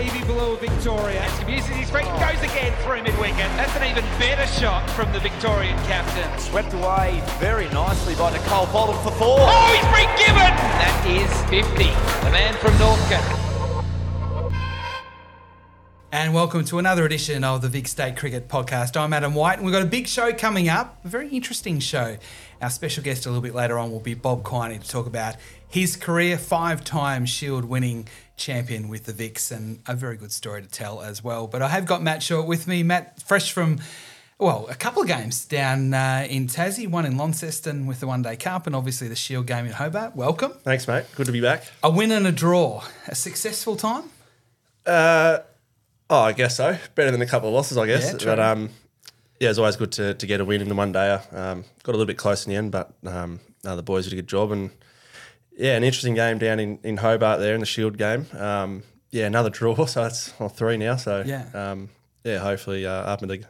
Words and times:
navy 0.00 0.24
blue 0.24 0.54
of 0.54 0.60
Victoria. 0.60 1.22
Uses 1.46 1.68
his 1.76 1.90
feet 1.90 2.06
and 2.06 2.20
goes 2.20 2.42
again 2.42 2.72
through 2.82 3.02
mid-wicket. 3.02 3.36
That's 3.60 3.76
an 3.76 3.84
even 3.84 4.02
better 4.18 4.46
shot 4.46 4.88
from 4.90 5.12
the 5.12 5.20
Victorian 5.20 5.76
captain. 5.84 6.26
Swept 6.38 6.72
away 6.72 7.22
very 7.38 7.68
nicely 7.68 8.14
by 8.14 8.32
Nicole 8.32 8.66
Bolton 8.68 8.96
for 9.02 9.10
four. 9.10 9.36
Oh, 9.40 9.76
he's 9.76 9.84
been 9.92 10.08
given! 10.16 10.52
That 10.80 11.04
is 11.06 11.30
50. 11.50 11.84
The 12.24 12.30
man 12.32 12.54
from 12.54 12.78
Northcote. 12.78 13.40
And 16.12 16.32
welcome 16.32 16.64
to 16.64 16.78
another 16.78 17.04
edition 17.04 17.44
of 17.44 17.60
the 17.60 17.68
Vic 17.68 17.86
State 17.86 18.16
Cricket 18.16 18.48
Podcast. 18.48 18.96
I'm 18.96 19.12
Adam 19.12 19.34
White, 19.34 19.58
and 19.58 19.66
we've 19.66 19.72
got 19.72 19.82
a 19.82 19.86
big 19.86 20.08
show 20.08 20.32
coming 20.32 20.70
up, 20.70 21.04
a 21.04 21.08
very 21.08 21.28
interesting 21.28 21.78
show. 21.78 22.16
Our 22.62 22.70
special 22.70 23.04
guest 23.04 23.26
a 23.26 23.28
little 23.28 23.42
bit 23.42 23.54
later 23.54 23.78
on 23.78 23.92
will 23.92 24.00
be 24.00 24.14
Bob 24.14 24.44
Quiney 24.44 24.82
to 24.82 24.88
talk 24.88 25.06
about 25.06 25.36
his 25.68 25.94
career, 25.94 26.36
five 26.36 26.84
time 26.84 27.26
Shield 27.26 27.64
winning 27.64 28.08
champion 28.40 28.88
with 28.88 29.04
the 29.04 29.12
Vics, 29.12 29.52
and 29.52 29.80
a 29.86 29.94
very 29.94 30.16
good 30.16 30.32
story 30.32 30.62
to 30.62 30.68
tell 30.68 31.00
as 31.00 31.22
well. 31.22 31.46
But 31.46 31.62
I 31.62 31.68
have 31.68 31.86
got 31.86 32.02
Matt 32.02 32.22
Short 32.22 32.46
with 32.46 32.66
me. 32.66 32.82
Matt, 32.82 33.22
fresh 33.22 33.52
from, 33.52 33.78
well, 34.38 34.66
a 34.68 34.74
couple 34.74 35.02
of 35.02 35.06
games 35.06 35.44
down 35.44 35.94
uh, 35.94 36.26
in 36.28 36.48
Tassie, 36.48 36.88
one 36.88 37.06
in 37.06 37.16
Launceston 37.16 37.86
with 37.86 38.00
the 38.00 38.08
One 38.08 38.22
Day 38.22 38.36
Cup, 38.36 38.66
and 38.66 38.74
obviously 38.74 39.06
the 39.06 39.14
Shield 39.14 39.46
game 39.46 39.66
in 39.66 39.72
Hobart. 39.72 40.16
Welcome. 40.16 40.52
Thanks, 40.64 40.88
mate. 40.88 41.04
Good 41.14 41.26
to 41.26 41.32
be 41.32 41.40
back. 41.40 41.64
A 41.84 41.90
win 41.90 42.10
and 42.10 42.26
a 42.26 42.32
draw. 42.32 42.82
A 43.06 43.14
successful 43.14 43.76
time? 43.76 44.04
Uh, 44.84 45.38
oh, 46.08 46.22
I 46.22 46.32
guess 46.32 46.56
so. 46.56 46.76
Better 46.94 47.10
than 47.10 47.22
a 47.22 47.26
couple 47.26 47.48
of 47.48 47.54
losses, 47.54 47.76
I 47.76 47.86
guess. 47.86 48.12
Yeah, 48.12 48.18
true. 48.18 48.26
but 48.26 48.40
um, 48.40 48.70
yeah, 49.38 49.50
it's 49.50 49.58
always 49.58 49.76
good 49.76 49.92
to, 49.92 50.14
to 50.14 50.26
get 50.26 50.40
a 50.40 50.44
win 50.44 50.62
in 50.62 50.68
the 50.68 50.74
one 50.74 50.92
day. 50.92 51.12
Um, 51.32 51.64
got 51.82 51.92
a 51.92 51.96
little 51.96 52.06
bit 52.06 52.18
close 52.18 52.46
in 52.46 52.50
the 52.50 52.56
end, 52.56 52.72
but 52.72 52.92
um, 53.06 53.40
no, 53.62 53.76
the 53.76 53.82
boys 53.82 54.04
did 54.04 54.14
a 54.14 54.16
good 54.16 54.28
job. 54.28 54.52
And 54.52 54.70
yeah, 55.56 55.76
an 55.76 55.84
interesting 55.84 56.14
game 56.14 56.38
down 56.38 56.58
in, 56.60 56.78
in 56.82 56.96
Hobart 56.98 57.40
there 57.40 57.54
in 57.54 57.60
the 57.60 57.66
Shield 57.66 57.98
game. 57.98 58.26
Um, 58.36 58.82
yeah, 59.10 59.26
another 59.26 59.50
draw, 59.50 59.74
so 59.86 60.02
that's 60.02 60.32
well, 60.38 60.48
three 60.48 60.76
now. 60.76 60.96
So 60.96 61.22
Yeah. 61.26 61.46
um, 61.54 61.88
yeah, 62.24 62.38
hopefully 62.38 62.86
uh, 62.86 62.90
up 62.92 63.22
in 63.22 63.28
the 63.28 63.44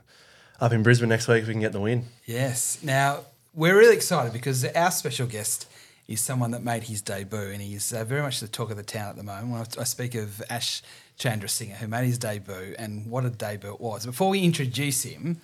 up 0.61 0.73
in 0.73 0.83
Brisbane 0.83 1.09
next 1.09 1.27
week 1.29 1.43
if 1.43 1.49
we 1.49 1.55
can 1.55 1.61
get 1.61 1.73
the 1.73 1.81
win. 1.81 2.05
Yes. 2.27 2.79
Now, 2.83 3.21
we're 3.55 3.77
really 3.77 3.95
excited 3.97 4.33
because 4.33 4.65
our 4.65 4.91
special 4.91 5.27
guest 5.27 5.67
is 6.07 6.21
someone 6.21 6.51
that 6.51 6.63
made 6.63 6.85
his 6.85 7.01
debut 7.03 7.39
and 7.53 7.63
he's 7.63 7.93
uh, 7.93 8.05
very 8.05 8.21
much 8.23 8.41
the 8.41 8.49
talk 8.49 8.71
of 8.71 8.77
the 8.77 8.83
town 8.83 9.09
at 9.11 9.17
the 9.17 9.23
moment. 9.23 9.49
When 9.51 9.61
I, 9.61 9.81
I 9.81 9.85
speak 9.85 10.15
of 10.15 10.43
Ash 10.51 10.83
Chandrasinghe, 11.19 11.77
who 11.77 11.87
made 11.87 12.07
his 12.07 12.19
debut, 12.19 12.75
and 12.79 13.07
what 13.11 13.25
a 13.25 13.31
debut 13.31 13.71
it 13.73 13.81
was. 13.81 14.05
Before 14.07 14.29
we 14.31 14.41
introduce 14.43 15.03
him, 15.03 15.41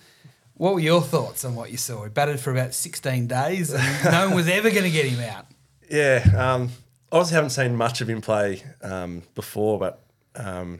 what 0.55 0.73
were 0.73 0.79
your 0.79 1.01
thoughts 1.01 1.45
on 1.45 1.55
what 1.55 1.71
you 1.71 1.77
saw? 1.77 2.03
He 2.03 2.09
batted 2.09 2.39
for 2.39 2.51
about 2.51 2.73
16 2.73 3.27
days 3.27 3.71
and 3.73 4.03
no 4.11 4.27
one 4.27 4.35
was 4.35 4.47
ever 4.47 4.69
going 4.69 4.83
to 4.83 4.89
get 4.91 5.05
him 5.05 5.19
out. 5.29 5.45
Yeah, 5.89 6.23
um, 6.37 6.69
obviously 7.11 7.35
haven't 7.35 7.49
seen 7.51 7.75
much 7.75 8.01
of 8.01 8.09
him 8.09 8.21
play 8.21 8.63
um, 8.81 9.23
before, 9.35 9.79
but 9.79 10.03
um, 10.35 10.79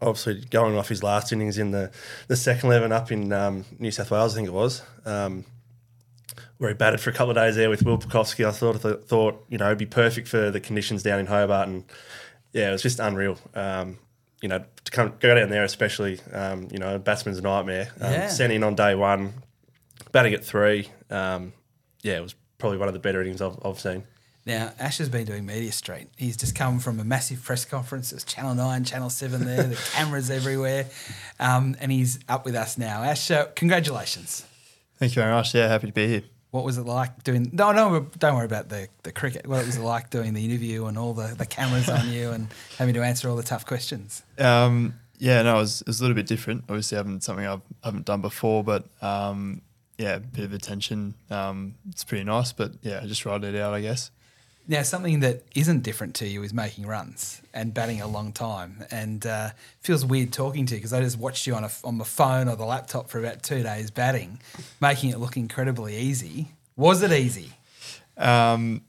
obviously 0.00 0.42
going 0.50 0.76
off 0.76 0.88
his 0.88 1.02
last 1.02 1.32
innings 1.32 1.58
in 1.58 1.70
the, 1.70 1.90
the 2.28 2.36
second 2.36 2.68
eleven 2.70 2.92
up 2.92 3.12
in 3.12 3.32
um, 3.32 3.64
New 3.78 3.90
South 3.90 4.10
Wales, 4.10 4.34
I 4.34 4.36
think 4.36 4.48
it 4.48 4.54
was, 4.54 4.82
um, 5.04 5.44
where 6.58 6.70
he 6.70 6.74
batted 6.74 7.00
for 7.00 7.10
a 7.10 7.12
couple 7.12 7.30
of 7.30 7.36
days 7.36 7.56
there 7.56 7.70
with 7.70 7.84
Will 7.84 7.98
Pucovski. 7.98 8.46
I 8.46 8.50
thought 8.50 8.80
th- 8.82 9.00
thought 9.06 9.44
you 9.48 9.58
know 9.58 9.66
it'd 9.66 9.78
be 9.78 9.86
perfect 9.86 10.28
for 10.28 10.50
the 10.50 10.60
conditions 10.60 11.02
down 11.02 11.20
in 11.20 11.26
Hobart, 11.26 11.68
and 11.68 11.84
yeah, 12.52 12.68
it 12.68 12.72
was 12.72 12.82
just 12.82 12.98
unreal. 12.98 13.38
Um, 13.54 13.98
you 14.42 14.48
know, 14.48 14.64
to 14.84 14.90
come 14.90 15.12
go 15.20 15.34
down 15.34 15.50
there, 15.50 15.64
especially 15.64 16.18
um, 16.32 16.68
you 16.72 16.78
know, 16.78 16.98
batsman's 16.98 17.42
nightmare. 17.42 17.90
Um, 18.00 18.12
Yeah. 18.12 18.28
Sent 18.28 18.52
in 18.54 18.64
on 18.64 18.74
day 18.74 18.94
one, 18.94 19.34
batting 20.12 20.32
at 20.32 20.42
three. 20.42 20.88
Um, 21.10 21.52
yeah, 22.02 22.16
it 22.16 22.22
was 22.22 22.34
probably 22.56 22.78
one 22.78 22.88
of 22.88 22.94
the 22.94 23.00
better 23.00 23.20
innings 23.20 23.42
I've, 23.42 23.58
I've 23.62 23.78
seen. 23.78 24.04
Now, 24.46 24.72
Ash 24.78 24.98
has 24.98 25.08
been 25.08 25.26
doing 25.26 25.44
Media 25.44 25.70
Street. 25.70 26.08
He's 26.16 26.36
just 26.36 26.54
come 26.54 26.78
from 26.78 26.98
a 26.98 27.04
massive 27.04 27.42
press 27.42 27.64
conference. 27.64 28.10
It 28.10 28.16
was 28.16 28.24
Channel 28.24 28.54
9, 28.54 28.84
Channel 28.84 29.10
7 29.10 29.44
there, 29.44 29.64
the 29.64 29.76
cameras 29.92 30.30
everywhere. 30.30 30.86
Um, 31.38 31.76
and 31.80 31.92
he's 31.92 32.18
up 32.28 32.44
with 32.46 32.54
us 32.54 32.78
now. 32.78 33.02
Ash, 33.02 33.30
uh, 33.30 33.46
congratulations. 33.54 34.46
Thank 34.98 35.14
you 35.14 35.22
very 35.22 35.32
much. 35.32 35.54
Yeah, 35.54 35.68
happy 35.68 35.88
to 35.88 35.92
be 35.92 36.06
here. 36.08 36.22
What 36.50 36.64
was 36.64 36.78
it 36.78 36.86
like 36.86 37.22
doing? 37.22 37.50
No, 37.52 37.70
no, 37.70 38.06
don't 38.18 38.34
worry 38.34 38.46
about 38.46 38.70
the, 38.70 38.88
the 39.04 39.12
cricket. 39.12 39.46
What 39.46 39.64
was 39.64 39.76
it 39.76 39.82
like 39.82 40.10
doing 40.10 40.32
the 40.34 40.44
interview 40.44 40.86
and 40.86 40.98
all 40.98 41.14
the, 41.14 41.34
the 41.36 41.46
cameras 41.46 41.88
on 41.88 42.10
you 42.10 42.30
and 42.30 42.48
having 42.76 42.94
to 42.94 43.02
answer 43.02 43.28
all 43.28 43.36
the 43.36 43.42
tough 43.44 43.64
questions? 43.66 44.22
Um, 44.38 44.94
yeah, 45.18 45.42
no, 45.42 45.56
it 45.56 45.60
was, 45.60 45.82
it 45.82 45.86
was 45.86 46.00
a 46.00 46.02
little 46.02 46.16
bit 46.16 46.26
different. 46.26 46.64
Obviously, 46.68 46.96
I 46.96 47.00
haven't 47.00 47.22
something 47.22 47.46
I've, 47.46 47.60
I 47.84 47.88
haven't 47.88 48.06
done 48.06 48.20
before, 48.20 48.64
but 48.64 48.86
um, 49.00 49.62
yeah, 49.96 50.16
a 50.16 50.20
bit 50.20 50.44
of 50.44 50.52
attention. 50.52 51.14
Um, 51.30 51.74
it's 51.90 52.02
pretty 52.04 52.24
nice, 52.24 52.52
but 52.52 52.72
yeah, 52.82 53.00
I 53.02 53.06
just 53.06 53.24
ride 53.24 53.44
it 53.44 53.54
out, 53.54 53.74
I 53.74 53.82
guess. 53.82 54.10
Now, 54.68 54.82
something 54.82 55.20
that 55.20 55.42
isn't 55.54 55.82
different 55.82 56.14
to 56.16 56.28
you 56.28 56.42
is 56.42 56.54
making 56.54 56.86
runs 56.86 57.42
and 57.52 57.74
batting 57.74 58.00
a 58.00 58.06
long 58.06 58.32
time. 58.32 58.84
And 58.90 59.26
uh, 59.26 59.50
feels 59.80 60.04
weird 60.04 60.32
talking 60.32 60.66
to 60.66 60.74
you 60.74 60.78
because 60.78 60.92
I 60.92 61.00
just 61.00 61.18
watched 61.18 61.46
you 61.46 61.54
on 61.54 61.64
a, 61.64 61.70
on 61.82 61.96
my 61.96 62.04
phone 62.04 62.48
or 62.48 62.56
the 62.56 62.64
laptop 62.64 63.10
for 63.10 63.18
about 63.18 63.42
two 63.42 63.62
days 63.62 63.90
batting, 63.90 64.40
making 64.80 65.10
it 65.10 65.18
look 65.18 65.36
incredibly 65.36 65.96
easy. 65.96 66.52
Was 66.76 67.02
it 67.02 67.10
easy? 67.10 67.52
Um, 68.16 68.82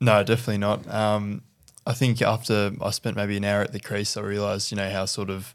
no, 0.00 0.22
definitely 0.22 0.58
not. 0.58 0.88
Um, 0.88 1.42
I 1.86 1.92
think 1.92 2.22
after 2.22 2.72
I 2.80 2.90
spent 2.90 3.16
maybe 3.16 3.36
an 3.36 3.44
hour 3.44 3.62
at 3.62 3.72
the 3.72 3.80
crease, 3.80 4.16
I 4.16 4.20
realised, 4.20 4.70
you 4.70 4.76
know, 4.76 4.90
how 4.90 5.06
sort 5.06 5.30
of 5.30 5.54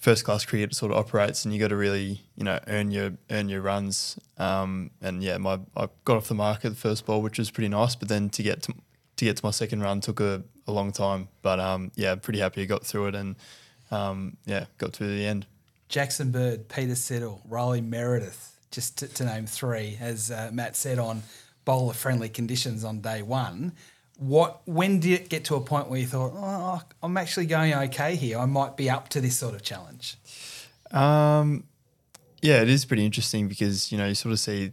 first 0.00 0.24
class 0.24 0.44
cricket 0.44 0.74
sort 0.74 0.90
of 0.90 0.98
operates, 0.98 1.44
and 1.44 1.54
you 1.54 1.60
got 1.60 1.68
to 1.68 1.76
really, 1.76 2.22
you 2.34 2.42
know, 2.42 2.58
earn 2.66 2.90
your 2.90 3.12
earn 3.30 3.48
your 3.48 3.60
runs. 3.60 4.18
Um, 4.38 4.90
and 5.00 5.22
yeah, 5.22 5.38
my 5.38 5.60
I 5.76 5.88
got 6.04 6.16
off 6.16 6.28
the 6.28 6.34
mark 6.34 6.64
at 6.64 6.72
the 6.72 6.78
first 6.78 7.06
ball, 7.06 7.22
which 7.22 7.38
was 7.38 7.50
pretty 7.50 7.68
nice. 7.68 7.94
But 7.94 8.08
then 8.08 8.30
to 8.30 8.42
get 8.42 8.62
to 8.62 8.74
to 9.16 9.24
get 9.24 9.36
to 9.36 9.44
my 9.44 9.50
second 9.50 9.82
run 9.82 10.00
took 10.00 10.18
a, 10.18 10.42
a 10.66 10.72
long 10.72 10.90
time. 10.90 11.28
But 11.42 11.60
um, 11.60 11.92
yeah, 11.94 12.14
pretty 12.16 12.40
happy 12.40 12.62
I 12.62 12.64
got 12.64 12.84
through 12.84 13.08
it, 13.08 13.14
and 13.14 13.36
um, 13.90 14.36
yeah, 14.46 14.64
got 14.78 14.94
to 14.94 15.06
the 15.06 15.24
end. 15.24 15.46
Jackson 15.88 16.30
Bird, 16.30 16.68
Peter 16.68 16.92
Siddle, 16.92 17.40
Riley 17.48 17.80
Meredith, 17.80 18.56
just 18.70 18.98
to, 18.98 19.08
to 19.08 19.24
name 19.24 19.46
three, 19.46 19.98
as 20.00 20.30
uh, 20.30 20.50
Matt 20.52 20.76
said, 20.76 20.98
on 20.98 21.22
bowler 21.64 21.92
friendly 21.92 22.28
conditions 22.28 22.84
on 22.84 23.00
day 23.00 23.22
one. 23.22 23.72
What? 24.20 24.60
When 24.66 25.00
did 25.00 25.12
it 25.12 25.28
get 25.30 25.46
to 25.46 25.54
a 25.54 25.60
point 25.60 25.88
where 25.88 25.98
you 25.98 26.06
thought, 26.06 26.32
oh, 26.36 26.82
I'm 27.02 27.16
actually 27.16 27.46
going 27.46 27.72
okay 27.72 28.16
here? 28.16 28.38
I 28.38 28.44
might 28.44 28.76
be 28.76 28.90
up 28.90 29.08
to 29.10 29.20
this 29.20 29.38
sort 29.38 29.54
of 29.54 29.62
challenge. 29.62 30.18
Um, 30.90 31.64
yeah, 32.42 32.60
it 32.60 32.68
is 32.68 32.84
pretty 32.84 33.06
interesting 33.06 33.48
because 33.48 33.90
you 33.90 33.96
know 33.96 34.06
you 34.06 34.14
sort 34.14 34.32
of 34.32 34.38
see 34.38 34.72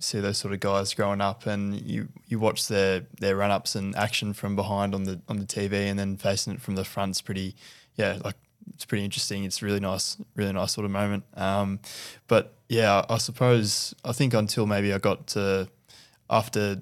see 0.00 0.20
those 0.20 0.38
sort 0.38 0.52
of 0.52 0.58
guys 0.58 0.94
growing 0.94 1.20
up, 1.20 1.46
and 1.46 1.80
you 1.80 2.08
you 2.26 2.40
watch 2.40 2.66
their 2.66 3.06
their 3.20 3.36
run 3.36 3.52
ups 3.52 3.76
and 3.76 3.94
action 3.94 4.32
from 4.32 4.56
behind 4.56 4.96
on 4.96 5.04
the 5.04 5.20
on 5.28 5.38
the 5.38 5.46
TV, 5.46 5.72
and 5.72 5.96
then 5.96 6.16
facing 6.16 6.54
it 6.54 6.60
from 6.60 6.74
the 6.74 6.84
front's 6.84 7.20
pretty, 7.20 7.54
yeah, 7.94 8.18
like 8.24 8.36
it's 8.74 8.84
pretty 8.84 9.04
interesting. 9.04 9.44
It's 9.44 9.62
really 9.62 9.80
nice, 9.80 10.16
really 10.34 10.52
nice 10.52 10.72
sort 10.72 10.84
of 10.84 10.90
moment. 10.90 11.22
Um, 11.34 11.78
but 12.26 12.54
yeah, 12.68 13.04
I 13.08 13.18
suppose 13.18 13.94
I 14.04 14.10
think 14.10 14.34
until 14.34 14.66
maybe 14.66 14.92
I 14.92 14.98
got 14.98 15.28
to 15.28 15.68
after 16.28 16.80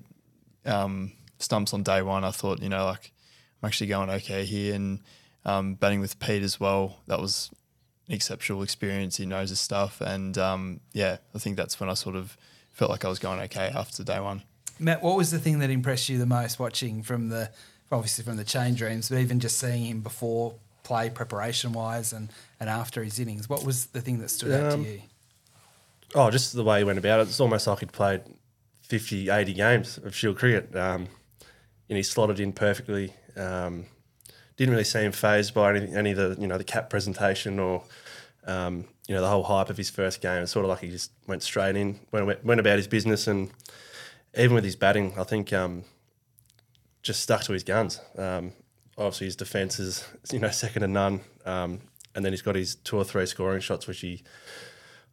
um, 0.65 1.13
stumps 1.39 1.73
on 1.75 1.83
day 1.83 2.03
one, 2.03 2.25
I 2.25 2.31
thought 2.31 2.63
you 2.63 2.69
know 2.69 2.85
like 2.87 3.13
I'm 3.63 3.67
actually 3.67 3.89
going 3.89 4.11
okay 4.11 4.45
here, 4.45 4.75
and 4.75 5.01
um, 5.45 5.75
batting 5.75 6.01
with 6.01 6.19
Pete 6.19 6.43
as 6.43 6.59
well. 6.61 6.99
That 7.07 7.21
was 7.21 7.51
an 8.09 8.15
exceptional 8.15 8.63
experience. 8.63 9.17
He 9.17 9.27
knows 9.27 9.51
his 9.51 9.61
stuff, 9.61 10.01
and 10.01 10.37
um, 10.39 10.81
yeah, 10.93 11.19
I 11.35 11.39
think 11.39 11.57
that's 11.57 11.79
when 11.81 11.89
I 11.89 11.95
sort 11.95 12.17
of 12.17 12.37
felt 12.73 12.91
like 12.91 13.05
I 13.05 13.09
was 13.09 13.19
going 13.19 13.41
okay 13.41 13.71
after 13.75 14.05
day 14.05 14.21
one. 14.21 14.43
Matt, 14.79 15.03
what 15.03 15.17
was 15.17 15.31
the 15.31 15.39
thing 15.39 15.61
that 15.61 15.71
impressed 15.71 16.09
you 16.11 16.19
the 16.19 16.27
most 16.27 16.59
watching 16.59 17.03
from 17.03 17.31
the 17.31 17.51
obviously 17.91 18.25
from 18.25 18.37
the 18.37 18.45
change 18.45 18.83
rooms, 18.83 19.09
but 19.09 19.19
even 19.19 19.41
just 19.41 19.59
seeing 19.59 19.87
him 19.87 20.01
before 20.03 20.55
play 20.83 21.09
preparation 21.09 21.73
wise 21.73 22.13
and, 22.13 22.29
and 22.61 22.69
after 22.69 23.03
his 23.03 23.19
innings? 23.19 23.49
What 23.49 23.65
was 23.65 23.87
the 23.87 24.01
thing 24.01 24.19
that 24.19 24.29
stood 24.31 24.53
out 24.53 24.71
to 24.73 24.77
Um, 24.77 24.85
you? 24.85 25.01
Oh, 26.15 26.31
just 26.31 26.53
the 26.55 26.63
way 26.65 26.79
he 26.79 26.85
went 26.85 26.99
about 26.99 27.21
it. 27.21 27.29
It's 27.29 27.41
almost 27.41 27.67
like 27.67 27.81
he'd 27.81 27.93
played 27.93 28.23
50, 28.83 29.31
80 29.31 29.53
games 29.55 29.99
of 29.99 30.15
Shield 30.15 30.37
cricket. 30.39 30.75
Um, 30.77 31.09
and 31.89 31.97
he 31.97 32.03
slotted 32.03 32.41
in 32.41 32.53
perfectly. 32.53 33.13
Um, 33.37 33.87
didn't 34.57 34.73
really 34.73 34.85
seem 34.85 35.13
phased 35.13 35.55
by 35.55 35.77
any, 35.77 35.95
any 35.95 36.11
of 36.13 36.17
the, 36.17 36.41
you 36.41 36.47
know, 36.47 36.59
the 36.59 36.65
cap 36.65 36.89
presentation 36.89 37.59
or, 37.59 37.83
um, 38.47 38.87
you 39.07 39.15
know, 39.15 39.21
the 39.21 39.29
whole 39.29 39.45
hype 39.45 39.69
of 39.69 39.77
his 39.77 39.91
first 39.91 40.21
game. 40.21 40.43
It's 40.43 40.53
sort 40.53 40.65
of 40.65 40.71
like 40.71 40.81
he 40.81 40.91
just 40.91 41.13
went 41.27 41.43
straight 41.43 41.77
in, 41.77 42.01
went, 42.11 42.45
went 42.45 42.61
about 42.61 42.79
his 42.79 42.87
business. 42.87 43.27
And 43.27 43.51
even 44.37 44.55
with 44.55 44.65
his 44.65 44.77
batting, 44.77 45.13
I 45.19 45.25
think 45.25 45.53
um, 45.53 45.85
just 47.03 47.21
stuck 47.23 47.43
to 47.45 47.53
his 47.53 47.65
guns. 47.65 48.01
Um, 48.17 48.53
obviously, 48.97 49.27
his 49.27 49.37
defence 49.37 49.79
is, 49.79 50.09
you 50.33 50.39
know, 50.39 50.51
second 50.51 50.83
to 50.83 50.89
none. 50.89 51.21
Um, 51.45 51.81
and 52.15 52.25
then 52.25 52.33
he's 52.33 52.43
got 52.43 52.55
his 52.55 52.77
two 52.77 52.97
or 52.97 53.05
three 53.05 53.27
scoring 53.27 53.61
shots, 53.61 53.87
which 53.87 54.01
he 54.01 54.23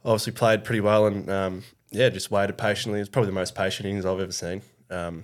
obviously 0.05 0.31
played 0.31 0.63
pretty 0.63 0.79
well 0.79 1.05
and 1.05 1.29
um, 1.29 1.63
yeah, 1.91 2.07
just 2.09 2.31
waited 2.31 2.57
patiently. 2.57 3.01
It's 3.01 3.09
probably 3.09 3.27
the 3.27 3.35
most 3.35 3.55
patient 3.55 3.87
innings 3.87 4.05
I've 4.05 4.19
ever 4.21 4.31
seen 4.31 4.61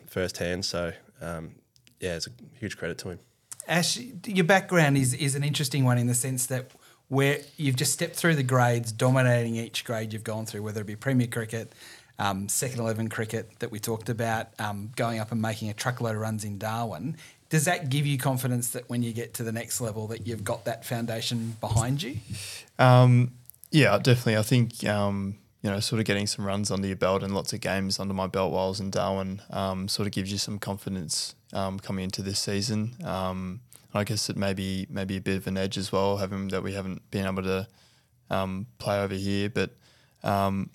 firsthand. 0.07 0.65
So 0.65 0.94
um, 1.21 1.56
yeah, 2.00 2.16
it's 2.16 2.27
a 2.27 2.31
huge 2.60 2.77
credit 2.77 2.98
to 3.00 3.10
him. 3.10 3.19
Ash, 3.68 3.98
your 4.25 4.45
background 4.45 4.98
is 4.98 5.13
is 5.13 5.36
an 5.36 5.44
interesting 5.44 5.83
one 5.83 5.98
in 5.98 6.07
the 6.07 6.16
sense 6.16 6.45
that 6.48 6.71
where 7.07 7.39
you've 7.57 7.75
just 7.75 7.92
stepped 7.92 8.16
through 8.16 8.36
the 8.36 8.44
grades, 8.44 8.92
dominating 8.92 9.56
each 9.56 9.83
grade 9.83 10.13
you've 10.13 10.24
gone 10.24 10.45
through, 10.45 10.62
whether 10.62 10.81
it 10.81 10.88
be 10.88 10.95
Premier 10.95 11.27
Cricket, 11.27 11.74
um, 12.19 12.48
Second 12.48 12.80
Eleven 12.80 13.10
Cricket 13.10 13.60
that 13.60 13.71
we 13.71 13.80
talked 13.80 14.10
about, 14.10 14.48
um, 14.60 14.92
going 14.95 15.19
up 15.19 15.31
and 15.31 15.42
making 15.42 15.69
a 15.69 15.74
truckload 15.74 16.16
of 16.16 16.21
runs 16.21 16.45
in 16.45 16.57
Darwin. 16.57 17.18
Does 17.50 17.65
that 17.65 17.89
give 17.89 18.06
you 18.06 18.19
confidence 18.19 18.69
that 18.72 18.88
when 18.89 19.01
you 19.01 19.12
get 19.12 19.33
to 19.36 19.44
the 19.44 19.51
next 19.51 19.81
level 19.81 20.06
that 20.07 20.27
you've 20.27 20.44
got 20.44 20.65
that 20.65 20.86
foundation 20.86 21.57
behind 21.60 22.04
you? 22.04 22.18
Um, 22.77 23.31
yeah, 23.72 23.98
definitely. 23.98 24.38
I 24.38 24.44
think 24.44 24.83
um, 24.86 25.38
you 25.61 25.69
know, 25.69 25.79
sort 25.79 26.00
of 26.00 26.06
getting 26.06 26.27
some 26.27 26.45
runs 26.45 26.71
under 26.71 26.88
your 26.88 26.95
belt 26.95 27.21
and 27.21 27.35
lots 27.35 27.51
of 27.51 27.59
games 27.59 28.00
under 28.00 28.13
my 28.13 28.27
belt 28.27 28.51
while 28.51 28.67
I 28.67 28.69
was 28.69 28.79
in 28.79 28.91
Darwin 28.91 29.41
um, 29.50 29.88
sort 29.88 30.07
of 30.07 30.13
gives 30.13 30.31
you 30.31 30.38
some 30.38 30.57
confidence 30.57 31.35
um, 31.51 31.79
coming 31.79 32.06
into 32.06 32.21
this 32.21 32.39
season. 32.39 32.95
Um, 33.03 33.61
I 33.94 34.03
guess 34.03 34.29
it 34.29 34.38
may 34.38 34.53
be 34.53 34.88
maybe 34.89 35.17
a 35.17 35.21
bit 35.21 35.38
of 35.38 35.47
an 35.47 35.57
edge 35.57 35.77
as 35.77 35.91
well, 35.91 36.17
having 36.17 36.47
that 36.50 36.63
we 36.63 36.73
haven't 36.73 37.09
been 37.11 37.25
able 37.25 37.44
to 37.44 37.67
um, 38.29 38.67
play 38.77 39.01
over 39.01 39.15
here, 39.15 39.50
but 39.50 39.71
um, 40.23 40.69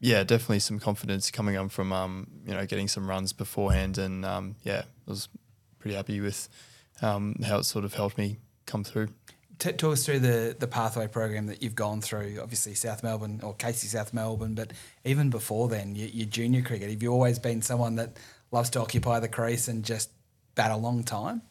yeah, 0.00 0.24
definitely 0.24 0.58
some 0.58 0.78
confidence 0.78 1.30
coming 1.30 1.56
on 1.56 1.68
from 1.68 1.92
um, 1.92 2.26
you 2.44 2.52
know 2.52 2.66
getting 2.66 2.88
some 2.88 3.08
runs 3.08 3.32
beforehand, 3.32 3.96
and 3.96 4.24
yeah, 4.64 4.82
I 5.06 5.10
was 5.10 5.28
pretty 5.78 5.96
happy 5.96 6.20
with 6.20 6.48
how 7.00 7.58
it 7.58 7.64
sort 7.64 7.84
of 7.84 7.94
helped 7.94 8.18
me 8.18 8.38
come 8.66 8.82
through. 8.82 9.08
T- 9.58 9.72
talk 9.72 9.92
us 9.92 10.04
through 10.04 10.20
the 10.20 10.56
the 10.58 10.66
pathway 10.66 11.08
program 11.08 11.46
that 11.46 11.62
you've 11.62 11.74
gone 11.74 12.00
through. 12.00 12.38
Obviously, 12.40 12.74
South 12.74 13.02
Melbourne 13.02 13.40
or 13.42 13.54
Casey 13.54 13.88
South 13.88 14.14
Melbourne, 14.14 14.54
but 14.54 14.72
even 15.04 15.30
before 15.30 15.68
then, 15.68 15.94
your, 15.94 16.08
your 16.08 16.26
junior 16.26 16.62
cricket. 16.62 16.90
Have 16.90 17.02
you 17.02 17.12
always 17.12 17.38
been 17.38 17.62
someone 17.62 17.96
that 17.96 18.16
loves 18.52 18.70
to 18.70 18.80
occupy 18.80 19.20
the 19.20 19.28
crease 19.28 19.68
and 19.68 19.84
just 19.84 20.10
bat 20.54 20.70
a 20.70 20.76
long 20.76 21.02
time? 21.02 21.42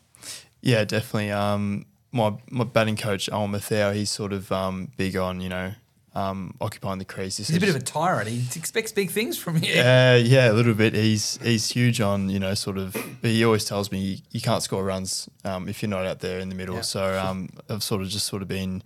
Yeah, 0.62 0.86
definitely. 0.86 1.32
Um, 1.32 1.86
my 2.12 2.34
my 2.50 2.64
batting 2.64 2.98
coach 2.98 3.30
Owen 3.32 3.52
Mathau, 3.52 3.94
he's 3.94 4.10
sort 4.10 4.34
of 4.34 4.52
um, 4.52 4.92
big 4.98 5.16
on 5.16 5.42
you 5.42 5.50
know 5.50 5.74
um, 6.18 6.56
occupying 6.60 6.98
the 6.98 7.06
crease. 7.06 7.38
He 7.38 7.44
He's 7.44 7.58
a 7.58 7.60
bit 7.60 7.70
of 7.70 7.76
a 7.76 7.80
tyrant. 7.80 8.28
He 8.28 8.60
expects 8.60 8.92
big 8.92 9.12
things 9.12 9.38
from 9.38 9.58
you. 9.58 9.80
Uh, 9.80 10.20
yeah, 10.24 10.52
a 10.52 10.54
little 10.54 10.74
bit. 10.74 10.96
He's 10.96 11.38
he's 11.44 11.70
huge 11.70 12.02
on 12.02 12.30
you 12.30 12.40
know 12.40 12.56
sort 12.56 12.78
of. 12.80 12.96
He 13.22 13.46
always 13.46 13.66
tells 13.66 13.92
me 13.92 14.00
you, 14.00 14.18
you 14.32 14.42
can't 14.42 14.64
score 14.64 14.84
runs 14.84 15.30
um, 15.46 15.70
if 15.70 15.82
you're 15.82 15.90
not 15.90 16.06
out 16.06 16.20
there 16.20 16.40
in 16.40 16.50
the 16.50 16.56
middle. 16.56 16.76
Yeah. 16.76 16.82
So 16.82 17.20
um, 17.20 17.50
I've 17.70 17.84
sort 17.84 18.02
of 18.02 18.08
just 18.10 18.26
sort 18.26 18.42
of 18.42 18.48
been 18.48 18.82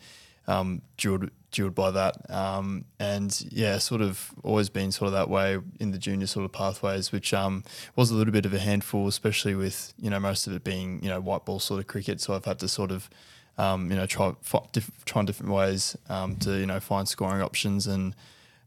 um, 0.47 0.81
drilled 0.97 1.31
drilled 1.51 1.75
by 1.75 1.91
that, 1.91 2.29
um, 2.29 2.83
and 2.99 3.45
yeah, 3.49 3.77
sort 3.77 4.01
of 4.01 4.31
always 4.43 4.69
been 4.69 4.91
sort 4.91 5.07
of 5.07 5.13
that 5.13 5.29
way 5.29 5.57
in 5.79 5.91
the 5.91 5.97
junior 5.97 6.27
sort 6.27 6.43
of 6.43 6.51
pathways, 6.51 7.13
which 7.13 7.33
um, 7.33 7.63
was 7.95 8.11
a 8.11 8.15
little 8.15 8.33
bit 8.33 8.45
of 8.45 8.53
a 8.53 8.59
handful, 8.59 9.07
especially 9.07 9.55
with 9.55 9.93
you 9.97 10.09
know 10.09 10.19
most 10.19 10.47
of 10.47 10.53
it 10.53 10.65
being 10.65 11.01
you 11.01 11.07
know 11.07 11.21
white 11.21 11.45
ball 11.45 11.59
sort 11.59 11.79
of 11.79 11.87
cricket. 11.87 12.19
So 12.19 12.33
I've 12.33 12.45
had 12.45 12.59
to 12.59 12.67
sort 12.67 12.91
of 12.91 13.09
um, 13.57 13.89
you 13.91 13.97
know 13.97 14.05
try 14.05 14.33
diff- 14.71 15.05
try 15.05 15.23
different 15.23 15.51
ways 15.51 15.95
um, 16.09 16.35
to 16.37 16.57
you 16.59 16.65
know 16.65 16.79
find 16.79 17.07
scoring 17.07 17.41
options 17.41 17.87
and 17.87 18.15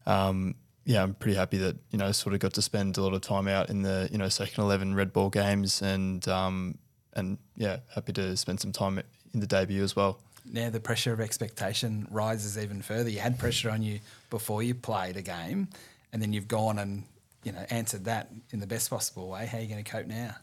um, 0.05 0.55
yeah, 0.85 1.01
I'm 1.01 1.15
pretty 1.15 1.35
happy 1.35 1.57
that 1.57 1.75
you 1.89 1.97
know 1.97 2.11
sort 2.11 2.33
of 2.33 2.39
got 2.39 2.53
to 2.53 2.61
spend 2.61 2.97
a 2.97 3.01
lot 3.01 3.13
of 3.13 3.21
time 3.21 3.47
out 3.47 3.69
in 3.69 3.81
the 3.81 4.07
you 4.11 4.17
know 4.17 4.29
second 4.29 4.63
eleven 4.63 4.93
red 4.93 5.11
ball 5.11 5.29
games 5.29 5.81
and 5.81 6.25
um, 6.27 6.77
and 7.13 7.37
yeah, 7.57 7.77
happy 7.93 8.13
to 8.13 8.37
spend 8.37 8.59
some 8.59 8.71
time 8.71 9.01
in 9.33 9.39
the 9.39 9.47
debut 9.47 9.83
as 9.83 9.95
well. 9.95 10.19
Now 10.45 10.69
the 10.69 10.79
pressure 10.79 11.11
of 11.11 11.19
expectation 11.19 12.07
rises 12.11 12.57
even 12.57 12.83
further. 12.83 13.09
You 13.09 13.19
had 13.19 13.39
pressure 13.39 13.71
on 13.71 13.81
you 13.81 13.99
before 14.29 14.61
you 14.61 14.75
played 14.75 15.17
a 15.17 15.23
game, 15.23 15.69
and 16.13 16.21
then 16.21 16.33
you've 16.33 16.47
gone 16.47 16.77
and 16.77 17.03
you 17.43 17.51
know 17.51 17.65
answered 17.71 18.05
that 18.05 18.29
in 18.51 18.59
the 18.59 18.67
best 18.67 18.91
possible 18.91 19.27
way. 19.27 19.47
How 19.47 19.57
are 19.57 19.61
you 19.61 19.67
going 19.67 19.83
to 19.83 19.91
cope 19.91 20.05
now? 20.05 20.35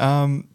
Um, 0.00 0.48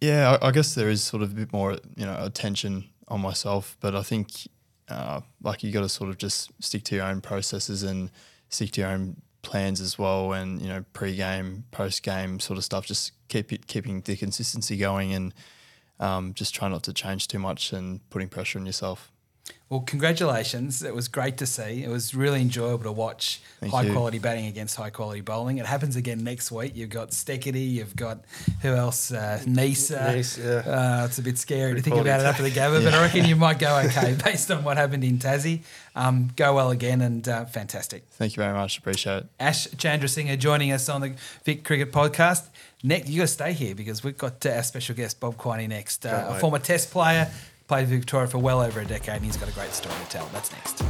yeah, 0.00 0.38
I, 0.40 0.48
I 0.48 0.50
guess 0.50 0.74
there 0.74 0.88
is 0.88 1.02
sort 1.02 1.22
of 1.22 1.32
a 1.32 1.34
bit 1.34 1.52
more 1.52 1.72
you 1.96 2.06
know 2.06 2.16
attention 2.20 2.84
on 3.08 3.20
myself, 3.20 3.76
but 3.80 3.94
I 3.94 4.02
think 4.02 4.48
uh, 4.88 5.20
like 5.42 5.62
you 5.62 5.72
got 5.72 5.82
to 5.82 5.88
sort 5.88 6.10
of 6.10 6.18
just 6.18 6.50
stick 6.62 6.84
to 6.84 6.96
your 6.96 7.04
own 7.04 7.20
processes 7.20 7.82
and 7.82 8.10
stick 8.48 8.72
to 8.72 8.82
your 8.82 8.90
own 8.90 9.16
plans 9.42 9.80
as 9.80 9.98
well, 9.98 10.32
and 10.32 10.60
you 10.60 10.68
know 10.68 10.84
pre-game, 10.92 11.64
post-game 11.70 12.40
sort 12.40 12.58
of 12.58 12.64
stuff. 12.64 12.86
Just 12.86 13.12
keep 13.28 13.52
it, 13.52 13.66
keeping 13.66 14.00
the 14.02 14.16
consistency 14.16 14.76
going 14.76 15.12
and 15.12 15.34
um, 15.98 16.34
just 16.34 16.54
try 16.54 16.68
not 16.68 16.82
to 16.84 16.92
change 16.92 17.28
too 17.28 17.38
much 17.38 17.72
and 17.72 18.08
putting 18.10 18.28
pressure 18.28 18.58
on 18.58 18.66
yourself. 18.66 19.12
Well, 19.68 19.80
congratulations. 19.80 20.84
It 20.84 20.94
was 20.94 21.08
great 21.08 21.38
to 21.38 21.46
see. 21.46 21.82
It 21.82 21.88
was 21.88 22.14
really 22.14 22.40
enjoyable 22.40 22.84
to 22.84 22.92
watch 22.92 23.40
Thank 23.58 23.72
high 23.72 23.82
you. 23.82 23.92
quality 23.92 24.20
batting 24.20 24.46
against 24.46 24.76
high 24.76 24.90
quality 24.90 25.22
bowling. 25.22 25.58
It 25.58 25.66
happens 25.66 25.96
again 25.96 26.22
next 26.22 26.52
week. 26.52 26.76
You've 26.76 26.90
got 26.90 27.10
Steketee, 27.10 27.72
you've 27.72 27.96
got 27.96 28.20
who 28.62 28.68
else? 28.74 29.10
Uh, 29.10 29.40
Neser. 29.44 30.00
Nice, 30.00 30.38
yeah. 30.38 31.02
Uh, 31.02 31.06
it's 31.06 31.18
a 31.18 31.22
bit 31.22 31.36
scary 31.36 31.74
to 31.74 31.82
think 31.82 31.96
about 31.96 32.20
it 32.20 32.26
after 32.26 32.44
the 32.44 32.50
Gabba, 32.52 32.84
but 32.84 32.94
I 32.94 33.02
reckon 33.02 33.24
you 33.24 33.34
might 33.34 33.58
go 33.58 33.76
okay 33.86 34.16
based 34.24 34.52
on 34.52 34.62
what 34.62 34.76
happened 34.76 35.02
in 35.02 35.18
Tassie. 35.18 35.62
Um, 35.96 36.30
go 36.36 36.54
well 36.54 36.70
again 36.70 37.00
and 37.00 37.28
uh, 37.28 37.46
fantastic. 37.46 38.04
Thank 38.12 38.36
you 38.36 38.42
very 38.44 38.54
much. 38.54 38.78
Appreciate 38.78 39.16
it. 39.16 39.26
Ash 39.40 39.66
Chandrasinghe 39.66 40.38
joining 40.38 40.70
us 40.70 40.88
on 40.88 41.00
the 41.00 41.14
Vic 41.42 41.64
Cricket 41.64 41.90
Podcast. 41.90 42.50
Nick, 42.84 43.08
you 43.08 43.16
got 43.16 43.22
to 43.22 43.28
stay 43.28 43.52
here 43.52 43.74
because 43.74 44.04
we've 44.04 44.16
got 44.18 44.46
uh, 44.46 44.50
our 44.50 44.62
special 44.62 44.94
guest 44.94 45.18
Bob 45.18 45.36
Quiney 45.36 45.68
next, 45.68 46.06
uh, 46.06 46.26
a 46.28 46.38
former 46.38 46.60
Test 46.60 46.92
player, 46.92 47.28
played 47.66 47.88
Victoria 47.88 48.28
for 48.28 48.38
well 48.38 48.60
over 48.60 48.80
a 48.80 48.84
decade, 48.84 49.16
and 49.16 49.24
he's 49.24 49.36
got 49.36 49.48
a 49.48 49.52
great 49.52 49.72
story 49.72 49.94
to 49.94 50.10
tell. 50.10 50.26
That's 50.32 50.52
next. 50.52 50.82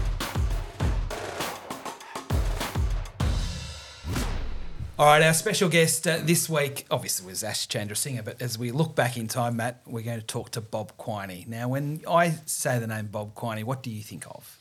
All 4.99 5.05
right, 5.05 5.23
our 5.23 5.34
special 5.34 5.69
guest 5.69 6.08
uh, 6.08 6.20
this 6.23 6.49
week 6.49 6.87
obviously 6.90 7.26
was 7.26 7.44
Ash 7.44 7.69
Chandra 7.69 7.94
Chandrasinghe, 7.94 8.25
but 8.25 8.40
as 8.40 8.58
we 8.58 8.70
look 8.70 8.94
back 8.94 9.19
in 9.19 9.28
time, 9.28 9.56
Matt, 9.56 9.82
we're 9.87 10.02
going 10.02 10.19
to 10.19 10.25
talk 10.25 10.52
to 10.52 10.62
Bob 10.62 10.96
Quiney. 10.96 11.46
Now, 11.46 11.69
when 11.69 12.00
I 12.08 12.31
say 12.46 12.78
the 12.78 12.87
name 12.87 13.08
Bob 13.08 13.34
Quiney, 13.34 13.62
what 13.62 13.82
do 13.82 13.90
you 13.90 14.02
think 14.02 14.25
of? 14.26 14.58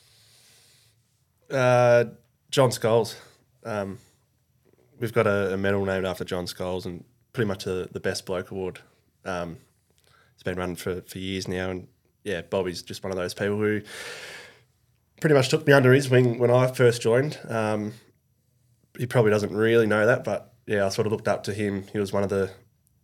Uh, 1.49 2.05
John 2.51 2.69
Scholes. 2.69 3.15
Um, 3.63 3.97
we've 4.99 5.13
got 5.13 5.25
a, 5.25 5.53
a 5.53 5.57
medal 5.57 5.85
named 5.85 6.05
after 6.05 6.25
John 6.25 6.47
Scholes 6.47 6.85
and 6.85 7.05
pretty 7.31 7.47
much 7.47 7.65
a, 7.65 7.87
the 7.93 8.01
best 8.01 8.25
bloke 8.25 8.51
award. 8.51 8.79
Um, 9.23 9.57
it's 10.33 10.43
been 10.43 10.57
running 10.57 10.75
for, 10.75 10.99
for 11.01 11.17
years 11.17 11.47
now. 11.47 11.69
And 11.69 11.87
yeah, 12.25 12.41
Bobby's 12.41 12.81
just 12.81 13.03
one 13.03 13.11
of 13.11 13.17
those 13.17 13.33
people 13.33 13.57
who 13.57 13.81
pretty 15.21 15.35
much 15.35 15.47
took 15.47 15.65
me 15.65 15.71
under 15.71 15.93
his 15.93 16.09
wing 16.09 16.39
when 16.39 16.51
I 16.51 16.67
first 16.67 17.01
joined. 17.01 17.39
Um, 17.47 17.93
he 18.97 19.05
probably 19.05 19.31
doesn't 19.31 19.53
really 19.55 19.85
know 19.85 20.05
that, 20.05 20.23
but 20.23 20.53
yeah, 20.65 20.85
I 20.85 20.89
sort 20.89 21.05
of 21.05 21.13
looked 21.13 21.27
up 21.27 21.43
to 21.43 21.53
him. 21.53 21.85
He 21.93 21.99
was 21.99 22.11
one 22.11 22.23
of 22.23 22.29
the 22.29 22.51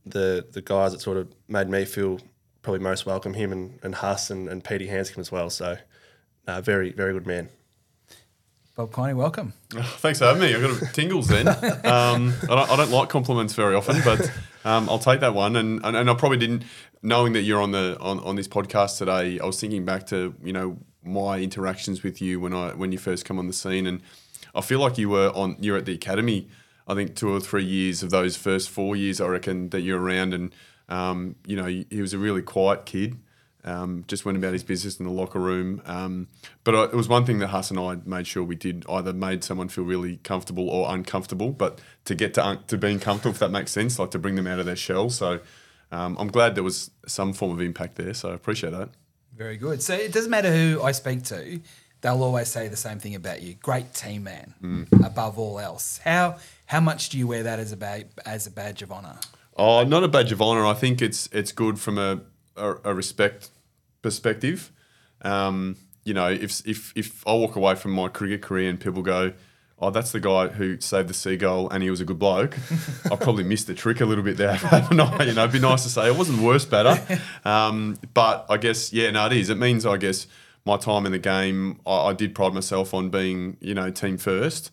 the 0.06 0.47
the 0.51 0.62
guys 0.62 0.91
that 0.94 1.01
sort 1.01 1.18
of 1.18 1.31
made 1.47 1.69
me 1.69 1.85
feel 1.85 2.19
probably 2.63 2.79
most 2.79 3.06
welcome. 3.06 3.35
Him 3.35 3.51
and, 3.51 3.79
and 3.83 3.95
Huss 3.95 4.31
and, 4.31 4.50
and 4.50 4.63
Petey 4.63 4.88
Handscomb 4.88 5.21
as 5.21 5.31
well. 5.31 5.50
So, 5.51 5.77
uh, 6.47 6.62
very 6.62 6.91
very 6.91 7.13
good 7.13 7.27
man. 7.27 7.50
Bob 8.75 8.91
Quiney, 8.91 9.15
welcome. 9.15 9.53
Thanks 9.71 10.17
for 10.17 10.25
having 10.25 10.41
me. 10.41 10.56
I've 10.56 10.79
got 10.79 10.94
tingles 10.94 11.27
then. 11.27 11.47
Um, 11.85 12.33
I, 12.44 12.47
don't, 12.47 12.71
I 12.71 12.75
don't 12.77 12.91
like 12.91 13.09
compliments 13.09 13.53
very 13.53 13.75
often, 13.75 14.01
but 14.03 14.31
um, 14.66 14.90
I'll 14.90 15.00
take 15.00 15.19
that 15.22 15.34
one. 15.34 15.56
And, 15.56 15.84
and 15.84 15.96
and 15.96 16.10
I 16.10 16.13
probably 16.13 16.38
didn't 16.38 16.63
knowing 17.02 17.34
that 17.34 17.42
you're 17.42 17.62
on 17.62 17.72
the 17.72 17.98
on, 18.00 18.19
on 18.19 18.36
this 18.36 18.48
podcast 18.48 18.98
today. 18.98 19.40
I 19.40 19.46
was 19.46 19.60
thinking 19.60 19.86
back 19.86 20.08
to 20.08 20.36
you 20.44 20.53
know 20.53 20.77
my 21.03 21.39
interactions 21.39 22.03
with 22.03 22.22
you 22.22 22.39
when 22.39 22.53
I 22.53 22.70
when 22.70 22.91
you 22.91 22.98
first 22.98 23.25
come 23.25 23.39
on 23.39 23.48
the 23.48 23.53
scene, 23.53 23.88
and 23.88 24.01
I 24.53 24.62
feel 24.62 24.80
like 24.80 24.98
you 24.98 25.10
were 25.10 25.30
on 25.30 25.58
you're 25.60 25.77
at 25.77 25.86
the 25.86 25.94
academy. 25.94 26.48
I 26.88 26.96
think 26.96 27.15
two 27.15 27.34
or 27.34 27.39
three 27.39 27.63
years 27.63 28.03
of 28.03 28.10
those 28.10 28.36
first 28.36 28.70
four 28.70 28.96
years, 28.96 29.22
I 29.22 29.27
reckon 29.27 29.70
that 29.70 29.82
you're 29.82 30.01
around, 30.01 30.34
and 30.34 30.53
um, 30.89 31.36
you 31.46 31.56
know 31.56 31.65
he, 31.65 31.86
he 31.89 32.01
was 32.01 32.13
a 32.13 32.18
really 32.18 32.41
quiet 32.41 32.86
kid. 32.86 33.18
Um, 33.63 34.06
just 34.08 34.25
went 34.25 34.38
about 34.38 34.53
his 34.53 34.63
business 34.63 35.00
in 35.00 35.06
the 35.06 35.12
locker 35.12 35.39
room. 35.39 35.82
Um, 35.86 36.27
but 36.63 36.74
I, 36.75 36.84
it 36.86 36.94
was 36.94 37.08
one 37.08 37.25
thing 37.25 37.39
that 37.39 37.48
Huss 37.50 37.70
and 37.70 37.80
I 37.80 37.98
made 38.06 38.25
sure 38.25 38.44
we 38.44 38.56
did 38.56 38.84
either 38.89 39.13
made 39.13 39.44
someone 39.44 39.70
feel 39.70 39.84
really 39.84 40.18
comfortable 40.18 40.68
or 40.70 40.91
uncomfortable. 40.94 41.51
But 41.51 41.80
to 42.06 42.15
get 42.15 42.34
to 42.36 42.46
un- 42.46 42.63
to 42.68 42.77
being 42.77 43.00
comfortable, 43.00 43.34
if 43.34 43.39
that 43.39 43.51
makes 43.51 43.72
sense, 43.72 44.00
like 44.00 44.12
to 44.12 44.20
bring 44.20 44.36
them 44.36 44.48
out 44.48 44.60
of 44.60 44.65
their 44.65 44.75
shell. 44.75 45.10
So 45.12 45.39
um, 45.91 46.18
I'm 46.20 46.30
glad 46.30 46.56
there 46.56 46.63
was 46.63 46.89
some 47.06 47.34
form 47.34 47.51
of 47.51 47.62
impact 47.62 47.96
there. 47.98 48.13
So 48.15 48.32
I 48.32 48.34
appreciate 48.34 48.72
that. 48.72 48.89
Very 49.38 49.58
good. 49.58 49.82
So 49.84 49.94
it 49.94 50.12
doesn't 50.12 50.32
matter 50.32 50.51
who 50.51 50.82
I 50.82 50.91
speak 50.91 51.24
to, 51.25 51.60
they'll 52.01 52.24
always 52.24 52.48
say 52.48 52.68
the 52.68 52.75
same 52.75 53.00
thing 53.00 53.13
about 53.15 53.41
you. 53.44 53.53
Great 53.56 53.94
team 53.94 54.24
man, 54.24 54.53
Mm. 54.63 55.06
above 55.06 55.38
all 55.38 55.60
else. 55.60 56.00
How 56.03 56.38
how 56.65 56.80
much 56.80 57.10
do 57.10 57.18
you 57.20 57.27
wear 57.27 57.44
that 57.44 57.60
as 57.60 57.72
a 57.72 57.77
ba- 57.77 58.06
as 58.25 58.48
a 58.48 58.51
badge 58.51 58.82
of 58.82 58.91
honour? 58.91 59.18
Oh, 59.56 59.84
not 59.84 60.03
a 60.03 60.08
badge 60.08 60.32
of 60.32 60.41
honor. 60.41 60.65
I 60.65 60.74
think 60.74 61.01
it's 61.01 61.27
it's 61.32 61.51
good 61.51 61.80
from 61.80 61.98
a 61.98 62.22
a, 62.55 62.75
a 62.84 62.93
respect 62.93 63.50
perspective. 64.01 64.72
Um, 65.22 65.77
you 66.03 66.13
know, 66.13 66.29
if 66.29 66.65
if 66.67 66.93
if 66.96 67.25
I 67.27 67.34
walk 67.34 67.55
away 67.55 67.75
from 67.75 67.91
my 67.91 68.08
cricket 68.08 68.41
career 68.41 68.70
and 68.70 68.79
people 68.79 69.01
go, 69.01 69.34
"Oh, 69.79 69.91
that's 69.91 70.12
the 70.12 70.20
guy 70.20 70.48
who 70.48 70.79
saved 70.79 71.10
the 71.10 71.13
seagull 71.13 71.70
and 71.70 71.84
he 71.84 71.89
was 71.89 72.01
a 72.01 72.05
good 72.05 72.20
bloke," 72.20 72.58
I 73.12 73.15
probably 73.15 73.43
missed 73.43 73.67
the 73.67 73.75
trick 73.75 74.01
a 74.01 74.05
little 74.05 74.24
bit 74.24 74.38
there. 74.38 74.60
you 74.91 74.98
know, 74.98 75.13
it'd 75.20 75.51
be 75.51 75.60
nice 75.60 75.84
to 75.84 75.89
say 75.89 76.08
it 76.08 76.15
wasn't 76.15 76.39
worse 76.39 76.65
batter, 76.65 77.20
um, 77.46 77.98
but 78.13 78.46
I 78.50 78.58
guess 78.58 78.91
yeah, 78.91 79.12
no, 79.12 79.27
it 79.27 79.34
is. 79.34 79.50
It 79.50 79.58
means 79.58 79.86
I 79.86 79.98
guess 79.98 80.27
my 80.65 80.77
time 80.77 81.05
in 81.05 81.12
the 81.12 81.20
game, 81.20 81.79
I, 81.86 82.08
I 82.08 82.13
did 82.13 82.34
pride 82.34 82.53
myself 82.53 82.93
on 82.93 83.10
being 83.10 83.58
you 83.60 83.74
know 83.74 83.91
team 83.91 84.17
first 84.17 84.72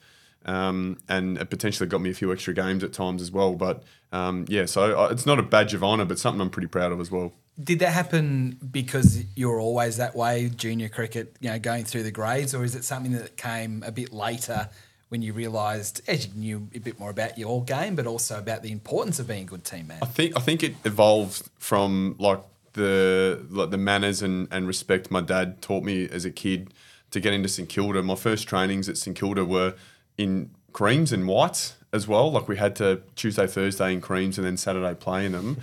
um, 0.48 0.96
and 1.08 1.36
it 1.36 1.50
potentially 1.50 1.88
got 1.88 2.00
me 2.00 2.10
a 2.10 2.14
few 2.14 2.32
extra 2.32 2.54
games 2.54 2.82
at 2.82 2.92
times 2.92 3.20
as 3.20 3.30
well. 3.30 3.54
But 3.54 3.82
um, 4.12 4.46
yeah, 4.48 4.64
so 4.64 4.98
uh, 4.98 5.08
it's 5.10 5.26
not 5.26 5.38
a 5.38 5.42
badge 5.42 5.74
of 5.74 5.84
honour, 5.84 6.06
but 6.06 6.18
something 6.18 6.40
I'm 6.40 6.50
pretty 6.50 6.68
proud 6.68 6.90
of 6.90 7.00
as 7.00 7.10
well. 7.10 7.32
Did 7.62 7.80
that 7.80 7.92
happen 7.92 8.56
because 8.70 9.24
you 9.34 9.48
were 9.48 9.58
always 9.58 9.96
that 9.96 10.14
way, 10.14 10.48
junior 10.48 10.88
cricket, 10.88 11.34
you 11.40 11.50
know, 11.50 11.58
going 11.58 11.84
through 11.84 12.04
the 12.04 12.12
grades, 12.12 12.54
or 12.54 12.62
is 12.62 12.76
it 12.76 12.84
something 12.84 13.12
that 13.12 13.36
came 13.36 13.82
a 13.84 13.90
bit 13.90 14.12
later 14.12 14.68
when 15.08 15.22
you 15.22 15.32
realised, 15.32 16.02
as 16.06 16.26
you 16.26 16.34
knew 16.34 16.68
a 16.74 16.78
bit 16.78 17.00
more 17.00 17.10
about 17.10 17.36
your 17.36 17.64
game, 17.64 17.96
but 17.96 18.06
also 18.06 18.38
about 18.38 18.62
the 18.62 18.70
importance 18.70 19.18
of 19.18 19.26
being 19.26 19.42
a 19.42 19.46
good 19.46 19.64
team 19.64 19.88
man? 19.88 19.98
I 20.02 20.06
think 20.06 20.36
I 20.36 20.40
think 20.40 20.62
it 20.62 20.74
evolved 20.84 21.50
from 21.58 22.14
like 22.18 22.42
the 22.74 23.44
like 23.50 23.70
the 23.70 23.78
manners 23.78 24.22
and, 24.22 24.46
and 24.50 24.66
respect 24.66 25.10
my 25.10 25.20
dad 25.20 25.60
taught 25.60 25.82
me 25.82 26.08
as 26.08 26.24
a 26.24 26.30
kid 26.30 26.72
to 27.10 27.20
get 27.20 27.32
into 27.32 27.48
St 27.48 27.68
Kilda. 27.68 28.02
My 28.02 28.14
first 28.14 28.46
trainings 28.46 28.88
at 28.88 28.96
St 28.96 29.16
Kilda 29.16 29.44
were 29.44 29.74
in 30.16 30.50
creams 30.72 31.12
and 31.12 31.26
whites 31.26 31.76
as 31.92 32.06
well. 32.06 32.30
Like 32.30 32.46
we 32.48 32.56
had 32.56 32.76
to 32.76 33.02
Tuesday, 33.16 33.46
Thursday 33.46 33.92
in 33.92 34.00
creams 34.00 34.38
and 34.38 34.46
then 34.46 34.56
Saturday 34.56 34.94
play 34.94 35.24
in 35.24 35.32
them. 35.32 35.58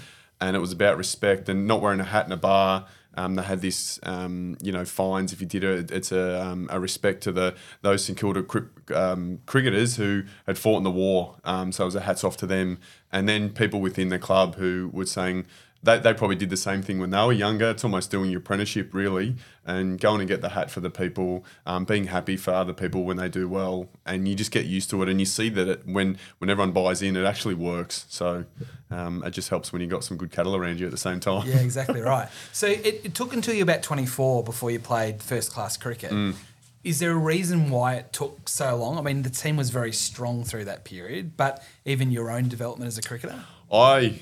And 0.46 0.56
it 0.56 0.60
was 0.60 0.72
about 0.72 0.96
respect 0.98 1.50
and 1.50 1.66
not 1.66 1.82
wearing 1.82 2.00
a 2.00 2.04
hat 2.04 2.28
in 2.28 2.32
a 2.32 2.38
bar. 2.38 2.86
Um, 3.18 3.34
they 3.36 3.42
had 3.42 3.62
this, 3.62 4.00
um, 4.04 4.58
you 4.62 4.72
know, 4.72 4.86
fines 4.86 5.34
if 5.34 5.42
you 5.42 5.48
did 5.48 5.64
it. 5.64 5.90
It's 5.90 6.12
a, 6.12 6.46
um, 6.46 6.68
a 6.70 6.80
respect 6.80 7.24
to 7.24 7.32
the 7.32 7.56
those 7.82 8.06
St 8.06 8.20
Kilda 8.20 8.44
cri- 8.44 8.68
um, 8.94 9.40
cricketers 9.48 9.96
who 9.96 10.24
had 10.46 10.58
fought 10.58 10.78
in 10.78 10.84
the 10.84 10.92
war. 10.92 11.38
Um, 11.46 11.72
so 11.72 11.86
it 11.86 11.86
was 11.86 11.96
a 11.96 12.02
hats 12.02 12.24
off 12.24 12.38
to 12.38 12.46
them. 12.46 12.78
And 13.12 13.28
then 13.28 13.50
people 13.50 13.80
within 13.82 14.10
the 14.10 14.20
club 14.20 14.56
who 14.56 14.92
were 14.94 15.06
saying, 15.08 15.46
they, 15.84 16.00
they 16.00 16.14
probably 16.14 16.36
did 16.36 16.50
the 16.50 16.58
same 16.58 16.82
thing 16.82 17.00
when 17.00 17.12
they 17.12 17.24
were 17.24 17.32
younger. 17.32 17.70
It's 17.70 17.84
almost 17.84 18.10
doing 18.10 18.32
your 18.32 18.40
apprenticeship, 18.40 18.94
really, 18.94 19.36
and 19.66 20.00
going 20.00 20.20
and 20.20 20.28
get 20.28 20.42
the 20.42 20.50
hat 20.50 20.72
for 20.72 20.80
the 20.80 20.90
people, 20.90 21.46
um, 21.66 21.86
being 21.86 22.08
happy 22.08 22.38
for 22.38 22.52
other 22.52 22.74
people 22.74 23.04
when 23.04 23.18
they 23.18 23.30
do 23.30 23.48
well, 23.48 23.90
and 24.06 24.28
you 24.28 24.36
just 24.36 24.52
get 24.52 24.66
used 24.66 24.90
to 24.90 25.04
it, 25.04 25.10
and 25.10 25.20
you 25.20 25.26
see 25.26 25.50
that 25.50 25.68
it, 25.68 25.88
when 25.88 26.18
when 26.40 26.50
everyone 26.50 26.72
buys 26.72 27.02
in, 27.02 27.16
it 27.16 27.26
actually 27.26 27.54
works. 27.54 28.06
So 28.10 28.46
um, 28.90 29.24
it 29.24 29.32
just 29.32 29.50
helps 29.50 29.72
when 29.72 29.82
you 29.82 29.88
got 29.88 30.04
some 30.04 30.18
good 30.18 30.32
cattle 30.32 30.56
around 30.56 30.80
you 30.80 30.86
at 30.88 30.92
the 30.92 30.98
same 30.98 31.20
time. 31.20 31.48
Yeah, 31.48 31.60
exactly 31.60 32.02
right. 32.02 32.30
So 32.52 32.68
it, 32.68 33.02
it 33.04 33.14
took 33.14 33.34
until 33.34 33.54
you 33.54 33.64
were 33.64 33.72
about 33.72 33.84
24 33.84 34.44
before 34.44 34.72
you 34.72 34.80
played 34.80 35.22
first 35.22 35.52
class 35.52 35.78
cricket. 35.78 36.12
Mm. 36.12 36.36
Is 36.84 37.00
there 37.00 37.12
a 37.12 37.18
reason 37.18 37.72
why 37.72 37.96
it 37.96 38.14
took 38.14 38.48
so 38.48 38.76
long? 38.76 39.00
I 39.00 39.02
mean, 39.02 39.24
the 39.24 39.32
team 39.32 39.58
was 39.58 39.72
very 39.72 39.92
strong 39.92 40.44
through 40.44 40.66
that 40.66 40.84
period, 40.84 41.36
but 41.36 41.64
even 41.84 42.12
your 42.12 42.30
own 42.30 42.48
development 42.48 42.88
as 42.88 42.98
a 43.00 43.02
cricketer? 43.02 43.44
I 43.72 44.20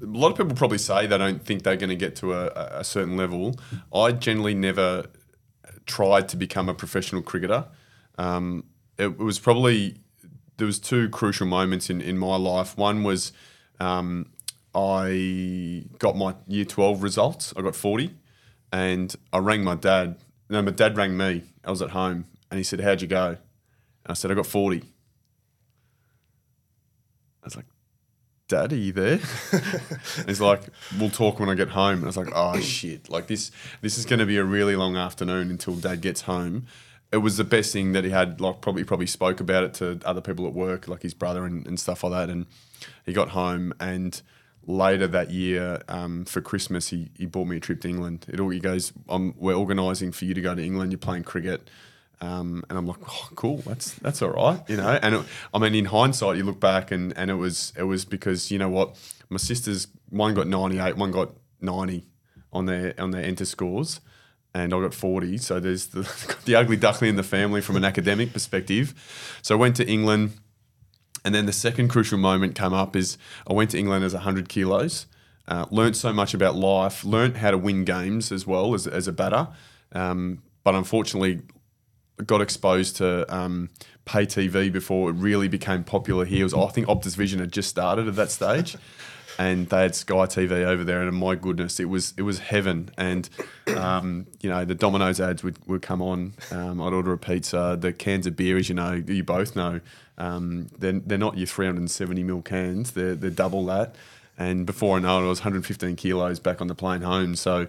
a 0.00 0.06
lot 0.06 0.30
of 0.30 0.36
people 0.36 0.54
probably 0.54 0.78
say 0.78 1.06
they 1.06 1.18
don't 1.18 1.44
think 1.44 1.62
they're 1.62 1.76
going 1.76 1.90
to 1.90 1.96
get 1.96 2.16
to 2.16 2.34
a, 2.34 2.46
a 2.78 2.84
certain 2.84 3.16
level. 3.16 3.58
I 3.92 4.12
generally 4.12 4.54
never 4.54 5.06
tried 5.86 6.28
to 6.28 6.36
become 6.36 6.68
a 6.68 6.74
professional 6.74 7.22
cricketer. 7.22 7.66
Um, 8.18 8.64
it, 8.98 9.18
was 9.18 9.38
probably 9.38 9.96
there 10.56 10.66
was 10.66 10.78
two 10.78 11.08
crucial 11.08 11.46
moments 11.46 11.90
in, 11.90 12.00
in 12.00 12.18
my 12.18 12.36
life. 12.36 12.76
One 12.76 13.02
was 13.02 13.32
um, 13.80 14.30
I 14.74 15.84
got 15.98 16.16
my 16.16 16.34
year 16.46 16.64
twelve 16.64 17.02
results. 17.02 17.52
I 17.56 17.62
got 17.62 17.74
forty, 17.74 18.14
and 18.72 19.14
I 19.32 19.38
rang 19.38 19.64
my 19.64 19.74
dad. 19.74 20.18
No, 20.48 20.62
my 20.62 20.70
dad 20.70 20.96
rang 20.96 21.16
me. 21.16 21.42
I 21.64 21.70
was 21.70 21.82
at 21.82 21.90
home, 21.90 22.26
and 22.50 22.58
he 22.58 22.64
said, 22.64 22.80
"How'd 22.80 23.02
you 23.02 23.08
go?" 23.08 23.28
And 23.28 23.38
I 24.06 24.14
said, 24.14 24.30
"I 24.30 24.34
got 24.34 24.46
40. 24.46 24.82
I 27.42 27.46
was 27.46 27.56
like, 27.56 27.66
Dad, 28.52 28.70
are 28.70 28.76
you 28.76 28.92
there? 28.92 29.16
He's 30.26 30.42
like, 30.42 30.60
we'll 30.98 31.08
talk 31.08 31.40
when 31.40 31.48
I 31.48 31.54
get 31.54 31.70
home. 31.70 31.94
And 31.94 32.04
I 32.04 32.06
was 32.08 32.18
like, 32.18 32.28
oh 32.34 32.60
shit, 32.60 33.08
like 33.08 33.26
this, 33.26 33.50
this 33.80 33.96
is 33.96 34.04
going 34.04 34.18
to 34.18 34.26
be 34.26 34.36
a 34.36 34.44
really 34.44 34.76
long 34.76 34.94
afternoon 34.94 35.50
until 35.50 35.74
Dad 35.74 36.02
gets 36.02 36.20
home. 36.22 36.66
It 37.10 37.16
was 37.16 37.38
the 37.38 37.44
best 37.44 37.72
thing 37.72 37.92
that 37.92 38.04
he 38.04 38.10
had. 38.10 38.42
Like, 38.42 38.60
probably 38.60 38.84
probably 38.84 39.06
spoke 39.06 39.40
about 39.40 39.64
it 39.64 39.72
to 39.74 40.00
other 40.04 40.20
people 40.20 40.46
at 40.46 40.52
work, 40.52 40.86
like 40.86 41.00
his 41.00 41.14
brother 41.14 41.46
and, 41.46 41.66
and 41.66 41.80
stuff 41.80 42.04
like 42.04 42.12
that. 42.12 42.28
And 42.28 42.44
he 43.06 43.14
got 43.14 43.30
home, 43.30 43.72
and 43.80 44.20
later 44.66 45.06
that 45.06 45.30
year 45.30 45.80
um, 45.88 46.26
for 46.26 46.42
Christmas, 46.42 46.88
he, 46.88 47.10
he 47.16 47.24
bought 47.24 47.46
me 47.46 47.56
a 47.56 47.60
trip 47.60 47.80
to 47.80 47.88
England. 47.88 48.26
It 48.28 48.38
all 48.38 48.50
he 48.50 48.60
goes, 48.60 48.92
I'm, 49.08 49.32
we're 49.38 49.56
organising 49.56 50.12
for 50.12 50.26
you 50.26 50.34
to 50.34 50.42
go 50.42 50.54
to 50.54 50.62
England. 50.62 50.92
You're 50.92 50.98
playing 50.98 51.24
cricket. 51.24 51.70
Um, 52.22 52.64
and 52.70 52.78
I'm 52.78 52.86
like, 52.86 53.00
oh, 53.04 53.28
cool, 53.34 53.56
that's 53.66 53.94
that's 53.94 54.22
all 54.22 54.30
right, 54.30 54.62
you 54.68 54.76
know. 54.76 54.98
And 55.02 55.16
it, 55.16 55.22
I 55.52 55.58
mean, 55.58 55.74
in 55.74 55.86
hindsight, 55.86 56.36
you 56.36 56.44
look 56.44 56.60
back 56.60 56.92
and, 56.92 57.12
and 57.18 57.32
it 57.32 57.34
was 57.34 57.72
it 57.76 57.82
was 57.82 58.04
because 58.04 58.48
you 58.48 58.58
know 58.58 58.68
what, 58.68 58.96
my 59.28 59.38
sisters 59.38 59.88
one 60.08 60.32
got 60.32 60.46
98, 60.46 60.96
one 60.96 61.10
got 61.10 61.32
90 61.60 62.06
on 62.52 62.66
their 62.66 62.94
on 62.96 63.10
their 63.10 63.24
enter 63.24 63.44
scores, 63.44 64.00
and 64.54 64.72
I 64.72 64.80
got 64.80 64.94
40. 64.94 65.36
So 65.38 65.58
there's 65.58 65.86
the, 65.88 66.02
the 66.44 66.54
ugly 66.54 66.76
duckling 66.76 67.10
in 67.10 67.16
the 67.16 67.24
family 67.24 67.60
from 67.60 67.74
an 67.74 67.84
academic 67.84 68.32
perspective. 68.32 68.94
So 69.42 69.56
I 69.56 69.58
went 69.58 69.74
to 69.76 69.88
England, 69.88 70.34
and 71.24 71.34
then 71.34 71.46
the 71.46 71.52
second 71.52 71.88
crucial 71.88 72.18
moment 72.18 72.54
came 72.54 72.72
up 72.72 72.94
is 72.94 73.18
I 73.48 73.52
went 73.52 73.70
to 73.70 73.78
England 73.78 74.04
as 74.04 74.14
100 74.14 74.48
kilos. 74.48 75.06
Uh, 75.48 75.66
learned 75.72 75.96
so 75.96 76.12
much 76.12 76.34
about 76.34 76.54
life, 76.54 77.04
learned 77.04 77.38
how 77.38 77.50
to 77.50 77.58
win 77.58 77.84
games 77.84 78.30
as 78.30 78.46
well 78.46 78.74
as, 78.74 78.86
as 78.86 79.08
a 79.08 79.12
batter. 79.12 79.48
Um, 79.90 80.40
but 80.62 80.76
unfortunately, 80.76 81.40
got 82.26 82.40
exposed 82.40 82.96
to 82.96 83.32
um, 83.34 83.70
pay 84.04 84.26
TV 84.26 84.72
before 84.72 85.10
it 85.10 85.14
really 85.14 85.48
became 85.48 85.84
popular 85.84 86.24
here. 86.24 86.40
It 86.40 86.44
was 86.44 86.54
I 86.54 86.66
think 86.68 86.86
Optus 86.86 87.16
Vision 87.16 87.40
had 87.40 87.52
just 87.52 87.68
started 87.68 88.08
at 88.08 88.16
that 88.16 88.30
stage, 88.30 88.76
and 89.38 89.68
they 89.68 89.82
had 89.82 89.94
Sky 89.94 90.26
TV 90.26 90.64
over 90.64 90.84
there, 90.84 91.02
and 91.02 91.16
my 91.16 91.34
goodness, 91.34 91.80
it 91.80 91.86
was 91.86 92.14
it 92.16 92.22
was 92.22 92.38
heaven. 92.38 92.90
And 92.96 93.28
um, 93.76 94.26
you 94.40 94.50
know 94.50 94.64
the 94.64 94.74
Domino's 94.74 95.20
ads 95.20 95.42
would, 95.42 95.56
would 95.66 95.82
come 95.82 96.02
on. 96.02 96.34
Um, 96.50 96.80
I'd 96.80 96.92
order 96.92 97.12
a 97.12 97.18
pizza. 97.18 97.76
The 97.78 97.92
cans 97.92 98.26
of 98.26 98.36
beer, 98.36 98.56
as 98.56 98.68
you 98.68 98.74
know, 98.74 99.02
you 99.06 99.24
both 99.24 99.56
know, 99.56 99.80
um, 100.18 100.68
they're 100.78 100.92
they're 100.92 101.18
not 101.18 101.38
your 101.38 101.46
370 101.46 102.24
ml 102.24 102.44
cans. 102.44 102.92
They're 102.92 103.14
they're 103.14 103.30
double 103.30 103.64
that. 103.66 103.94
And 104.38 104.64
before 104.64 104.96
I 104.96 105.00
know 105.00 105.20
it, 105.20 105.26
I 105.26 105.28
was 105.28 105.40
115 105.40 105.94
kilos 105.96 106.40
back 106.40 106.60
on 106.60 106.66
the 106.66 106.74
plane 106.74 107.02
home. 107.02 107.36
So 107.36 107.66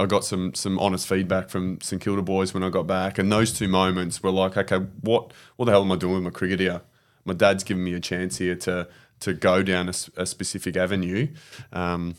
I 0.00 0.06
got 0.06 0.24
some 0.24 0.54
some 0.54 0.78
honest 0.78 1.06
feedback 1.06 1.48
from 1.48 1.80
St 1.80 2.02
Kilda 2.02 2.22
boys 2.22 2.52
when 2.52 2.62
I 2.62 2.70
got 2.70 2.86
back, 2.86 3.18
and 3.18 3.30
those 3.30 3.52
two 3.52 3.68
moments 3.68 4.22
were 4.22 4.30
like, 4.30 4.56
okay, 4.56 4.78
what 5.00 5.32
what 5.56 5.66
the 5.66 5.72
hell 5.72 5.82
am 5.82 5.92
I 5.92 5.96
doing 5.96 6.14
with 6.14 6.24
my 6.24 6.30
cricket 6.30 6.60
here? 6.60 6.82
My 7.24 7.34
dad's 7.34 7.64
giving 7.64 7.84
me 7.84 7.94
a 7.94 8.00
chance 8.00 8.38
here 8.38 8.56
to 8.56 8.88
to 9.20 9.32
go 9.32 9.62
down 9.62 9.88
a, 9.88 9.94
a 10.16 10.26
specific 10.26 10.76
avenue. 10.76 11.28
Um, 11.72 12.16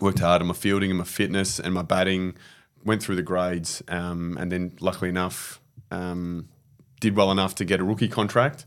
worked 0.00 0.20
hard 0.20 0.40
on 0.40 0.48
my 0.48 0.54
fielding 0.54 0.90
and 0.90 0.98
my 0.98 1.04
fitness 1.04 1.60
and 1.60 1.74
my 1.74 1.82
batting. 1.82 2.36
Went 2.84 3.02
through 3.02 3.16
the 3.16 3.22
grades, 3.22 3.82
um, 3.88 4.36
and 4.38 4.52
then 4.52 4.76
luckily 4.78 5.08
enough, 5.08 5.58
um, 5.90 6.48
did 7.00 7.16
well 7.16 7.30
enough 7.32 7.54
to 7.56 7.64
get 7.64 7.80
a 7.80 7.84
rookie 7.84 8.08
contract 8.08 8.66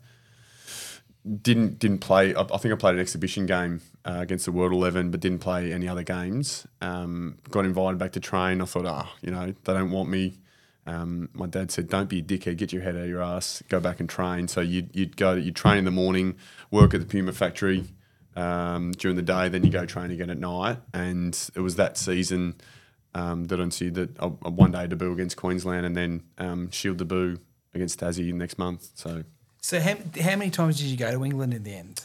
didn't 1.42 1.80
didn't 1.80 2.00
play. 2.00 2.36
I, 2.36 2.44
think 2.58 2.74
I 2.74 2.78
played 2.78 2.96
an 2.96 3.02
exhibition 3.02 3.46
game 3.46 3.82
uh, 4.06 4.18
against 4.20 4.46
the 4.46 4.52
World 4.52 4.74
Eleven, 4.74 5.12
but 5.12 5.20
didn't 5.20 5.40
play 5.40 5.74
any 5.74 5.88
other 5.88 6.04
games. 6.04 6.68
Um, 6.82 7.38
got 7.50 7.66
invited 7.66 7.98
back 7.98 8.14
to 8.14 8.20
train. 8.20 8.62
I 8.62 8.66
thought, 8.66 8.86
ah, 8.86 9.10
oh, 9.10 9.18
you 9.22 9.32
know, 9.32 9.54
they 9.64 9.74
don't 9.74 9.92
want 9.92 10.10
me. 10.10 10.40
Um, 10.86 11.30
my 11.34 11.48
dad 11.48 11.72
said, 11.72 11.90
"Don't 11.90 12.10
be 12.10 12.20
a 12.20 12.24
dickhead. 12.24 12.58
Get 12.58 12.72
your 12.72 12.82
head 12.82 12.96
out 12.96 13.04
of 13.04 13.10
your 13.10 13.22
ass. 13.22 13.62
Go 13.70 13.80
back 13.80 14.00
and 14.00 14.10
train." 14.10 14.48
So 14.48 14.62
you'd, 14.62 14.96
you'd 14.96 15.18
go, 15.18 15.34
you'd 15.34 15.56
train 15.56 15.78
in 15.78 15.86
the 15.86 15.92
morning, 15.92 16.38
work 16.72 16.94
at 16.94 17.02
the 17.02 17.06
Puma 17.06 17.34
factory 17.34 17.86
um, 18.38 18.92
during 18.92 19.18
the 19.18 19.24
day, 19.24 19.50
then 19.50 19.64
you 19.64 19.72
go 19.72 19.86
train 19.86 20.12
again 20.12 20.30
at 20.30 20.38
night. 20.38 20.78
And 20.94 21.38
it 21.56 21.60
was 21.60 21.76
that 21.76 21.98
season 21.98 22.56
um, 23.14 23.46
that 23.46 23.60
I 23.60 23.68
see 23.70 23.90
that 23.90 24.16
a 24.20 24.30
one 24.30 24.72
day 24.72 24.88
debut 24.88 25.12
against 25.12 25.36
Queensland, 25.36 25.86
and 25.86 25.98
then 25.98 26.24
um, 26.38 26.72
Shield 26.72 26.98
debut 26.98 27.40
against 27.74 28.00
Tassie 28.00 28.32
next 28.34 28.58
month. 28.58 28.90
So 28.94 29.24
So 29.62 29.80
how, 29.80 29.96
how 30.22 30.36
many 30.36 30.52
times 30.52 30.78
did 30.78 30.86
you 30.88 30.98
go 30.98 31.12
to 31.12 31.26
England 31.26 31.54
in 31.54 31.64
the 31.64 31.76
end? 31.76 32.02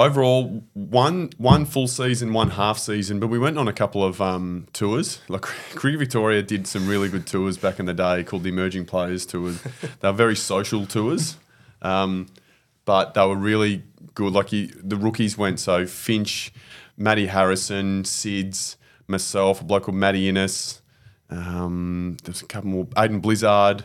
overall 0.00 0.64
one 0.72 1.30
one 1.36 1.64
full 1.66 1.86
season, 1.86 2.32
one 2.32 2.50
half 2.50 2.78
season, 2.78 3.20
but 3.20 3.26
we 3.28 3.38
went 3.38 3.58
on 3.58 3.68
a 3.68 3.72
couple 3.72 4.02
of 4.02 4.20
um, 4.20 4.66
tours. 4.72 5.20
Like 5.28 5.42
Cricket 5.74 6.00
Victoria 6.00 6.42
did 6.42 6.66
some 6.66 6.88
really 6.88 7.08
good 7.08 7.26
tours 7.26 7.58
back 7.58 7.78
in 7.78 7.86
the 7.86 7.94
day 7.94 8.24
called 8.24 8.42
the 8.42 8.48
Emerging 8.48 8.86
Players 8.86 9.26
Tours. 9.26 9.62
they 10.00 10.08
were 10.08 10.12
very 10.12 10.36
social 10.36 10.86
tours, 10.86 11.36
um, 11.82 12.26
but 12.84 13.14
they 13.14 13.24
were 13.26 13.36
really 13.36 13.82
good. 14.14 14.32
Like 14.32 14.52
you, 14.52 14.68
the 14.68 14.96
rookies 14.96 15.36
went 15.36 15.60
so 15.60 15.86
Finch, 15.86 16.52
Matty 16.96 17.26
Harrison, 17.26 18.04
Sids, 18.04 18.76
myself, 19.06 19.60
a 19.60 19.64
bloke 19.64 19.84
called 19.84 19.96
Matty 19.96 20.28
Innes. 20.28 20.80
Um, 21.28 22.16
there 22.24 22.32
was 22.32 22.42
a 22.42 22.46
couple 22.46 22.70
more. 22.70 22.86
Aiden 22.86 23.22
Blizzard. 23.22 23.84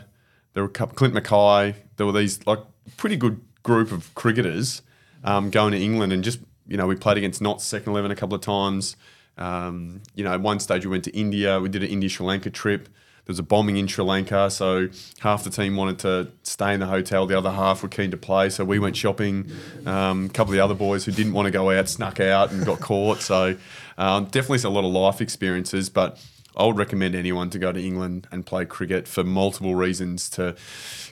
There 0.54 0.62
were 0.62 0.70
a 0.70 0.72
couple. 0.72 0.96
Clint 0.96 1.14
McKay. 1.14 1.74
There 1.96 2.06
were 2.06 2.12
these 2.12 2.46
like 2.46 2.60
pretty 2.96 3.16
good 3.16 3.40
group 3.62 3.92
of 3.92 4.14
cricketers 4.14 4.82
um, 5.24 5.50
going 5.50 5.72
to 5.72 5.78
England 5.78 6.12
and 6.12 6.22
just 6.22 6.38
you 6.68 6.76
know 6.76 6.86
we 6.86 6.96
played 6.96 7.16
against 7.16 7.40
Notts 7.40 7.64
second 7.64 7.92
eleven 7.92 8.10
a 8.10 8.16
couple 8.16 8.34
of 8.34 8.40
times. 8.42 8.96
Um, 9.38 10.02
you 10.14 10.24
know, 10.24 10.32
at 10.32 10.40
one 10.40 10.60
stage 10.60 10.84
we 10.84 10.90
went 10.90 11.04
to 11.04 11.16
India. 11.16 11.60
We 11.60 11.68
did 11.68 11.82
an 11.82 11.90
India 11.90 12.08
Sri 12.08 12.26
Lanka 12.26 12.50
trip. 12.50 12.88
There 13.26 13.32
was 13.32 13.40
a 13.40 13.42
bombing 13.42 13.76
in 13.76 13.88
Sri 13.88 14.04
Lanka, 14.04 14.48
so 14.50 14.88
half 15.18 15.42
the 15.42 15.50
team 15.50 15.74
wanted 15.74 15.98
to 15.98 16.30
stay 16.44 16.72
in 16.72 16.78
the 16.78 16.86
hotel. 16.86 17.26
The 17.26 17.36
other 17.36 17.50
half 17.50 17.82
were 17.82 17.88
keen 17.88 18.12
to 18.12 18.16
play, 18.16 18.50
so 18.50 18.64
we 18.64 18.78
went 18.78 18.96
shopping. 18.96 19.50
Um, 19.84 20.26
a 20.26 20.28
couple 20.28 20.52
of 20.52 20.56
the 20.56 20.60
other 20.62 20.76
boys 20.76 21.04
who 21.04 21.10
didn't 21.10 21.32
want 21.32 21.46
to 21.46 21.50
go 21.50 21.72
out 21.72 21.88
snuck 21.88 22.20
out 22.20 22.52
and 22.52 22.64
got 22.64 22.78
caught. 22.78 23.18
So 23.22 23.56
um, 23.98 24.26
definitely 24.26 24.62
a 24.62 24.72
lot 24.72 24.84
of 24.84 24.92
life 24.92 25.20
experiences, 25.20 25.90
but. 25.90 26.20
I 26.56 26.64
would 26.64 26.78
recommend 26.78 27.14
anyone 27.14 27.50
to 27.50 27.58
go 27.58 27.72
to 27.72 27.80
England 27.80 28.26
and 28.32 28.46
play 28.46 28.64
cricket 28.64 29.06
for 29.06 29.24
multiple 29.24 29.74
reasons 29.74 30.30
to 30.30 30.56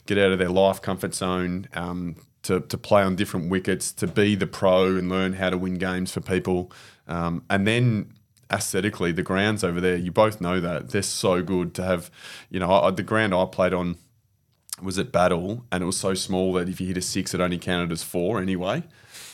get 0.07 0.19
out 0.19 0.33
of 0.33 0.39
their 0.39 0.49
life 0.49 0.81
comfort 0.81 1.15
zone, 1.15 1.69
um, 1.75 2.17
to, 2.43 2.61
to 2.61 2.79
play 2.79 3.03
on 3.03 3.17
different 3.17 3.51
wickets, 3.51 3.93
to 3.93 4.07
be 4.07 4.35
the 4.35 4.47
pro 4.47 4.97
and 4.97 5.09
learn 5.09 5.35
how 5.35 5.51
to 5.51 5.59
win 5.59 5.75
games 5.75 6.13
for 6.13 6.21
people. 6.21 6.73
Um, 7.07 7.45
and 7.51 7.67
then 7.67 8.15
aesthetically, 8.51 9.13
the 9.13 9.23
grounds 9.23 9.65
over 9.65 9.81
there, 9.81 9.97
you 9.97 10.13
both 10.13 10.41
know 10.41 10.61
that 10.61 10.91
they're 10.91 11.03
so 11.03 11.43
good 11.43 11.75
to 11.75 11.83
have. 11.83 12.11
You 12.51 12.61
know, 12.61 12.71
I, 12.71 12.91
the 12.91 13.03
ground 13.03 13.35
I 13.35 13.45
played 13.47 13.75
on 13.75 13.97
was 14.83 14.99
at 14.99 15.13
Battle, 15.13 15.65
and 15.71 15.83
it 15.83 15.87
was 15.87 15.99
so 15.99 16.15
small 16.15 16.53
that 16.55 16.69
if 16.69 16.81
you 16.81 16.89
hit 16.89 16.97
a 16.97 17.03
six, 17.03 17.35
it 17.35 17.41
only 17.41 17.59
counted 17.59 17.93
as 17.93 18.03
four 18.03 18.41
anyway. 18.41 18.83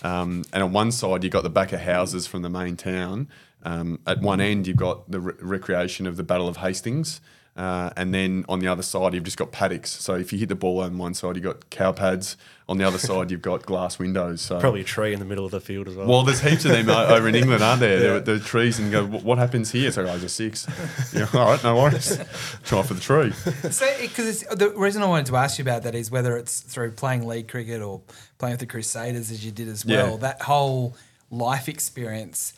Um, 0.02 0.44
and 0.52 0.62
on 0.62 0.72
one 0.72 0.92
side, 0.92 1.24
you 1.24 1.30
got 1.30 1.42
the 1.42 1.50
back 1.50 1.72
of 1.72 1.80
houses 1.80 2.26
from 2.26 2.42
the 2.42 2.50
main 2.50 2.76
town. 2.76 3.28
Um, 3.62 4.00
at 4.06 4.20
one 4.20 4.40
end, 4.40 4.66
you've 4.66 4.76
got 4.76 5.10
the 5.10 5.20
re- 5.20 5.34
recreation 5.40 6.06
of 6.06 6.16
the 6.16 6.22
Battle 6.22 6.48
of 6.48 6.58
Hastings. 6.58 7.20
Uh, 7.56 7.90
and 7.96 8.14
then 8.14 8.44
on 8.48 8.60
the 8.60 8.68
other 8.68 8.82
side, 8.82 9.12
you've 9.12 9.24
just 9.24 9.36
got 9.36 9.50
paddocks. 9.52 9.90
So 9.90 10.14
if 10.14 10.32
you 10.32 10.38
hit 10.38 10.48
the 10.48 10.54
ball 10.54 10.80
on 10.80 10.96
one 10.96 11.12
side, 11.14 11.34
you've 11.34 11.44
got 11.44 11.68
cow 11.68 11.92
pads. 11.92 12.36
On 12.68 12.78
the 12.78 12.84
other 12.86 12.96
side, 12.96 13.30
you've 13.32 13.42
got 13.42 13.66
glass 13.66 13.98
windows. 13.98 14.40
So 14.40 14.60
Probably 14.60 14.80
a 14.82 14.84
tree 14.84 15.12
in 15.12 15.18
the 15.18 15.24
middle 15.26 15.44
of 15.44 15.50
the 15.50 15.60
field 15.60 15.88
as 15.88 15.96
well. 15.96 16.06
well, 16.06 16.22
there's 16.22 16.40
heaps 16.40 16.64
of 16.64 16.70
them 16.70 16.88
over 17.10 17.28
in 17.28 17.34
England, 17.34 17.62
aren't 17.62 17.80
there? 17.80 17.98
There, 17.98 18.20
there 18.20 18.36
are 18.36 18.38
trees, 18.38 18.78
and 18.78 18.86
you 18.86 18.92
go, 18.92 19.04
"What- 19.04 19.24
what 19.24 19.38
happens 19.38 19.72
here? 19.72 19.90
So, 19.90 20.02
oh, 20.06 20.16
there's 20.16 20.32
six. 20.32 20.66
Yeah, 21.12 21.26
all 21.34 21.50
right, 21.50 21.62
no 21.64 21.76
worries. 21.76 22.16
Try 22.64 22.82
for 22.82 22.94
the 22.94 23.00
tree. 23.00 23.32
So, 23.72 23.86
because 24.00 24.42
the 24.44 24.70
reason 24.76 25.02
I 25.02 25.06
wanted 25.06 25.26
to 25.26 25.36
ask 25.36 25.58
you 25.58 25.62
about 25.64 25.82
that 25.82 25.96
is 25.96 26.10
whether 26.10 26.36
it's 26.38 26.60
through 26.60 26.92
playing 26.92 27.26
league 27.26 27.48
cricket 27.48 27.82
or 27.82 28.00
playing 28.38 28.52
with 28.54 28.60
the 28.60 28.66
Crusaders 28.66 29.30
as 29.32 29.44
you 29.44 29.50
did 29.50 29.66
as 29.68 29.84
well. 29.84 30.12
Yeah. 30.12 30.16
That 30.18 30.42
whole 30.42 30.96
life 31.30 31.68
experience, 31.68 32.54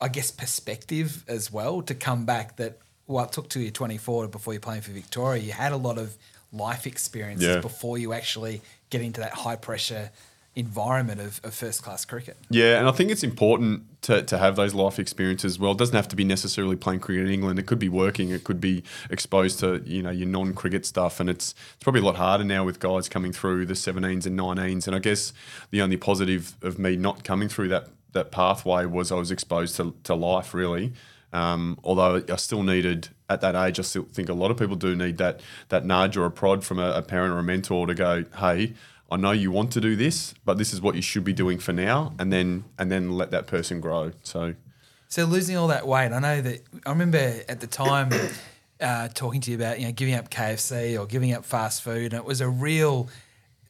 I 0.00 0.08
guess, 0.08 0.30
perspective 0.30 1.24
as 1.28 1.52
well 1.52 1.82
to 1.82 1.94
come 1.94 2.24
back. 2.24 2.56
That 2.56 2.78
well, 3.06 3.24
it 3.24 3.32
took 3.32 3.48
till 3.48 3.62
you're 3.62 3.70
24 3.70 4.28
before 4.28 4.52
you're 4.52 4.60
playing 4.60 4.82
for 4.82 4.90
Victoria. 4.92 5.42
You 5.42 5.52
had 5.52 5.72
a 5.72 5.76
lot 5.76 5.96
of 5.98 6.16
life 6.52 6.86
experiences 6.86 7.46
Yeah. 7.46 7.60
before 7.60 7.98
you 7.98 8.12
actually 8.12 8.62
get 8.90 9.00
into 9.00 9.20
that 9.20 9.32
high 9.32 9.56
pressure 9.56 10.10
environment 10.56 11.20
of, 11.20 11.38
of 11.44 11.54
first 11.54 11.82
class 11.82 12.04
cricket. 12.06 12.34
Yeah, 12.48 12.78
and 12.78 12.88
I 12.88 12.92
think 12.92 13.10
it's 13.10 13.22
important 13.22 13.82
to, 14.02 14.22
to 14.22 14.38
have 14.38 14.56
those 14.56 14.72
life 14.72 14.98
experiences 14.98 15.52
as 15.54 15.58
well. 15.58 15.72
It 15.72 15.78
doesn't 15.78 15.94
have 15.94 16.08
to 16.08 16.16
be 16.16 16.24
necessarily 16.24 16.76
playing 16.76 17.00
cricket 17.00 17.26
in 17.26 17.32
England. 17.32 17.58
It 17.58 17.66
could 17.66 17.78
be 17.78 17.90
working. 17.90 18.30
It 18.30 18.42
could 18.42 18.60
be 18.60 18.82
exposed 19.10 19.60
to 19.60 19.82
you 19.84 20.02
know 20.02 20.10
your 20.10 20.28
non 20.28 20.54
cricket 20.54 20.86
stuff. 20.86 21.20
And 21.20 21.28
it's 21.28 21.54
it's 21.74 21.84
probably 21.84 22.00
a 22.00 22.04
lot 22.04 22.16
harder 22.16 22.44
now 22.44 22.64
with 22.64 22.80
guys 22.80 23.08
coming 23.08 23.32
through 23.32 23.66
the 23.66 23.74
17s 23.74 24.24
and 24.26 24.38
19s. 24.38 24.86
And 24.86 24.96
I 24.96 24.98
guess 24.98 25.34
the 25.70 25.82
only 25.82 25.98
positive 25.98 26.54
of 26.62 26.78
me 26.78 26.96
not 26.96 27.22
coming 27.22 27.48
through 27.48 27.68
that 27.68 27.88
that 28.16 28.30
pathway 28.30 28.86
was 28.86 29.12
I 29.12 29.14
was 29.14 29.30
exposed 29.30 29.76
to, 29.76 29.94
to 30.04 30.14
life 30.14 30.52
really. 30.52 30.92
Um, 31.32 31.78
although 31.84 32.22
I 32.28 32.36
still 32.36 32.62
needed 32.62 33.08
at 33.28 33.40
that 33.42 33.54
age, 33.54 33.78
I 33.78 33.82
still 33.82 34.04
think 34.04 34.28
a 34.28 34.32
lot 34.32 34.50
of 34.50 34.56
people 34.56 34.76
do 34.76 34.96
need 34.96 35.18
that 35.18 35.40
that 35.68 35.84
nudge 35.84 36.16
or 36.16 36.24
a 36.24 36.30
prod 36.30 36.64
from 36.64 36.78
a, 36.78 36.90
a 36.92 37.02
parent 37.02 37.32
or 37.32 37.38
a 37.38 37.44
mentor 37.44 37.86
to 37.86 37.94
go, 37.94 38.24
hey. 38.38 38.74
I 39.08 39.16
know 39.16 39.30
you 39.30 39.52
want 39.52 39.70
to 39.74 39.80
do 39.80 39.94
this, 39.94 40.34
but 40.44 40.58
this 40.58 40.72
is 40.72 40.80
what 40.80 40.96
you 40.96 41.00
should 41.00 41.22
be 41.22 41.32
doing 41.32 41.60
for 41.60 41.72
now, 41.72 42.12
and 42.18 42.32
then 42.32 42.64
and 42.76 42.90
then 42.90 43.12
let 43.12 43.30
that 43.30 43.46
person 43.46 43.80
grow. 43.80 44.10
So 44.24 44.54
So 45.06 45.26
losing 45.26 45.56
all 45.56 45.68
that 45.68 45.86
weight, 45.86 46.10
I 46.10 46.18
know 46.18 46.40
that 46.40 46.62
I 46.84 46.90
remember 46.90 47.40
at 47.48 47.60
the 47.60 47.68
time 47.68 48.10
uh, 48.80 49.06
talking 49.14 49.40
to 49.42 49.52
you 49.52 49.56
about 49.56 49.78
you 49.78 49.86
know 49.86 49.92
giving 49.92 50.14
up 50.14 50.28
KFC 50.28 50.98
or 50.98 51.06
giving 51.06 51.32
up 51.32 51.44
fast 51.44 51.82
food, 51.82 52.12
and 52.12 52.14
it 52.14 52.24
was 52.24 52.40
a 52.40 52.48
real 52.48 53.08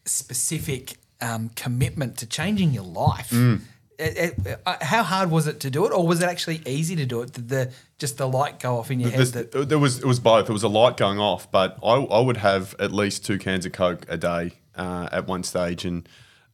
specific 0.06 0.96
um, 1.20 1.50
commitment 1.50 2.16
to 2.18 2.26
changing 2.26 2.72
your 2.72 2.84
life. 2.84 3.30
Mm. 3.30 3.60
It- 3.98 4.36
it- 4.46 4.60
uh, 4.66 4.76
how 4.82 5.02
hard 5.02 5.30
was 5.30 5.46
it 5.46 5.60
to 5.60 5.70
do 5.70 5.86
it, 5.86 5.92
or 5.92 6.06
was 6.06 6.20
it 6.22 6.28
actually 6.28 6.60
easy 6.66 6.96
to 6.96 7.06
do 7.06 7.22
it? 7.22 7.32
Did 7.32 7.48
the 7.48 7.72
just 7.98 8.18
the 8.18 8.28
light 8.28 8.60
go 8.60 8.78
off 8.78 8.90
in 8.90 9.00
your 9.00 9.10
head? 9.10 9.20
That 9.52 9.68
there 9.68 9.78
was 9.78 9.98
it 9.98 10.04
was 10.06 10.20
both. 10.20 10.46
There 10.46 10.52
was 10.52 10.62
a 10.62 10.68
light 10.68 10.96
going 10.96 11.18
off, 11.18 11.50
but 11.50 11.78
I, 11.82 11.94
I 11.94 12.20
would 12.20 12.36
have 12.38 12.74
at 12.78 12.92
least 12.92 13.24
two 13.24 13.38
cans 13.38 13.64
of 13.64 13.72
Coke 13.72 14.04
a 14.08 14.16
day 14.18 14.52
uh, 14.76 15.08
at 15.12 15.26
one 15.26 15.42
stage. 15.42 15.84
And 15.86 16.06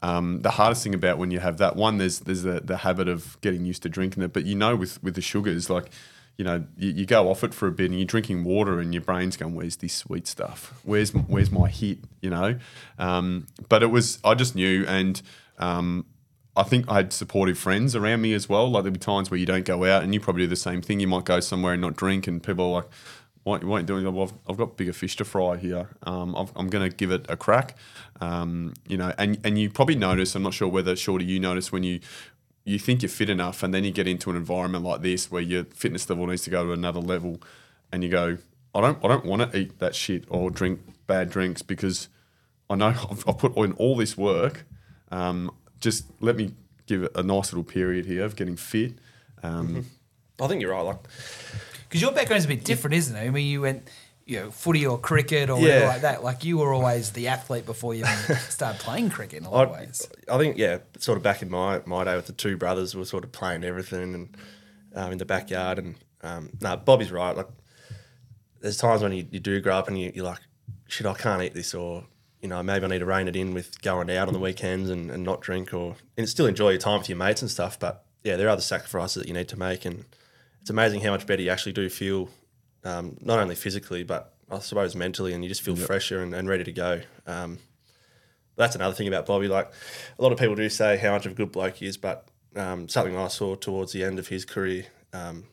um, 0.03 0.41
the 0.43 0.51
hardest 0.51 0.83
thing 0.85 0.95
about 0.95 1.19
when 1.19 1.31
you 1.33 1.41
have 1.41 1.59
that 1.59 1.75
one, 1.77 1.99
there's 1.99 2.21
there's 2.21 2.43
the, 2.43 2.61
the 2.61 2.79
habit 2.79 3.09
of 3.09 3.41
getting 3.41 3.65
used 3.65 3.83
to 3.83 3.89
drinking 3.89 4.23
it. 4.23 4.33
But 4.33 4.45
you 4.47 4.55
know, 4.55 4.77
with 4.77 5.03
with 5.03 5.15
the 5.17 5.23
sugars, 5.23 5.69
like 5.69 5.91
you 6.39 6.45
know, 6.45 6.65
you, 6.79 6.91
you 6.91 7.07
go 7.07 7.29
off 7.31 7.43
it 7.45 7.53
for 7.55 7.67
a 7.69 7.73
bit, 7.73 7.91
and 7.91 7.99
you're 7.99 8.07
drinking 8.07 8.45
water, 8.45 8.79
and 8.81 8.95
your 8.95 9.03
brain's 9.03 9.37
going, 9.37 9.55
"Where's 9.55 9.77
this 9.77 9.95
sweet 9.95 10.27
stuff? 10.29 10.73
Where's 10.85 11.11
where's 11.13 11.51
my 11.51 11.69
hit?" 11.69 11.99
You 12.21 12.31
know. 12.31 12.59
Um, 12.99 13.47
but 13.69 13.83
it 13.83 13.89
was 13.89 14.19
I 14.25 14.35
just 14.35 14.55
knew, 14.55 14.85
and 14.87 15.21
um, 15.59 16.07
I 16.57 16.63
think 16.65 16.91
I 16.91 16.97
had 16.97 17.13
supportive 17.13 17.59
friends 17.59 17.97
around 17.97 18.21
me 18.21 18.35
as 18.35 18.49
well. 18.49 18.71
Like 18.71 18.85
there'd 18.85 18.93
be 18.95 19.01
times 19.01 19.31
where 19.31 19.41
you 19.41 19.47
don't 19.47 19.65
go 19.65 19.85
out, 19.85 20.03
and 20.03 20.13
you 20.13 20.21
probably 20.21 20.43
do 20.45 20.49
the 20.49 20.57
same 20.57 20.83
thing. 20.83 21.01
You 21.01 21.09
might 21.09 21.25
go 21.25 21.41
somewhere 21.41 21.73
and 21.73 21.81
not 21.81 21.97
drink, 21.97 22.27
and 22.27 22.43
people 22.43 22.67
are 22.67 22.83
like, 22.83 22.89
"Why, 23.45 23.59
why 23.59 23.77
aren't 23.77 23.89
you 23.89 23.95
doing 23.95 24.05
that?" 24.05 24.11
Well, 24.11 24.25
I've, 24.25 24.51
I've 24.51 24.57
got 24.59 24.77
bigger 24.77 24.93
fish 24.93 25.17
to 25.17 25.25
fry 25.25 25.57
here. 25.57 25.89
Um, 26.03 26.37
I've, 26.37 26.53
I'm 26.55 26.69
going 26.69 26.89
to 26.89 26.95
give 26.95 27.11
it 27.11 27.25
a 27.29 27.37
crack. 27.37 27.77
Um, 28.21 28.75
you 28.87 28.99
know, 28.99 29.15
and 29.17 29.39
and 29.45 29.59
you 29.59 29.71
probably 29.71 29.97
notice. 29.97 30.35
I'm 30.35 30.43
not 30.43 30.53
sure 30.55 30.69
whether 30.69 30.95
Shorty 30.95 31.25
you 31.25 31.41
notice 31.41 31.73
when 31.73 31.85
you 31.85 32.01
you 32.65 32.79
think 32.79 33.03
you're 33.03 33.09
fit 33.09 33.31
enough, 33.31 33.63
and 33.63 33.73
then 33.73 33.85
you 33.85 33.91
get 33.91 34.07
into 34.07 34.29
an 34.29 34.37
environment 34.37 34.85
like 34.85 35.01
this 35.01 35.31
where 35.31 35.43
your 35.43 35.65
fitness 35.65 36.09
level 36.11 36.27
needs 36.27 36.43
to 36.43 36.51
go 36.51 36.67
to 36.67 36.73
another 36.73 37.01
level, 37.01 37.41
and 37.91 38.05
you 38.05 38.11
go, 38.11 38.37
"I 38.75 38.81
don't, 38.83 39.03
I 39.03 39.09
don't 39.09 39.25
want 39.25 39.51
to 39.51 39.59
eat 39.59 39.79
that 39.79 39.95
shit 39.95 40.25
or 40.29 40.51
drink 40.51 40.81
bad 41.07 41.31
drinks 41.31 41.63
because." 41.63 42.09
I 42.71 42.75
know 42.75 42.87
I've, 42.87 43.29
I've 43.29 43.37
put 43.37 43.55
in 43.59 43.73
all 43.73 43.97
this 43.97 44.17
work. 44.17 44.65
Um, 45.11 45.51
just 45.83 46.05
let 46.21 46.37
me 46.37 46.55
give 46.87 47.03
it 47.03 47.13
a 47.15 47.23
nice 47.23 47.53
little 47.53 47.65
period 47.65 48.07
here 48.07 48.25
of 48.25 48.37
getting 48.37 48.57
fit. 48.57 48.95
Um, 49.43 49.85
I 50.41 50.47
think 50.47 50.63
you're 50.63 50.73
right. 50.73 50.81
Like, 50.81 50.99
because 51.89 52.01
your 52.01 52.13
background's 52.13 52.47
a 52.47 52.49
bit 52.49 52.65
different, 52.65 52.95
isn't 52.95 53.15
it? 53.17 53.21
I 53.21 53.31
mean, 53.31 53.47
you 53.47 53.61
went 53.61 53.91
you 54.25 54.39
know 54.39 54.51
footy 54.53 54.87
or 54.87 54.99
cricket 54.99 55.51
or 55.51 55.57
whatever 55.61 55.81
Yeah. 55.85 55.89
like 55.89 56.01
that. 56.03 56.25
Like 56.25 56.45
you 56.45 56.59
were 56.59 56.73
always 56.73 57.11
the 57.11 57.29
athlete 57.29 57.67
before 57.67 57.93
you 57.95 58.05
even 58.05 58.37
started 58.49 58.81
playing 58.81 59.11
cricket 59.11 59.41
in 59.41 59.45
a 59.47 59.51
lot 59.51 59.69
of 59.69 59.75
I, 59.75 59.81
ways. 59.81 60.09
I 60.31 60.39
think 60.39 60.57
yeah, 60.57 60.79
sort 60.99 61.19
of 61.19 61.23
back 61.25 61.43
in 61.43 61.51
my 61.51 61.83
my 61.85 62.05
day 62.05 62.17
with 62.17 62.27
the 62.27 62.33
two 62.33 62.57
brothers, 62.57 62.95
we 62.95 63.01
were 63.01 63.05
sort 63.05 63.25
of 63.25 63.33
playing 63.33 63.65
everything 63.65 64.15
and 64.15 64.37
um, 64.95 65.13
in 65.13 65.19
the 65.19 65.25
backyard. 65.25 65.79
And 65.79 65.97
um, 66.23 66.51
no, 66.61 66.77
Bobby's 66.77 67.11
right. 67.13 67.37
Like, 67.37 67.49
there's 68.61 68.77
times 68.79 69.03
when 69.03 69.13
you, 69.13 69.27
you 69.31 69.41
do 69.41 69.61
grow 69.61 69.77
up 69.77 69.89
and 69.89 69.99
you, 70.01 70.13
you're 70.15 70.25
like, 70.25 70.39
shit, 70.87 71.07
I 71.07 71.15
can't 71.15 71.43
eat 71.43 71.53
this, 71.53 71.75
or 71.75 72.05
you 72.43 72.49
know, 72.49 72.63
maybe 72.63 72.85
I 72.85 72.89
need 72.89 72.99
to 72.99 73.07
rein 73.07 73.29
it 73.29 73.37
in 73.37 73.55
with 73.55 73.81
going 73.83 74.11
out 74.11 74.27
on 74.27 74.35
the 74.35 74.41
weekends 74.41 74.91
and, 74.91 75.11
and 75.11 75.23
not 75.23 75.41
drink, 75.41 75.73
or 75.73 75.97
and 76.17 76.29
still 76.29 76.47
enjoy 76.47 76.71
your 76.71 76.81
time 76.81 76.99
with 76.99 77.09
your 77.09 77.17
mates 77.17 77.41
and 77.41 77.51
stuff. 77.51 77.79
But 77.79 78.05
yeah, 78.25 78.37
there 78.37 78.49
are 78.49 78.57
the 78.57 78.63
sacrifices 78.63 79.23
that 79.23 79.29
you 79.29 79.35
need 79.35 79.49
to 79.49 79.59
make, 79.59 79.85
and 79.85 80.05
it's 80.61 80.71
amazing 80.71 81.01
how 81.01 81.13
much 81.13 81.27
better 81.27 81.41
you 81.41 81.51
actually 81.51 81.73
do 81.73 81.89
feel, 81.89 82.29
um, 82.85 83.17
not 83.21 83.39
only 83.39 83.55
physically 83.55 84.03
but 84.03 84.35
I 84.51 84.59
suppose 84.59 84.95
mentally, 84.95 85.33
and 85.33 85.43
you 85.43 85.49
just 85.49 85.63
feel 85.63 85.77
fresher 85.77 86.21
and, 86.21 86.35
and 86.35 86.49
ready 86.49 86.65
to 86.65 86.73
go. 86.73 87.01
Um, 87.27 87.59
that's 88.57 88.75
another 88.75 88.95
thing 88.95 89.09
about 89.09 89.25
Bobby. 89.25 89.49
Like 89.49 89.73
a 90.19 90.23
lot 90.23 90.33
of 90.33 90.39
people 90.39 90.55
do 90.55 90.69
say 90.69 90.99
how 90.99 91.13
much 91.13 91.25
of 91.25 91.33
a 91.33 91.35
good 91.35 91.53
bloke 91.53 91.77
he 91.77 91.87
is, 91.87 91.97
but 91.97 92.29
um, 92.57 92.89
something 92.89 93.17
I 93.17 93.29
saw 93.29 93.55
towards 93.55 93.93
the 93.93 94.05
end 94.05 94.19
of 94.19 94.29
his 94.29 94.45
career 94.45 94.87
um, 95.13 95.45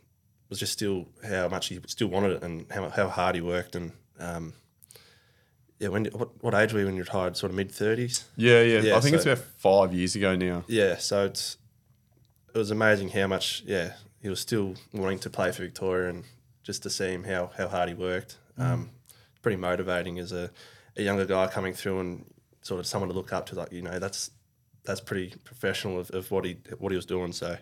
was 0.49 0.59
just 0.59 0.73
still 0.73 1.07
how 1.27 1.47
much 1.47 1.67
he 1.67 1.79
still 1.87 2.07
wanted 2.07 2.31
it 2.31 2.43
and 2.43 2.69
how, 2.71 2.89
how 2.89 3.07
hard 3.07 3.35
he 3.35 3.41
worked. 3.41 3.75
And 3.75 3.93
um, 4.19 4.53
yeah, 5.79 5.87
when 5.87 6.05
what, 6.05 6.29
what 6.43 6.53
age 6.53 6.73
were 6.73 6.79
you 6.79 6.85
when 6.85 6.95
you 6.95 7.03
retired? 7.03 7.37
Sort 7.37 7.51
of 7.51 7.55
mid 7.55 7.71
thirties. 7.71 8.25
yeah, 8.35 8.61
yeah, 8.61 8.81
Yeah, 8.81 8.97
I 8.97 8.99
think 8.99 9.15
it's 9.15 9.25
about 9.25 9.39
five 9.39 9.93
years 9.93 10.15
ago 10.15 10.35
now. 10.35 10.63
Yeah, 10.67 10.97
so 10.97 11.25
it's 11.25 11.57
it 12.53 12.57
was 12.57 12.71
amazing 12.71 13.09
how 13.09 13.27
much 13.27 13.63
yeah 13.65 13.93
he 14.21 14.29
was 14.29 14.39
still 14.39 14.75
wanting 14.93 15.19
to 15.19 15.29
play 15.29 15.51
for 15.51 15.61
Victoria 15.63 16.09
and 16.09 16.25
just 16.63 16.83
to 16.83 16.89
see 16.89 17.11
him 17.11 17.23
how 17.23 17.51
how 17.57 17.67
hard 17.67 17.89
he 17.89 17.95
worked. 17.95 18.37
Um, 18.57 18.89
pretty 19.41 19.55
motivating 19.55 20.19
as 20.19 20.33
a, 20.33 20.51
a 20.97 21.01
younger 21.01 21.25
guy 21.25 21.47
coming 21.47 21.73
through 21.73 21.99
and 22.01 22.25
sort 22.61 22.81
of 22.81 22.85
someone 22.85 23.09
to 23.09 23.15
look 23.15 23.31
up 23.31 23.45
to. 23.47 23.55
Like 23.55 23.71
you 23.71 23.81
know 23.81 23.99
that's 23.99 24.31
that's 24.83 24.99
pretty 24.99 25.33
professional 25.45 25.99
of, 25.99 26.11
of 26.11 26.29
what 26.29 26.43
he 26.43 26.57
what 26.77 26.91
he 26.91 26.97
was 26.97 27.05
doing. 27.05 27.31
So 27.31 27.57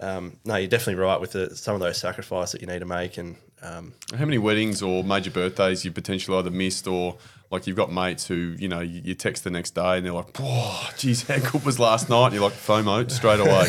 um, 0.00 0.36
no, 0.44 0.56
you're 0.56 0.68
definitely 0.68 1.02
right 1.02 1.20
with 1.20 1.32
the, 1.32 1.54
some 1.54 1.74
of 1.74 1.80
those 1.80 1.98
sacrifices 1.98 2.52
that 2.52 2.60
you 2.60 2.66
need 2.66 2.80
to 2.80 2.86
make 2.86 3.18
and. 3.18 3.36
Um, 3.62 3.92
How 4.16 4.24
many 4.24 4.38
weddings 4.38 4.80
or 4.80 5.04
major 5.04 5.30
birthdays 5.30 5.84
you 5.84 5.92
potentially 5.92 6.38
either 6.38 6.50
missed 6.50 6.86
or 6.86 7.18
like 7.50 7.66
you've 7.66 7.76
got 7.76 7.92
mates 7.92 8.26
who 8.26 8.54
you 8.58 8.68
know 8.68 8.80
you, 8.80 9.02
you 9.04 9.14
text 9.14 9.44
the 9.44 9.50
next 9.50 9.72
day 9.72 9.98
and 9.98 10.06
they're 10.06 10.14
like, 10.14 10.30
"Oh, 10.38 10.90
geez, 10.96 11.28
how 11.28 11.38
good 11.38 11.62
was 11.64 11.78
last 11.78 12.08
night?" 12.08 12.26
And 12.26 12.34
you're 12.36 12.44
like, 12.44 12.54
"FOMO 12.54 13.10
straight 13.10 13.40
away." 13.40 13.66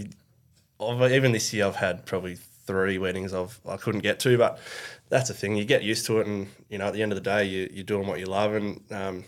I've, 0.80 1.12
even 1.12 1.32
this 1.32 1.52
year, 1.52 1.66
I've 1.66 1.76
had 1.76 2.06
probably 2.06 2.36
three 2.36 2.98
weddings 2.98 3.34
I've 3.34 3.58
I 3.66 3.76
couldn't 3.76 4.02
get 4.02 4.20
to, 4.20 4.38
but 4.38 4.60
that's 5.08 5.28
the 5.28 5.34
thing. 5.34 5.56
You 5.56 5.64
get 5.64 5.82
used 5.82 6.06
to 6.06 6.20
it, 6.20 6.28
and 6.28 6.48
you 6.68 6.78
know, 6.78 6.86
at 6.86 6.92
the 6.94 7.02
end 7.02 7.10
of 7.10 7.16
the 7.16 7.22
day, 7.22 7.44
you, 7.44 7.68
you're 7.72 7.84
doing 7.84 8.06
what 8.06 8.20
you 8.20 8.26
love, 8.26 8.54
and 8.54 8.80
um, 8.92 9.24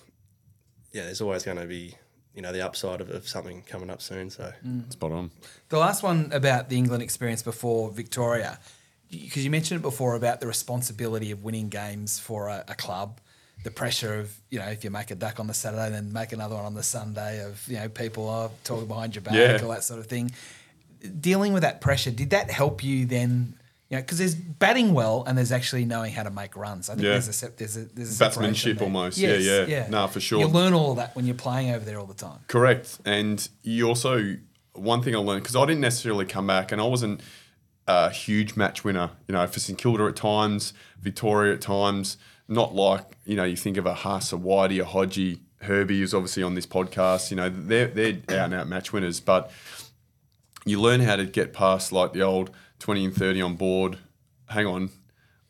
yeah, 0.92 1.04
there's 1.04 1.20
always 1.20 1.42
going 1.42 1.58
to 1.58 1.66
be 1.66 1.94
you 2.36 2.42
know 2.42 2.52
the 2.52 2.60
upside 2.64 3.00
of, 3.00 3.10
of 3.10 3.26
something 3.26 3.62
coming 3.62 3.90
up 3.90 4.00
soon. 4.00 4.30
So 4.30 4.52
mm. 4.64 4.92
Spot 4.92 5.10
on. 5.10 5.30
The 5.70 5.78
last 5.78 6.02
one 6.02 6.30
about 6.32 6.68
the 6.68 6.76
England 6.76 7.02
experience 7.02 7.42
before 7.42 7.90
Victoria, 7.90 8.60
because 9.10 9.42
you 9.44 9.50
mentioned 9.50 9.80
it 9.80 9.82
before 9.82 10.14
about 10.14 10.40
the 10.40 10.46
responsibility 10.46 11.30
of 11.30 11.42
winning 11.42 11.68
games 11.68 12.18
for 12.20 12.48
a, 12.48 12.64
a 12.68 12.74
club, 12.74 13.20
the 13.64 13.70
pressure 13.70 14.20
of 14.20 14.36
you 14.50 14.58
know 14.58 14.66
if 14.66 14.84
you 14.84 14.90
make 14.90 15.10
a 15.10 15.14
duck 15.16 15.40
on 15.40 15.46
the 15.46 15.54
Saturday, 15.54 15.90
then 15.90 16.12
make 16.12 16.32
another 16.32 16.54
one 16.54 16.66
on 16.66 16.74
the 16.74 16.82
Sunday, 16.82 17.42
of 17.44 17.66
you 17.66 17.76
know 17.76 17.88
people 17.88 18.28
are 18.28 18.50
talking 18.64 18.86
behind 18.86 19.14
your 19.14 19.22
back, 19.22 19.34
Yeah. 19.34 19.58
all 19.62 19.70
that 19.70 19.82
sort 19.82 19.98
of 19.98 20.06
thing. 20.06 20.30
Dealing 21.20 21.52
with 21.52 21.62
that 21.62 21.80
pressure, 21.80 22.10
did 22.10 22.30
that 22.30 22.50
help 22.50 22.84
you 22.84 23.06
then? 23.06 23.58
Know, 23.90 23.98
because 23.98 24.18
there's 24.18 24.34
batting 24.34 24.94
well 24.94 25.22
and 25.26 25.38
there's 25.38 25.52
actually 25.52 25.84
knowing 25.84 26.12
how 26.12 26.24
to 26.24 26.30
make 26.30 26.56
runs. 26.56 26.90
I 26.90 26.94
think 26.94 27.04
Yeah. 27.04 27.12
there's 27.12 27.42
a 27.42 27.48
there's 27.50 27.76
a 27.76 27.84
there's 27.84 28.16
a 28.16 28.18
Batsmanship 28.18 28.82
almost. 28.82 29.16
Yeah, 29.16 29.34
yeah. 29.34 29.64
yeah. 29.66 29.86
Nah, 29.88 30.08
for 30.08 30.18
sure. 30.20 30.40
You 30.40 30.48
learn 30.48 30.72
all 30.72 30.94
that 30.96 31.14
when 31.14 31.24
you're 31.24 31.36
playing 31.36 31.70
over 31.70 31.84
there 31.84 31.98
all 31.98 32.06
the 32.06 32.14
time. 32.14 32.40
Correct. 32.48 32.98
And 33.04 33.48
you 33.62 33.86
also, 33.86 34.36
one 34.72 35.02
thing 35.02 35.14
I 35.14 35.18
learned, 35.18 35.42
because 35.44 35.54
I 35.54 35.64
didn't 35.66 35.82
necessarily 35.82 36.26
come 36.26 36.46
back 36.48 36.72
and 36.72 36.80
I 36.80 36.84
wasn't 36.84 37.20
a 37.86 38.10
huge 38.10 38.56
match 38.56 38.82
winner, 38.82 39.10
you 39.28 39.32
know, 39.34 39.46
for 39.46 39.60
St 39.60 39.78
Kilda 39.78 40.04
at 40.06 40.16
times, 40.16 40.72
Victoria 41.00 41.54
at 41.54 41.60
times. 41.60 42.16
not 42.48 42.74
like 42.74 43.04
you 43.24 43.36
know 43.36 43.44
you 43.44 43.56
think 43.56 43.76
of 43.76 43.86
a 43.86 43.94
Huss, 43.94 44.32
a 44.32 44.36
Whitey, 44.36 44.80
a 44.80 44.84
Hodgie, 44.84 45.38
Herbie, 45.62 45.98
who's 46.00 46.12
obviously 46.14 46.42
on 46.42 46.54
this 46.56 46.66
podcast. 46.66 47.30
You 47.30 47.36
know 47.36 47.48
they're 47.48 47.86
they're 47.86 48.14
out 48.30 48.46
and 48.46 48.54
out 48.54 48.68
match 48.68 48.92
winners, 48.92 49.20
but 49.20 49.50
you 50.66 50.80
learn 50.80 51.00
how 51.00 51.16
to 51.16 51.24
get 51.24 51.54
past 51.54 51.92
like 51.92 52.12
the 52.12 52.20
old 52.20 52.50
twenty 52.78 53.04
and 53.04 53.14
thirty 53.14 53.40
on 53.40 53.56
board. 53.56 53.98
Hang 54.48 54.66
on, 54.66 54.90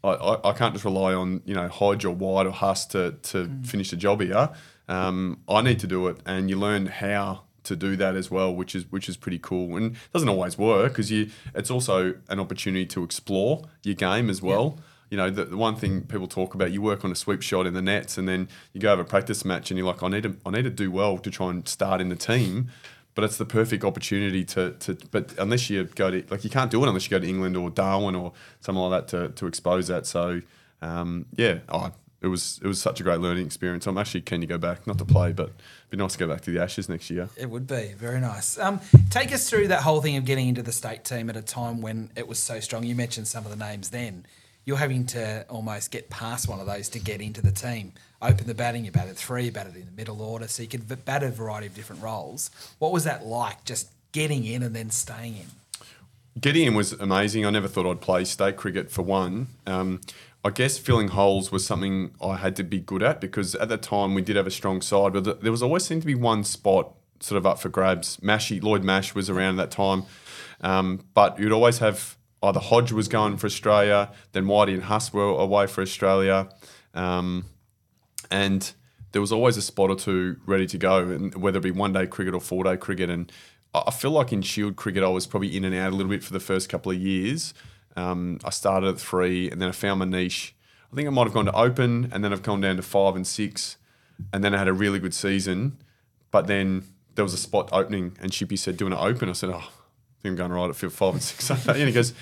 I, 0.04 0.10
I, 0.10 0.50
I 0.50 0.52
can't 0.52 0.72
just 0.72 0.84
rely 0.84 1.12
on 1.14 1.42
you 1.44 1.54
know 1.54 1.66
Hodge 1.68 2.04
or 2.04 2.14
White 2.14 2.46
or 2.46 2.52
Huss 2.52 2.86
to 2.86 3.16
to 3.22 3.50
finish 3.64 3.90
the 3.90 3.96
job 3.96 4.20
here. 4.20 4.50
Um, 4.88 5.42
I 5.48 5.62
need 5.62 5.80
to 5.80 5.86
do 5.88 6.06
it, 6.06 6.18
and 6.24 6.48
you 6.48 6.56
learn 6.56 6.86
how 6.86 7.42
to 7.64 7.74
do 7.74 7.96
that 7.96 8.14
as 8.14 8.30
well, 8.30 8.54
which 8.54 8.74
is 8.74 8.90
which 8.92 9.08
is 9.08 9.16
pretty 9.16 9.38
cool. 9.38 9.76
And 9.76 9.96
it 9.96 10.12
doesn't 10.12 10.28
always 10.28 10.56
work 10.56 10.92
because 10.92 11.10
you 11.10 11.30
it's 11.54 11.70
also 11.70 12.14
an 12.28 12.38
opportunity 12.38 12.86
to 12.86 13.02
explore 13.02 13.62
your 13.82 13.94
game 13.94 14.30
as 14.30 14.40
well. 14.40 14.78
You 15.10 15.16
know, 15.16 15.30
the, 15.30 15.44
the 15.44 15.56
one 15.56 15.76
thing 15.76 16.02
people 16.02 16.26
talk 16.26 16.54
about, 16.54 16.72
you 16.72 16.82
work 16.82 17.04
on 17.04 17.12
a 17.12 17.14
sweep 17.14 17.40
shot 17.40 17.64
in 17.66 17.74
the 17.74 17.82
nets, 17.82 18.18
and 18.18 18.28
then 18.28 18.48
you 18.72 18.80
go 18.80 18.88
have 18.88 18.98
a 18.98 19.04
practice 19.04 19.44
match, 19.44 19.70
and 19.70 19.78
you're 19.78 19.86
like, 19.86 20.02
I 20.02 20.08
need 20.08 20.24
to 20.24 20.36
I 20.44 20.50
need 20.50 20.64
to 20.64 20.70
do 20.70 20.90
well 20.90 21.18
to 21.18 21.30
try 21.30 21.50
and 21.50 21.66
start 21.68 22.00
in 22.00 22.08
the 22.08 22.16
team. 22.16 22.68
But 23.16 23.24
it's 23.24 23.38
the 23.38 23.44
perfect 23.44 23.82
opportunity 23.82 24.44
to, 24.44 24.72
to 24.72 24.96
but 25.10 25.34
unless 25.38 25.68
you 25.68 25.84
go 25.84 26.12
to 26.12 26.22
like 26.30 26.44
you 26.44 26.50
can't 26.50 26.70
do 26.70 26.84
it 26.84 26.86
unless 26.86 27.04
you 27.04 27.10
go 27.10 27.18
to 27.18 27.28
England 27.28 27.56
or 27.56 27.70
Darwin 27.70 28.14
or 28.14 28.32
something 28.60 28.82
like 28.82 29.08
that 29.08 29.18
to, 29.18 29.32
to 29.34 29.46
expose 29.46 29.88
that. 29.88 30.06
So 30.06 30.42
um, 30.82 31.26
yeah, 31.34 31.58
oh, 31.68 31.92
it 32.20 32.28
was 32.28 32.60
it 32.62 32.66
was 32.66 32.80
such 32.80 33.00
a 33.00 33.02
great 33.02 33.20
learning 33.20 33.46
experience. 33.46 33.86
I'm 33.86 33.98
actually 33.98 34.22
keen 34.22 34.40
to 34.40 34.46
go 34.46 34.58
back, 34.58 34.86
not 34.86 34.98
to 34.98 35.04
play, 35.04 35.32
but 35.32 35.48
it'd 35.48 35.90
be 35.90 35.96
nice 35.96 36.12
to 36.12 36.18
go 36.18 36.28
back 36.28 36.42
to 36.42 36.50
the 36.50 36.62
Ashes 36.62 36.88
next 36.88 37.10
year. 37.10 37.28
It 37.36 37.50
would 37.50 37.66
be 37.66 37.94
very 37.96 38.20
nice. 38.20 38.58
Um, 38.58 38.80
take 39.10 39.32
us 39.32 39.48
through 39.48 39.68
that 39.68 39.82
whole 39.82 40.00
thing 40.00 40.16
of 40.16 40.24
getting 40.24 40.48
into 40.48 40.62
the 40.62 40.72
state 40.72 41.04
team 41.04 41.30
at 41.30 41.36
a 41.36 41.42
time 41.42 41.80
when 41.80 42.10
it 42.16 42.26
was 42.26 42.38
so 42.38 42.60
strong. 42.60 42.84
You 42.84 42.94
mentioned 42.94 43.28
some 43.28 43.44
of 43.44 43.50
the 43.50 43.56
names 43.56 43.90
then. 43.90 44.26
You're 44.66 44.78
having 44.78 45.06
to 45.06 45.46
almost 45.48 45.92
get 45.92 46.10
past 46.10 46.48
one 46.48 46.58
of 46.58 46.66
those 46.66 46.88
to 46.90 46.98
get 46.98 47.20
into 47.20 47.40
the 47.40 47.52
team. 47.52 47.92
Open 48.20 48.48
the 48.48 48.54
batting, 48.54 48.84
you 48.84 48.90
batted 48.90 49.16
three, 49.16 49.44
you 49.44 49.52
batted 49.52 49.76
in 49.76 49.86
the 49.86 49.92
middle 49.92 50.20
order, 50.20 50.48
so 50.48 50.60
you 50.60 50.68
could 50.68 51.04
bat 51.04 51.22
a 51.22 51.30
variety 51.30 51.68
of 51.68 51.74
different 51.74 52.02
roles. 52.02 52.50
What 52.80 52.92
was 52.92 53.04
that 53.04 53.24
like, 53.24 53.64
just 53.64 53.90
getting 54.10 54.44
in 54.44 54.64
and 54.64 54.74
then 54.74 54.90
staying 54.90 55.36
in? 55.36 55.46
Getting 56.40 56.66
in 56.66 56.74
was 56.74 56.92
amazing. 56.92 57.46
I 57.46 57.50
never 57.50 57.68
thought 57.68 57.88
I'd 57.88 58.00
play 58.00 58.24
state 58.24 58.56
cricket 58.56 58.90
for 58.90 59.02
one. 59.02 59.46
Um, 59.68 60.00
I 60.44 60.50
guess 60.50 60.78
filling 60.78 61.08
holes 61.08 61.52
was 61.52 61.64
something 61.64 62.10
I 62.20 62.36
had 62.36 62.56
to 62.56 62.64
be 62.64 62.80
good 62.80 63.04
at 63.04 63.20
because 63.20 63.54
at 63.54 63.68
the 63.68 63.76
time 63.76 64.14
we 64.14 64.22
did 64.22 64.34
have 64.34 64.48
a 64.48 64.50
strong 64.50 64.82
side, 64.82 65.12
but 65.12 65.42
there 65.42 65.52
was 65.52 65.62
always 65.62 65.84
seemed 65.84 66.02
to 66.02 66.06
be 66.06 66.16
one 66.16 66.42
spot 66.42 66.92
sort 67.20 67.38
of 67.38 67.46
up 67.46 67.60
for 67.60 67.68
grabs. 67.68 68.16
Mashy, 68.18 68.60
Lloyd 68.60 68.82
Mash 68.82 69.14
was 69.14 69.30
around 69.30 69.60
at 69.60 69.70
that 69.70 69.76
time, 69.76 70.02
um, 70.60 71.04
but 71.14 71.38
you'd 71.38 71.52
always 71.52 71.78
have 71.78 72.16
either 72.42 72.60
Hodge 72.60 72.92
was 72.92 73.08
going 73.08 73.36
for 73.36 73.46
Australia, 73.46 74.12
then 74.32 74.44
Whitey 74.44 74.74
and 74.74 74.84
Huss 74.84 75.12
were 75.12 75.24
away 75.24 75.66
for 75.66 75.82
Australia, 75.82 76.48
um, 76.94 77.46
and 78.30 78.72
there 79.12 79.20
was 79.20 79.32
always 79.32 79.56
a 79.56 79.62
spot 79.62 79.90
or 79.90 79.96
two 79.96 80.36
ready 80.46 80.66
to 80.66 80.78
go, 80.78 80.98
and 80.98 81.34
whether 81.36 81.58
it 81.58 81.62
be 81.62 81.70
one 81.70 81.92
day 81.92 82.06
cricket 82.06 82.34
or 82.34 82.40
four 82.40 82.64
day 82.64 82.76
cricket. 82.76 83.08
And 83.08 83.32
I 83.74 83.90
feel 83.90 84.10
like 84.10 84.32
in 84.32 84.42
Shield 84.42 84.76
cricket, 84.76 85.02
I 85.02 85.08
was 85.08 85.26
probably 85.26 85.56
in 85.56 85.64
and 85.64 85.74
out 85.74 85.92
a 85.92 85.96
little 85.96 86.10
bit 86.10 86.22
for 86.22 86.32
the 86.32 86.40
first 86.40 86.68
couple 86.68 86.92
of 86.92 86.98
years. 86.98 87.54
Um, 87.96 88.38
I 88.44 88.50
started 88.50 88.88
at 88.88 89.00
three, 89.00 89.50
and 89.50 89.60
then 89.60 89.68
I 89.68 89.72
found 89.72 90.00
my 90.00 90.04
niche. 90.04 90.54
I 90.92 90.96
think 90.96 91.08
I 91.08 91.10
might 91.10 91.24
have 91.24 91.32
gone 91.32 91.46
to 91.46 91.56
open, 91.56 92.10
and 92.12 92.22
then 92.22 92.32
I've 92.32 92.42
gone 92.42 92.60
down 92.60 92.76
to 92.76 92.82
five 92.82 93.16
and 93.16 93.26
six, 93.26 93.76
and 94.32 94.44
then 94.44 94.54
I 94.54 94.58
had 94.58 94.68
a 94.68 94.72
really 94.72 94.98
good 94.98 95.14
season. 95.14 95.78
But 96.30 96.46
then 96.46 96.84
there 97.14 97.24
was 97.24 97.32
a 97.32 97.38
spot 97.38 97.70
opening, 97.72 98.16
and 98.20 98.30
Chippy 98.30 98.56
said, 98.56 98.76
"Do 98.76 98.84
you 98.84 98.90
want 98.90 99.00
to 99.00 99.06
open?" 99.08 99.28
I 99.30 99.32
said, 99.32 99.50
"Oh, 99.50 99.70
I 100.26 100.30
think 100.30 100.40
I'm 100.40 100.48
going 100.48 100.52
right 100.52 100.70
at 100.70 100.92
five 100.92 101.14
and 101.14 101.22
six. 101.22 101.50
and 101.68 101.76
he 101.76 101.92
goes, 101.92 102.14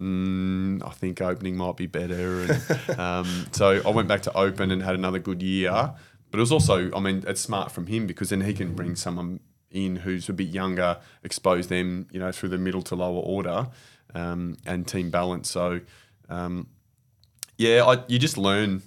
mm, 0.00 0.86
"I 0.86 0.90
think 0.90 1.20
opening 1.20 1.56
might 1.56 1.76
be 1.76 1.86
better." 1.86 2.42
And 2.42 2.98
um, 2.98 3.46
so 3.52 3.82
I 3.84 3.90
went 3.90 4.08
back 4.08 4.22
to 4.22 4.36
open 4.36 4.70
and 4.70 4.82
had 4.82 4.94
another 4.94 5.18
good 5.18 5.42
year. 5.42 5.94
But 6.30 6.38
it 6.38 6.40
was 6.40 6.52
also, 6.52 6.92
I 6.92 7.00
mean, 7.00 7.24
it's 7.26 7.40
smart 7.40 7.70
from 7.70 7.86
him 7.86 8.06
because 8.06 8.30
then 8.30 8.40
he 8.40 8.52
can 8.52 8.74
bring 8.74 8.96
someone 8.96 9.40
in 9.70 9.96
who's 9.96 10.28
a 10.28 10.32
bit 10.32 10.48
younger, 10.48 10.98
expose 11.22 11.68
them, 11.68 12.08
you 12.10 12.18
know, 12.18 12.32
through 12.32 12.48
the 12.48 12.58
middle 12.58 12.82
to 12.82 12.94
lower 12.94 13.20
order, 13.20 13.68
um, 14.14 14.56
and 14.66 14.86
team 14.86 15.10
balance. 15.10 15.50
So, 15.50 15.80
um, 16.28 16.68
yeah, 17.56 17.84
I, 17.84 18.04
you 18.08 18.18
just 18.18 18.36
learn 18.36 18.82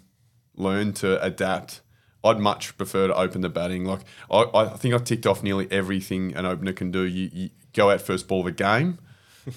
learn 0.55 0.93
to 0.93 1.21
adapt. 1.23 1.81
I'd 2.23 2.39
much 2.39 2.77
prefer 2.77 3.07
to 3.07 3.15
open 3.15 3.41
the 3.41 3.49
batting. 3.49 3.85
Like 3.85 4.01
I, 4.29 4.43
I 4.53 4.65
think 4.69 4.93
I've 4.93 5.05
ticked 5.05 5.25
off 5.25 5.41
nearly 5.41 5.71
everything 5.71 6.35
an 6.35 6.45
opener 6.45 6.73
can 6.73 6.91
do. 6.91 7.03
You, 7.03 7.29
you 7.31 7.49
go 7.73 7.89
out 7.89 8.01
first 8.01 8.27
ball 8.27 8.41
of 8.41 8.47
a 8.47 8.51
game, 8.51 8.99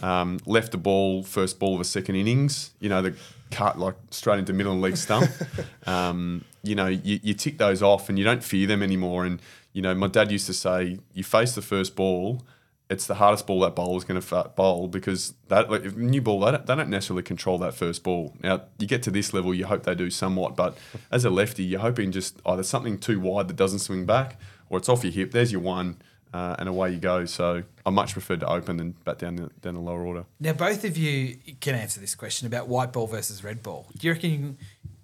um, 0.03 0.39
left 0.47 0.73
the 0.73 0.79
ball 0.79 1.23
first 1.23 1.59
ball 1.59 1.75
of 1.75 1.81
a 1.81 1.85
second 1.85 2.17
innings. 2.17 2.73
You 2.81 2.89
know 2.89 3.03
the 3.03 3.15
cut 3.51 3.79
like 3.79 3.95
straight 4.11 4.39
into 4.39 4.53
middle 4.53 4.73
and 4.73 4.83
leg 4.83 4.97
stump. 4.97 5.31
Um, 5.85 6.45
you 6.63 6.77
know 6.77 6.87
you, 6.87 7.19
you 7.25 7.35
tick 7.35 7.59
those 7.59 7.83
off 7.83 8.09
and 8.09 8.17
you 8.17 8.25
don't 8.25 8.45
fear 8.45 8.69
them 8.69 8.85
anymore. 8.85 9.25
And 9.25 9.43
you 9.73 9.83
know 9.83 9.95
my 9.95 10.07
dad 10.07 10.31
used 10.31 10.47
to 10.47 10.53
say, 10.53 10.99
you 11.13 11.25
face 11.25 11.55
the 11.55 11.63
first 11.63 11.97
ball. 11.97 12.43
It's 12.89 13.07
the 13.07 13.15
hardest 13.15 13.47
ball 13.47 13.61
that 13.61 13.75
bowler's 13.75 14.05
going 14.05 14.21
to 14.21 14.53
bowl 14.55 14.87
because 14.87 15.33
that 15.49 15.71
like, 15.71 15.97
new 15.97 16.21
ball 16.21 16.41
they 16.41 16.53
don't, 16.53 16.67
they 16.67 16.77
don't 16.77 16.91
necessarily 16.91 17.23
control 17.23 17.57
that 17.59 17.75
first 17.75 18.03
ball. 18.03 18.35
Now 18.43 18.63
you 18.79 18.87
get 18.87 19.03
to 19.05 19.11
this 19.11 19.33
level, 19.33 19.55
you 19.55 19.65
hope 19.67 19.85
they 19.85 19.95
do 19.95 20.11
somewhat, 20.11 20.57
but 20.57 20.77
as 21.11 21.25
a 21.25 21.31
lefty, 21.31 21.65
you're 21.65 21.81
hoping 21.81 22.13
just 22.13 22.41
either 22.45 22.63
something 22.63 22.99
too 22.99 23.19
wide 23.19 23.49
that 23.49 23.57
doesn't 23.57 23.79
swing 23.79 24.05
back, 24.05 24.39
or 24.69 24.79
it's 24.79 24.91
off 24.91 25.05
your 25.05 25.13
hip. 25.13 25.33
There's 25.33 25.51
your 25.51 25.63
one, 25.63 25.97
uh, 26.33 26.57
and 26.59 26.69
away 26.69 26.93
you 26.93 26.99
go. 26.99 27.25
So 27.25 27.63
I 27.85 27.91
much 27.91 28.13
prefer 28.13 28.37
to 28.37 28.47
open 28.49 28.77
than 28.79 28.93
bat 29.05 29.19
down 29.19 29.37
the, 29.37 29.51
down 29.61 29.75
the 29.75 29.81
lower 29.81 30.05
order. 30.05 30.25
Now, 30.41 30.53
both 30.53 30.85
of 30.85 30.97
you 30.97 31.37
can 31.61 31.75
answer 31.75 32.01
this 32.01 32.15
question 32.15 32.47
about 32.47 32.69
white 32.69 32.93
ball 32.93 33.07
versus 33.07 33.43
red 33.45 33.63
ball. 33.63 33.89
Do 33.97 34.07
you 34.07 34.13
reckon 34.13 34.31
you, 34.31 34.57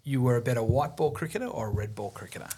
you 0.05 0.23
were 0.23 0.37
a 0.37 0.43
better 0.43 0.63
white 0.63 0.97
ball 0.97 1.11
cricketer 1.11 1.47
or 1.47 1.69
a 1.69 1.71
red 1.71 1.95
ball 1.95 2.11
cricketer? 2.11 2.49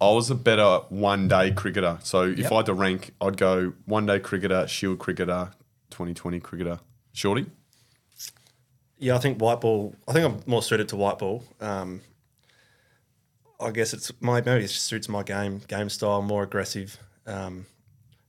I 0.00 0.10
was 0.12 0.30
a 0.30 0.34
better 0.36 0.80
one 0.90 1.26
day 1.28 1.50
cricketer. 1.50 1.98
So 2.02 2.22
if 2.22 2.38
Yep. 2.38 2.52
I 2.52 2.56
had 2.56 2.66
to 2.66 2.74
rank, 2.74 3.14
I'd 3.20 3.36
go 3.36 3.72
one 3.84 4.06
day 4.06 4.20
cricketer, 4.20 4.66
shield 4.68 4.98
cricketer, 5.00 5.50
2020 5.90 6.38
cricketer. 6.40 6.78
Shorty? 7.12 7.46
Yeah, 8.98 9.16
I 9.16 9.18
think 9.18 9.40
white 9.40 9.60
ball. 9.60 9.94
I 10.06 10.12
think 10.12 10.24
I'm 10.26 10.40
more 10.46 10.62
suited 10.62 10.88
to 10.88 10.96
white 10.96 11.18
ball. 11.18 11.44
Um, 11.60 12.00
I 13.60 13.70
guess 13.70 13.92
it's 13.92 14.12
my 14.20 14.40
maybe 14.40 14.64
it 14.64 14.70
suits 14.70 15.08
my 15.08 15.22
game 15.22 15.60
game 15.66 15.88
style, 15.88 16.22
more 16.22 16.44
aggressive, 16.44 16.98
um, 17.26 17.66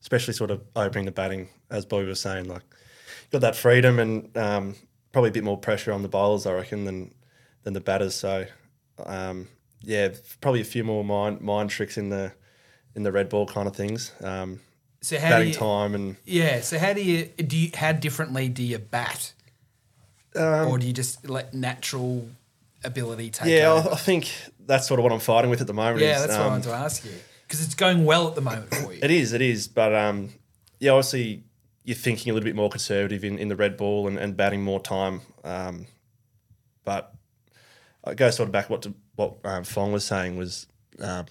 especially 0.01 0.33
sort 0.33 0.51
of 0.51 0.61
opening 0.75 1.05
the 1.05 1.11
batting, 1.11 1.49
as 1.69 1.85
Bobby 1.85 2.05
was 2.05 2.19
saying. 2.19 2.47
Like, 2.47 2.63
got 3.31 3.41
that 3.41 3.55
freedom 3.55 3.99
and 3.99 4.35
um, 4.37 4.75
probably 5.11 5.29
a 5.29 5.33
bit 5.33 5.43
more 5.43 5.57
pressure 5.57 5.91
on 5.91 6.01
the 6.01 6.09
bowlers, 6.09 6.45
I 6.45 6.53
reckon, 6.53 6.85
than 6.85 7.13
than 7.63 7.73
the 7.73 7.81
batters. 7.81 8.15
So, 8.15 8.45
um, 9.05 9.47
yeah, 9.81 10.09
probably 10.41 10.61
a 10.61 10.65
few 10.65 10.83
more 10.83 11.03
mind 11.03 11.41
mind 11.41 11.69
tricks 11.69 11.97
in 11.97 12.09
the 12.09 12.33
in 12.95 13.03
the 13.03 13.11
red 13.11 13.29
ball 13.29 13.45
kind 13.45 13.67
of 13.67 13.75
things. 13.75 14.11
Um, 14.23 14.59
So 15.01 15.19
how 15.19 15.29
batting 15.29 15.49
you, 15.49 15.53
time 15.53 15.95
and 15.95 16.15
Yeah. 16.25 16.61
So 16.61 16.77
how 16.79 16.93
do 16.93 17.01
you 17.01 17.25
do? 17.25 17.57
You, 17.57 17.71
how 17.75 17.91
differently 17.91 18.49
do 18.49 18.63
you 18.63 18.77
bat, 18.79 19.33
or 20.35 20.77
do 20.77 20.87
you 20.87 20.93
just 20.93 21.27
let 21.29 21.53
natural 21.53 22.27
ability 22.83 23.29
take? 23.29 23.49
yeah, 23.49 23.71
over? 23.71 23.89
I, 23.89 23.93
I 23.93 23.95
think 23.95 24.31
that's 24.65 24.87
sort 24.87 24.99
of 24.99 25.03
what 25.03 25.13
I'm 25.13 25.19
fighting 25.19 25.49
with 25.49 25.61
at 25.61 25.67
the 25.67 25.73
moment. 25.73 25.99
yeah. 25.99 26.15
is, 26.15 26.27
That's 26.27 26.33
what 26.33 26.41
I 26.41 26.45
um, 26.45 26.51
wanted 26.51 26.63
to 26.69 26.73
ask 26.75 27.05
you 27.05 27.11
because 27.49 27.65
it's 27.65 27.73
going 27.73 28.05
well 28.05 28.27
at 28.27 28.35
the 28.35 28.41
moment 28.41 28.71
for 28.75 28.93
you. 28.93 28.99
It 29.01 29.09
is, 29.09 29.33
it 29.33 29.41
is. 29.41 29.67
But 29.67 29.95
um, 29.95 30.29
yeah, 30.79 30.91
obviously 30.91 31.43
you're 31.83 31.95
thinking 31.95 32.29
a 32.29 32.33
little 32.35 32.45
bit 32.45 32.55
more 32.55 32.69
conservative 32.69 33.23
in, 33.23 33.39
in 33.39 33.47
the 33.47 33.55
red 33.55 33.75
ball 33.75 34.07
and, 34.07 34.19
and 34.19 34.37
batting 34.37 34.61
more 34.61 34.79
time. 34.79 35.21
Um, 35.43 35.87
but 36.85 37.15
I 38.03 38.13
go 38.13 38.29
sort 38.29 38.47
of 38.47 38.53
back 38.53 38.69
what 38.69 38.83
to, 38.83 38.93
what 39.15 39.37
um, 39.43 39.63
Fong 39.63 39.91
was 39.91 40.05
saying 40.05 40.37
was 40.37 40.67
um, 41.01 41.25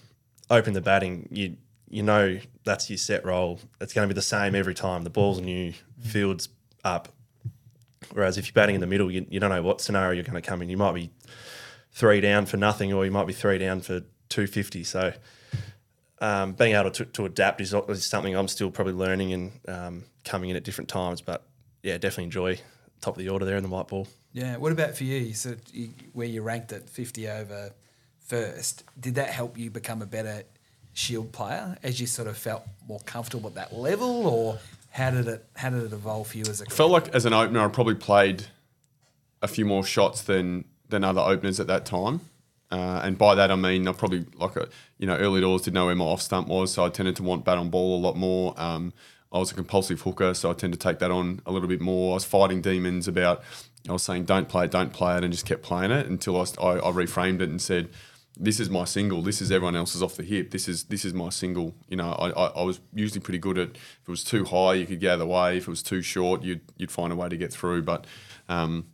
open 0.49 0.73
the 0.73 0.81
batting. 0.81 1.29
You 1.31 1.55
you 1.89 2.03
know 2.03 2.37
that's 2.65 2.89
your 2.89 2.97
set 2.97 3.23
role. 3.23 3.61
It's 3.79 3.93
going 3.93 4.07
to 4.07 4.13
be 4.13 4.17
the 4.17 4.21
same 4.21 4.55
every 4.55 4.75
time. 4.75 5.05
The 5.05 5.09
ball's 5.09 5.39
new, 5.39 5.73
field's 6.01 6.49
up. 6.83 7.07
Whereas 8.11 8.37
if 8.37 8.47
you're 8.47 8.53
batting 8.53 8.75
in 8.75 8.81
the 8.81 8.87
middle, 8.87 9.09
you, 9.09 9.25
you 9.29 9.39
don't 9.39 9.51
know 9.51 9.61
what 9.61 9.79
scenario 9.79 10.11
you're 10.11 10.23
going 10.23 10.41
to 10.41 10.47
come 10.47 10.61
in. 10.61 10.69
You 10.69 10.77
might 10.77 10.93
be 10.93 11.11
three 11.93 12.19
down 12.19 12.45
for 12.45 12.57
nothing, 12.57 12.91
or 12.91 13.05
you 13.05 13.11
might 13.11 13.27
be 13.27 13.33
three 13.33 13.57
down 13.57 13.79
for 13.79 14.01
two 14.27 14.47
fifty. 14.47 14.83
So 14.83 15.13
um, 16.21 16.53
being 16.53 16.75
able 16.75 16.91
to, 16.91 17.05
to 17.05 17.25
adapt 17.25 17.61
is, 17.61 17.73
is 17.73 18.05
something 18.05 18.35
I'm 18.35 18.47
still 18.47 18.71
probably 18.71 18.93
learning 18.93 19.33
and 19.33 19.51
um, 19.67 20.03
coming 20.23 20.49
in 20.49 20.55
at 20.55 20.63
different 20.63 20.89
times. 20.89 21.21
But 21.21 21.43
yeah, 21.83 21.97
definitely 21.97 22.25
enjoy 22.25 22.59
top 23.01 23.15
of 23.15 23.19
the 23.19 23.29
order 23.29 23.45
there 23.45 23.57
in 23.57 23.63
the 23.63 23.69
white 23.69 23.87
ball. 23.87 24.07
Yeah. 24.33 24.57
What 24.57 24.71
about 24.71 24.95
for 24.95 25.05
you? 25.05 25.33
So 25.33 25.55
you, 25.71 25.89
where 26.13 26.27
you 26.27 26.41
ranked 26.41 26.71
at 26.73 26.89
fifty 26.89 27.27
over 27.29 27.71
first, 28.19 28.83
did 28.99 29.15
that 29.15 29.29
help 29.29 29.57
you 29.57 29.71
become 29.71 30.01
a 30.01 30.05
better 30.05 30.43
shield 30.93 31.31
player 31.31 31.77
as 31.81 32.01
you 32.01 32.07
sort 32.07 32.27
of 32.27 32.37
felt 32.37 32.63
more 32.87 32.99
comfortable 33.05 33.49
at 33.49 33.55
that 33.55 33.73
level, 33.73 34.27
or 34.27 34.59
how 34.91 35.11
did 35.11 35.27
it 35.27 35.45
how 35.55 35.69
did 35.69 35.83
it 35.83 35.93
evolve 35.93 36.27
for 36.27 36.37
you 36.37 36.43
as 36.43 36.61
a 36.61 36.65
I 36.65 36.69
felt 36.69 36.91
like 36.91 37.09
as 37.09 37.25
an 37.25 37.33
opener, 37.33 37.65
I 37.65 37.67
probably 37.69 37.95
played 37.95 38.47
a 39.41 39.47
few 39.47 39.65
more 39.65 39.83
shots 39.83 40.21
than 40.21 40.65
than 40.89 41.03
other 41.03 41.21
openers 41.21 41.59
at 41.59 41.67
that 41.67 41.85
time. 41.85 42.21
Uh, 42.71 43.01
and 43.03 43.17
by 43.17 43.33
that 43.33 43.49
I 43.49 43.55
mean 43.55 43.87
I 43.87 43.93
probably 43.93 44.25
like 44.35 44.55
a 44.55 44.69
you 44.99 45.07
know 45.07 45.15
early 45.17 45.41
doors 45.41 45.63
didn't 45.63 45.73
know 45.73 45.87
where 45.87 45.95
my 45.95 46.05
off 46.05 46.21
stump 46.21 46.47
was, 46.47 46.71
so 46.71 46.85
I 46.85 46.89
tended 46.89 47.15
to 47.15 47.23
want 47.23 47.45
bat 47.45 47.57
on 47.57 47.69
ball 47.69 47.97
a 47.97 48.01
lot 48.01 48.15
more. 48.15 48.53
Um, 48.57 48.93
I 49.31 49.37
was 49.37 49.51
a 49.51 49.55
compulsive 49.55 50.01
hooker, 50.01 50.33
so 50.33 50.49
I 50.49 50.53
tend 50.53 50.73
to 50.73 50.79
take 50.79 50.99
that 50.99 51.11
on 51.11 51.41
a 51.45 51.51
little 51.51 51.67
bit 51.67 51.81
more. 51.81 52.11
I 52.11 52.13
was 52.15 52.25
fighting 52.25 52.61
demons 52.61 53.07
about. 53.07 53.43
I 53.87 53.93
was 53.93 54.03
saying 54.03 54.25
don't 54.25 54.49
play 54.49 54.65
it, 54.65 54.71
don't 54.71 54.91
play 54.91 55.15
it, 55.17 55.23
and 55.23 55.31
just 55.31 55.45
kept 55.45 55.61
playing 55.61 55.91
it 55.91 56.07
until 56.07 56.37
I, 56.37 56.45
I, 56.61 56.77
I 56.77 56.91
reframed 56.91 57.41
it 57.41 57.49
and 57.49 57.61
said, 57.61 57.89
"This 58.35 58.59
is 58.59 58.69
my 58.69 58.85
single. 58.85 59.21
This 59.21 59.41
is 59.41 59.51
everyone 59.51 59.75
else's 59.75 60.01
off 60.01 60.15
the 60.15 60.23
hip. 60.23 60.51
This 60.51 60.67
is 60.67 60.85
this 60.85 61.05
is 61.05 61.13
my 61.13 61.29
single." 61.29 61.75
You 61.87 61.97
know, 61.97 62.11
I, 62.13 62.29
I, 62.29 62.47
I 62.47 62.63
was 62.63 62.79
usually 62.93 63.21
pretty 63.21 63.39
good 63.39 63.57
at. 63.57 63.69
If 63.69 64.01
it 64.07 64.09
was 64.09 64.23
too 64.23 64.45
high, 64.45 64.73
you 64.73 64.85
could 64.85 64.99
get 64.99 65.11
out 65.11 65.13
of 65.13 65.19
the 65.19 65.27
way. 65.27 65.57
If 65.57 65.67
it 65.67 65.69
was 65.69 65.83
too 65.83 66.01
short, 66.01 66.43
you'd 66.43 66.61
you'd 66.77 66.91
find 66.91 67.13
a 67.13 67.15
way 67.15 67.29
to 67.29 67.37
get 67.37 67.53
through. 67.53 67.83
But 67.83 68.05
um, 68.47 68.87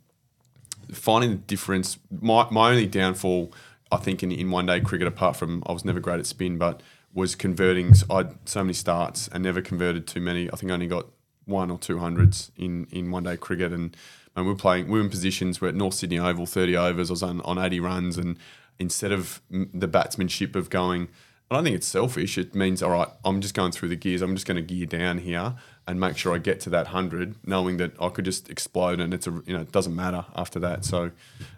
finding 0.92 1.30
the 1.30 1.36
difference. 1.36 1.98
My, 2.10 2.48
my 2.50 2.70
only 2.70 2.86
downfall, 2.86 3.52
I 3.90 3.96
think, 3.96 4.22
in, 4.22 4.32
in 4.32 4.50
one 4.50 4.66
day 4.66 4.80
cricket, 4.80 5.06
apart 5.06 5.36
from 5.36 5.62
I 5.66 5.72
was 5.72 5.84
never 5.84 6.00
great 6.00 6.18
at 6.18 6.26
spin, 6.26 6.58
but 6.58 6.82
was 7.14 7.34
converting. 7.34 7.92
I 8.10 8.18
had 8.18 8.36
so 8.44 8.62
many 8.62 8.74
starts 8.74 9.28
and 9.28 9.42
never 9.42 9.60
converted 9.62 10.06
too 10.06 10.20
many. 10.20 10.50
I 10.52 10.56
think 10.56 10.70
I 10.70 10.74
only 10.74 10.86
got 10.86 11.06
one 11.46 11.70
or 11.70 11.78
two 11.78 11.98
hundreds 11.98 12.50
in, 12.56 12.86
in 12.90 13.10
one 13.10 13.24
day 13.24 13.36
cricket. 13.36 13.72
And, 13.72 13.96
and 14.34 14.44
we 14.44 14.52
were 14.52 14.58
playing, 14.58 14.86
we 14.88 14.98
were 14.98 15.04
in 15.04 15.10
positions 15.10 15.60
where 15.60 15.68
at 15.68 15.74
North 15.74 15.94
Sydney 15.94 16.18
Oval, 16.18 16.46
30 16.46 16.76
overs, 16.76 17.10
I 17.10 17.12
was 17.12 17.22
on, 17.22 17.40
on 17.42 17.58
80 17.58 17.80
runs. 17.80 18.18
And 18.18 18.38
instead 18.78 19.12
of 19.12 19.40
the 19.50 19.88
batsmanship 19.88 20.54
of 20.54 20.68
going, 20.68 21.08
I 21.50 21.54
don't 21.54 21.64
think 21.64 21.76
it's 21.76 21.86
selfish. 21.86 22.36
It 22.36 22.54
means, 22.54 22.82
all 22.82 22.90
right, 22.90 23.08
I'm 23.24 23.40
just 23.40 23.54
going 23.54 23.72
through 23.72 23.88
the 23.90 23.96
gears. 23.96 24.20
I'm 24.20 24.34
just 24.34 24.46
going 24.46 24.56
to 24.56 24.62
gear 24.62 24.86
down 24.86 25.18
here 25.18 25.54
and 25.86 26.00
make 26.00 26.16
sure 26.16 26.34
I 26.34 26.38
get 26.38 26.60
to 26.60 26.70
that 26.70 26.88
hundred, 26.88 27.36
knowing 27.46 27.76
that 27.76 27.92
I 28.00 28.08
could 28.08 28.24
just 28.24 28.50
explode 28.50 29.00
and 29.00 29.14
it's 29.14 29.26
a 29.26 29.42
you 29.46 29.54
know 29.54 29.60
it 29.60 29.72
doesn't 29.72 29.94
matter 29.94 30.24
after 30.34 30.58
that. 30.60 30.84
So 30.84 31.12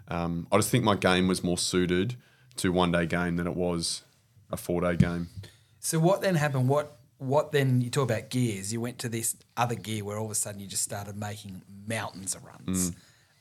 um, 0.07 0.47
I 0.51 0.57
just 0.57 0.69
think 0.69 0.83
my 0.83 0.95
game 0.95 1.27
was 1.27 1.43
more 1.43 1.57
suited 1.57 2.15
to 2.57 2.71
one 2.71 2.91
day 2.91 3.05
game 3.05 3.37
than 3.37 3.47
it 3.47 3.55
was 3.55 4.03
a 4.51 4.57
four 4.57 4.81
day 4.81 4.95
game. 4.95 5.29
So 5.79 5.99
what 5.99 6.21
then 6.21 6.35
happened? 6.35 6.67
What 6.67 6.97
what 7.17 7.51
then? 7.51 7.81
You 7.81 7.89
talk 7.89 8.09
about 8.09 8.29
gears. 8.29 8.71
You 8.71 8.81
went 8.81 8.99
to 8.99 9.09
this 9.09 9.35
other 9.57 9.75
gear 9.75 10.03
where 10.03 10.17
all 10.17 10.25
of 10.25 10.31
a 10.31 10.35
sudden 10.35 10.61
you 10.61 10.67
just 10.67 10.83
started 10.83 11.17
making 11.17 11.61
mountains 11.87 12.35
of 12.35 12.43
runs. 12.45 12.91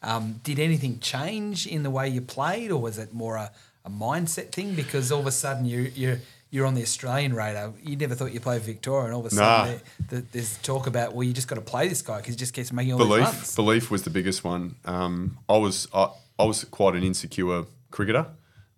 Um, 0.00 0.40
did 0.44 0.58
anything 0.58 1.00
change 1.00 1.66
in 1.66 1.82
the 1.82 1.90
way 1.90 2.08
you 2.08 2.20
played, 2.20 2.70
or 2.70 2.80
was 2.80 2.98
it 2.98 3.12
more 3.12 3.36
a, 3.36 3.50
a 3.84 3.90
mindset 3.90 4.52
thing? 4.52 4.74
Because 4.74 5.10
all 5.10 5.20
of 5.20 5.26
a 5.26 5.32
sudden 5.32 5.64
you 5.64 5.92
you 5.94 6.18
you're 6.50 6.66
on 6.66 6.74
the 6.74 6.82
Australian 6.82 7.34
radar. 7.34 7.74
You 7.82 7.96
never 7.96 8.14
thought 8.14 8.32
you'd 8.32 8.42
play 8.42 8.58
Victoria, 8.58 9.06
and 9.06 9.14
all 9.14 9.26
of 9.26 9.32
a 9.32 9.34
Nah. 9.34 9.40
sudden 9.64 9.66
there, 9.70 9.80
there, 10.10 10.24
there's 10.32 10.56
talk 10.58 10.86
about 10.86 11.14
well, 11.14 11.24
you 11.24 11.32
just 11.32 11.48
got 11.48 11.56
to 11.56 11.60
play 11.60 11.88
this 11.88 12.02
guy 12.02 12.18
because 12.18 12.34
he 12.34 12.38
just 12.38 12.54
keeps 12.54 12.72
making 12.72 12.92
all 12.94 12.98
these 12.98 13.08
belief 13.08 13.24
runs. 13.26 13.54
belief 13.56 13.90
was 13.90 14.02
the 14.02 14.10
biggest 14.10 14.44
one. 14.44 14.76
Um, 14.84 15.38
I 15.48 15.56
was 15.58 15.88
I, 15.94 16.08
I 16.38 16.44
was 16.44 16.64
quite 16.64 16.94
an 16.94 17.02
insecure 17.02 17.64
cricketer. 17.90 18.26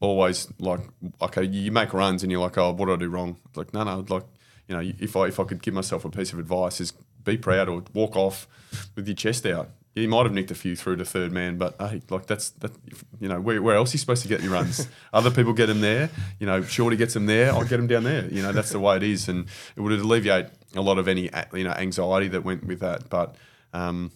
Always 0.00 0.48
like 0.58 0.80
okay, 1.20 1.44
you 1.44 1.70
make 1.70 1.92
runs 1.92 2.22
and 2.22 2.32
you're 2.32 2.40
like, 2.40 2.56
oh, 2.56 2.72
what 2.72 2.86
did 2.86 2.94
I 2.94 2.96
do 2.96 3.08
wrong? 3.10 3.36
Like 3.54 3.72
no, 3.74 3.84
no, 3.84 4.04
like 4.08 4.24
you 4.66 4.74
know, 4.76 4.92
if 4.98 5.16
I 5.16 5.26
if 5.26 5.38
I 5.38 5.44
could 5.44 5.62
give 5.62 5.74
myself 5.74 6.04
a 6.04 6.10
piece 6.10 6.32
of 6.32 6.38
advice, 6.38 6.80
is 6.80 6.92
be 7.22 7.36
proud 7.36 7.68
or 7.68 7.82
walk 7.92 8.16
off 8.16 8.48
with 8.96 9.06
your 9.06 9.14
chest 9.16 9.44
out. 9.44 9.68
You 9.94 10.08
might 10.08 10.22
have 10.22 10.32
nicked 10.32 10.52
a 10.52 10.54
few 10.54 10.76
through 10.76 10.96
to 10.96 11.04
third 11.04 11.32
man, 11.32 11.58
but 11.58 11.74
hey, 11.80 12.00
like 12.10 12.26
that's 12.26 12.50
that. 12.50 12.70
You 13.18 13.28
know, 13.28 13.40
where, 13.40 13.60
where 13.60 13.74
else 13.74 13.92
are 13.92 13.94
you 13.94 13.98
supposed 13.98 14.22
to 14.22 14.28
get 14.28 14.40
your 14.40 14.52
runs? 14.52 14.88
Other 15.12 15.30
people 15.30 15.52
get 15.52 15.66
them 15.66 15.80
there. 15.80 16.10
You 16.38 16.46
know, 16.46 16.62
Shorty 16.62 16.96
gets 16.96 17.14
them 17.14 17.26
there. 17.26 17.52
I'll 17.52 17.64
get 17.64 17.78
them 17.78 17.88
down 17.88 18.04
there. 18.04 18.26
You 18.26 18.42
know, 18.42 18.52
that's 18.52 18.70
the 18.70 18.78
way 18.78 18.96
it 18.96 19.02
is, 19.02 19.28
and 19.28 19.46
it 19.76 19.80
would 19.80 19.92
alleviate 19.92 20.46
a 20.76 20.80
lot 20.80 20.98
of 20.98 21.08
any 21.08 21.28
you 21.52 21.64
know 21.64 21.72
anxiety 21.72 22.28
that 22.28 22.44
went 22.44 22.64
with 22.64 22.80
that. 22.80 23.10
But 23.10 23.34
um, 23.72 24.12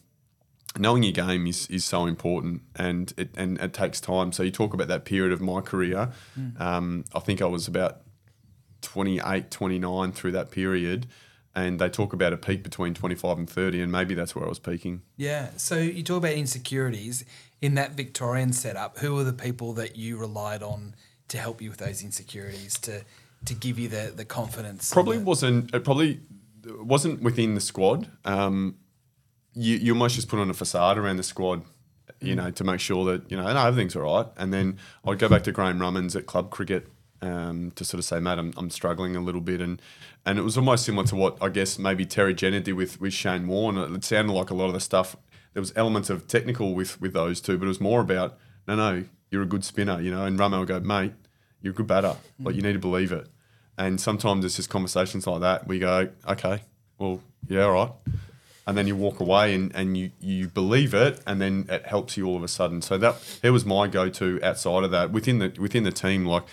knowing 0.79 1.03
your 1.03 1.13
game 1.13 1.47
is, 1.47 1.67
is 1.69 1.85
so 1.85 2.07
important 2.07 2.63
and 2.77 3.13
it 3.17 3.31
and 3.37 3.59
it 3.59 3.73
takes 3.73 4.01
time. 4.01 4.33
So 4.33 4.43
you 4.43 4.51
talk 4.51 4.75
about 4.75 4.89
that 4.89 5.05
period 5.05 5.33
of 5.33 5.41
my 5.41 5.61
career. 5.61 6.11
Um, 6.59 7.05
I 7.15 7.21
think 7.21 7.43
I 7.43 7.47
was 7.47 7.69
about 7.69 8.03
28, 8.83 9.51
29 9.51 10.13
through 10.13 10.33
that 10.33 10.51
period. 10.51 11.07
And 11.57 11.79
they 11.79 11.89
talk 11.89 12.13
about 12.13 12.33
a 12.33 12.37
peak 12.37 12.65
between 12.65 12.95
25 12.95 13.39
and 13.39 13.49
30, 13.49 13.81
and 13.81 13.93
maybe 13.93 14.15
that's 14.15 14.35
where 14.35 14.45
I 14.45 14.49
was 14.49 14.59
peaking. 14.59 15.03
Yeah. 15.17 15.51
So 15.57 15.77
you 15.77 16.03
talk 16.03 16.17
about 16.19 16.33
insecurities 16.33 17.25
in 17.63 17.75
that 17.77 17.93
Victorian 17.93 18.53
setup. 18.53 18.99
Who 18.99 19.17
are 19.19 19.25
the 19.25 19.33
people 19.33 19.73
that 19.75 19.97
you 19.97 20.17
relied 20.17 20.63
on 20.63 20.97
to 21.29 21.39
help 21.39 21.63
you 21.63 21.71
with 21.71 21.79
those 21.79 22.03
insecurities 22.03 22.79
to 22.81 23.05
to 23.45 23.55
give 23.55 23.79
you 23.79 23.89
the 23.89 24.13
the 24.15 24.25
confidence? 24.25 24.93
Probably 24.93 25.19
the- 25.19 25.25
wasn't. 25.25 25.75
It 25.75 25.85
probably 25.85 26.21
wasn't 26.67 27.23
within 27.23 27.55
the 27.55 27.61
squad. 27.61 28.11
Um, 28.25 28.77
you 29.55 29.77
you 29.77 29.93
almost 29.93 30.17
just 30.17 30.29
put 30.29 30.41
on 30.41 30.51
a 30.51 30.55
facade 30.55 30.99
around 30.99 31.17
the 31.19 31.23
squad, 31.23 31.63
you 32.21 32.35
know, 32.35 32.51
to 32.51 32.65
make 32.65 32.81
sure 32.81 33.05
that 33.05 33.31
you 33.31 33.37
know, 33.37 33.45
no, 33.45 33.67
everything's 33.67 33.95
all 33.95 34.03
right. 34.03 34.27
And 34.37 34.53
then 34.53 34.79
I'd 35.07 35.19
go 35.21 35.29
back 35.29 35.45
to 35.45 35.53
Graham 35.53 35.79
Rummans 35.79 36.17
at 36.17 36.27
club 36.27 36.51
cricket 36.51 36.89
um, 37.23 37.73
to 37.77 37.85
sort 37.85 37.99
of 37.99 38.05
say, 38.05 38.21
mate, 38.21 38.39
I'm, 38.39 38.53
I'm 38.57 38.71
struggling 38.71 39.17
a 39.17 39.21
little 39.21 39.41
bit, 39.41 39.61
and 39.61 39.81
and 40.27 40.39
it 40.39 40.43
was 40.43 40.57
almost 40.57 40.85
similar 40.85 41.07
to 41.09 41.17
what 41.17 41.37
I 41.41 41.49
guess 41.49 41.79
maybe 41.79 42.07
Terry 42.07 42.35
Jenner 42.35 42.61
did 42.61 42.75
with 42.75 43.01
with 43.01 43.13
Shane 43.13 43.47
Warne. 43.47 43.77
It 43.79 44.05
sounded 44.05 44.33
like 44.33 44.51
a 44.51 44.55
lot 44.55 44.67
of 44.67 44.75
the 44.75 44.81
stuff. 44.81 45.17
There 45.53 45.61
was 45.61 45.73
elements 45.77 46.11
of 46.11 46.27
technical 46.27 46.75
with 46.75 47.01
with 47.01 47.13
those 47.13 47.41
two, 47.41 47.59
but 47.59 47.67
it 47.67 47.69
was 47.69 47.81
more 47.81 48.01
about 48.01 48.39
no, 48.67 48.77
no, 48.77 49.05
you're 49.31 49.43
a 49.43 49.47
good 49.47 49.65
spinner, 49.65 50.01
you 50.01 50.11
know. 50.11 50.25
And 50.25 50.39
Rummo 50.39 50.61
would 50.61 50.69
go, 50.69 50.81
mate, 50.81 51.13
you're 51.61 51.73
a 51.73 51.77
good 51.77 51.87
batter. 51.87 52.17
Like 52.41 52.55
you 52.55 52.63
need 52.63 52.75
to 52.75 52.79
believe 52.79 53.13
it. 53.13 53.27
And 53.77 54.01
sometimes 54.01 54.45
it's 54.45 54.57
just 54.57 54.71
conversations 54.71 55.27
like 55.27 55.41
that. 55.41 55.67
We 55.67 55.79
go, 55.79 56.09
okay, 56.29 56.63
well, 56.99 57.21
yeah, 57.49 57.65
all 57.65 57.73
right. 57.73 57.91
And 58.67 58.79
then 58.79 58.87
you 58.87 58.97
walk 58.97 59.21
away 59.21 59.55
and, 59.55 59.75
and 59.75 59.97
you, 59.97 60.11
you 60.21 60.49
believe 60.49 60.95
it, 60.95 61.21
and 61.27 61.41
then 61.41 61.67
it 61.69 61.85
helps 61.85 62.17
you 62.17 62.27
all 62.27 62.37
of 62.37 62.43
a 62.43 62.49
sudden. 62.49 62.81
So 62.81 62.97
that 62.99 63.17
it 63.43 63.51
was 63.51 63.65
my 63.65 63.89
go 63.89 64.09
to 64.09 64.41
outside 64.43 64.85
of 64.85 64.91
that 64.91 65.11
within 65.11 65.39
the 65.39 65.55
within 65.59 65.85
the 65.85 65.93
team. 65.93 66.25
Like, 66.25 66.45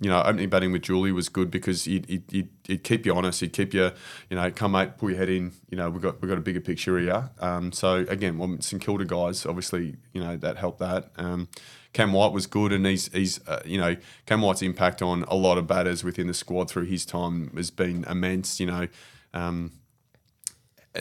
you 0.00 0.08
know, 0.08 0.22
opening 0.22 0.48
batting 0.48 0.70
with 0.70 0.82
Julie 0.82 1.10
was 1.10 1.28
good 1.28 1.50
because 1.50 1.84
he'd, 1.84 2.06
he'd, 2.06 2.22
he'd, 2.30 2.48
he'd 2.64 2.84
keep 2.84 3.04
you 3.04 3.14
honest. 3.14 3.40
He'd 3.40 3.52
keep 3.52 3.74
you, 3.74 3.90
you 4.30 4.36
know, 4.36 4.50
come 4.50 4.72
mate, 4.72 4.96
pull 4.98 5.10
your 5.10 5.18
head 5.18 5.28
in. 5.28 5.52
You 5.68 5.76
know, 5.76 5.90
we 5.90 6.00
got 6.00 6.22
we 6.22 6.28
got 6.28 6.38
a 6.38 6.42
bigger 6.42 6.60
picture 6.60 6.98
here. 6.98 7.30
Um, 7.40 7.72
so 7.72 8.06
again, 8.08 8.38
well, 8.38 8.56
St 8.60 8.80
Kilda 8.80 9.04
guys, 9.04 9.44
obviously, 9.44 9.96
you 10.12 10.22
know, 10.22 10.36
that 10.36 10.56
helped 10.56 10.78
that. 10.78 11.10
Um, 11.16 11.48
Cam 11.96 12.12
White 12.12 12.32
was 12.32 12.46
good, 12.46 12.72
and 12.72 12.84
he's 12.84 13.10
he's 13.12 13.40
uh, 13.48 13.62
you 13.64 13.78
know 13.78 13.96
Cam 14.26 14.42
White's 14.42 14.60
impact 14.60 15.00
on 15.00 15.22
a 15.28 15.34
lot 15.34 15.56
of 15.56 15.66
batters 15.66 16.04
within 16.04 16.26
the 16.26 16.34
squad 16.34 16.68
through 16.68 16.84
his 16.84 17.06
time 17.06 17.50
has 17.56 17.70
been 17.70 18.04
immense. 18.04 18.60
You 18.60 18.66
know, 18.66 18.88
um, 19.32 19.72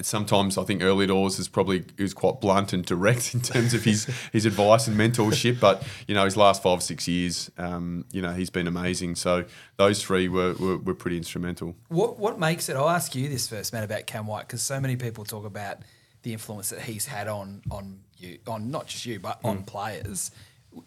sometimes 0.03 0.57
I 0.57 0.63
think 0.63 0.81
early 0.81 1.07
doors 1.07 1.37
is 1.37 1.47
probably 1.47 1.85
he 1.95 2.03
was 2.03 2.13
quite 2.13 2.41
blunt 2.41 2.73
and 2.73 2.83
direct 2.83 3.33
in 3.33 3.41
terms 3.41 3.73
of 3.73 3.83
his 3.83 4.05
his 4.31 4.45
advice 4.45 4.87
and 4.87 4.97
mentorship, 4.97 5.59
but 5.59 5.83
you 6.07 6.15
know 6.15 6.25
his 6.25 6.35
last 6.35 6.63
five 6.63 6.81
six 6.81 7.07
years, 7.07 7.51
um, 7.57 8.05
you 8.11 8.21
know 8.21 8.33
he's 8.33 8.49
been 8.49 8.67
amazing. 8.67 9.15
So 9.15 9.45
those 9.77 10.03
three 10.03 10.27
were 10.27 10.53
were, 10.53 10.77
were 10.77 10.95
pretty 10.95 11.17
instrumental. 11.17 11.75
What 11.89 12.17
what 12.17 12.39
makes 12.39 12.67
it? 12.69 12.75
I'll 12.75 12.89
ask 12.89 13.13
you 13.15 13.29
this 13.29 13.47
first, 13.47 13.71
man, 13.71 13.83
about 13.83 14.07
Cam 14.07 14.27
White, 14.27 14.47
because 14.47 14.61
so 14.61 14.79
many 14.79 14.95
people 14.95 15.23
talk 15.23 15.45
about 15.45 15.77
the 16.23 16.33
influence 16.33 16.69
that 16.71 16.81
he's 16.81 17.05
had 17.05 17.27
on 17.27 17.61
on 17.69 17.99
you, 18.17 18.39
on 18.47 18.71
not 18.71 18.87
just 18.87 19.05
you, 19.05 19.19
but 19.19 19.39
on 19.43 19.63
players. 19.63 20.31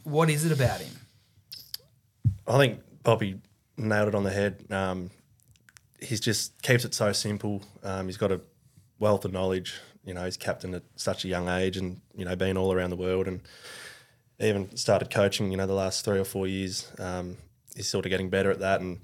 What 0.02 0.28
is 0.28 0.44
it 0.44 0.52
about 0.52 0.80
him? 0.80 0.94
I 2.46 2.58
think 2.58 2.80
Bobby 3.02 3.40
nailed 3.76 4.08
it 4.08 4.14
on 4.14 4.24
the 4.24 4.30
head. 4.30 4.64
Um, 4.70 5.10
he's 6.00 6.20
just 6.20 6.60
keeps 6.62 6.84
it 6.84 6.94
so 6.94 7.12
simple. 7.12 7.62
Um, 7.82 8.06
he's 8.06 8.16
got 8.16 8.32
a 8.32 8.40
wealth 8.98 9.24
of 9.24 9.32
knowledge. 9.32 9.74
You 10.04 10.14
know, 10.14 10.24
he's 10.24 10.36
captain 10.36 10.74
at 10.74 10.82
such 10.96 11.24
a 11.24 11.28
young 11.28 11.48
age, 11.48 11.76
and 11.76 12.00
you 12.16 12.24
know, 12.24 12.34
been 12.36 12.56
all 12.56 12.72
around 12.72 12.90
the 12.90 12.96
world, 12.96 13.26
and 13.28 13.40
even 14.40 14.74
started 14.76 15.10
coaching. 15.10 15.50
You 15.50 15.56
know, 15.56 15.66
the 15.66 15.72
last 15.74 16.04
three 16.04 16.18
or 16.18 16.24
four 16.24 16.46
years. 16.46 16.90
Um, 16.98 17.36
he's 17.76 17.88
sort 17.88 18.06
of 18.06 18.10
getting 18.10 18.28
better 18.30 18.50
at 18.50 18.60
that 18.60 18.80
and 18.80 18.98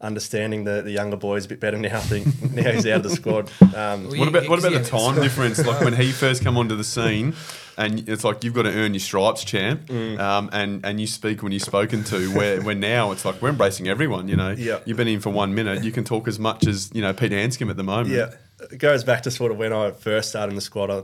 understanding 0.00 0.64
the, 0.64 0.82
the 0.82 0.90
younger 0.90 1.16
boys 1.16 1.46
a 1.46 1.48
bit 1.48 1.58
better 1.58 1.78
now. 1.78 1.96
I 1.96 2.00
think 2.00 2.26
now 2.52 2.70
he's 2.70 2.86
out 2.86 2.96
of 2.98 3.02
the 3.04 3.10
squad. 3.10 3.50
Um, 3.74 4.08
What 4.18 4.28
about 4.28 4.48
what 4.48 4.58
about 4.58 4.72
the 4.72 4.78
Yeah, 4.78 4.82
time 4.84 5.20
difference? 5.22 5.64
Like 5.66 5.80
when 5.82 5.94
he 5.94 6.12
first 6.12 6.44
come 6.44 6.56
onto 6.58 6.76
the 6.76 6.84
scene, 6.84 7.34
and 7.78 8.08
it's 8.08 8.22
like 8.22 8.44
you've 8.44 8.54
got 8.54 8.62
to 8.62 8.72
earn 8.72 8.92
your 8.94 9.00
stripes, 9.00 9.42
champ. 9.42 9.90
Um, 9.90 10.50
and 10.52 10.84
and 10.84 11.00
you 11.00 11.06
speak 11.06 11.42
when 11.42 11.50
you're 11.52 11.58
spoken 11.60 12.04
to. 12.04 12.30
Where 12.36 12.60
where 12.62 12.74
now 12.74 13.10
it's 13.12 13.24
like 13.24 13.40
we're 13.42 13.48
embracing 13.48 13.88
everyone. 13.88 14.28
You 14.28 14.36
know, 14.36 14.50
Yeah. 14.50 14.78
you've 14.84 14.96
been 14.98 15.08
in 15.08 15.20
for 15.20 15.30
one 15.30 15.54
minute, 15.54 15.82
you 15.82 15.92
can 15.92 16.04
talk 16.04 16.28
as 16.28 16.38
much 16.38 16.66
as 16.66 16.90
you 16.94 17.00
know 17.02 17.12
Pete 17.12 17.32
Handscomb 17.32 17.70
at 17.70 17.76
the 17.76 17.82
moment. 17.84 18.10
Yeah, 18.10 18.34
it 18.60 18.78
goes 18.78 19.04
back 19.04 19.22
to 19.22 19.30
sort 19.30 19.52
of 19.52 19.58
when 19.58 19.72
I 19.72 19.90
first 19.90 20.30
started 20.30 20.50
in 20.50 20.56
the 20.56 20.62
squad. 20.62 20.90
I 20.90 21.02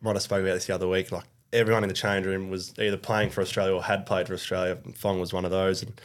might 0.00 0.14
have 0.14 0.22
spoke 0.22 0.42
about 0.42 0.54
this 0.54 0.66
the 0.66 0.74
other 0.74 0.88
week. 0.88 1.10
Like 1.12 1.24
everyone 1.52 1.82
in 1.82 1.88
the 1.88 1.94
change 1.94 2.26
room 2.26 2.50
was 2.50 2.74
either 2.78 2.96
playing 2.96 3.30
for 3.30 3.40
Australia 3.40 3.74
or 3.74 3.82
had 3.82 4.06
played 4.06 4.26
for 4.26 4.34
Australia. 4.34 4.78
Fong 4.94 5.20
was 5.20 5.32
one 5.32 5.44
of 5.44 5.50
those, 5.50 5.82
and 5.82 6.00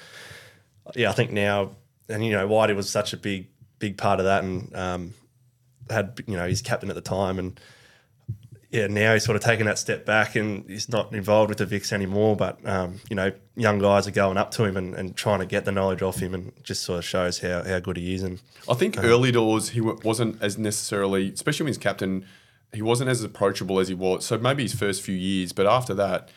yeah, 0.95 1.09
I 1.09 1.13
think 1.13 1.31
now, 1.31 1.71
and 2.07 2.25
you 2.25 2.31
know, 2.31 2.47
Whitey 2.47 2.75
was 2.75 2.89
such 2.89 3.13
a 3.13 3.17
big, 3.17 3.47
big 3.79 3.97
part 3.97 4.19
of 4.19 4.25
that, 4.25 4.43
and 4.43 4.75
um, 4.75 5.13
had 5.89 6.21
you 6.27 6.37
know 6.37 6.47
he's 6.47 6.61
captain 6.61 6.89
at 6.89 6.95
the 6.95 7.01
time, 7.01 7.39
and 7.39 7.59
yeah, 8.71 8.85
now 8.85 9.13
he's 9.13 9.23
sort 9.23 9.35
of 9.35 9.41
taken 9.41 9.65
that 9.65 9.79
step 9.79 10.05
back 10.05 10.35
and 10.35 10.69
he's 10.69 10.89
not 10.89 11.11
involved 11.13 11.49
with 11.49 11.57
the 11.57 11.65
Vics 11.65 11.91
anymore. 11.91 12.35
But 12.35 12.63
um, 12.67 13.01
you 13.09 13.15
know, 13.15 13.31
young 13.55 13.79
guys 13.79 14.07
are 14.07 14.11
going 14.11 14.37
up 14.37 14.51
to 14.51 14.63
him 14.63 14.77
and, 14.77 14.93
and 14.93 15.15
trying 15.15 15.39
to 15.39 15.45
get 15.45 15.65
the 15.65 15.71
knowledge 15.71 16.03
off 16.03 16.19
him, 16.19 16.33
and 16.35 16.51
just 16.63 16.83
sort 16.83 16.99
of 16.99 17.05
shows 17.05 17.39
how, 17.39 17.63
how 17.63 17.79
good 17.79 17.97
he 17.97 18.13
is. 18.13 18.21
And 18.21 18.41
I 18.69 18.75
think 18.75 19.03
early 19.03 19.31
doors 19.31 19.69
he 19.69 19.81
wasn't 19.81 20.41
as 20.41 20.57
necessarily, 20.57 21.31
especially 21.31 21.63
when 21.63 21.69
he's 21.69 21.79
captain, 21.79 22.25
he 22.71 22.83
wasn't 22.83 23.09
as 23.09 23.23
approachable 23.23 23.79
as 23.79 23.87
he 23.87 23.95
was. 23.95 24.25
So 24.25 24.37
maybe 24.37 24.63
his 24.63 24.73
first 24.73 25.01
few 25.01 25.15
years, 25.15 25.51
but 25.51 25.65
after 25.65 25.95
that, 25.95 26.29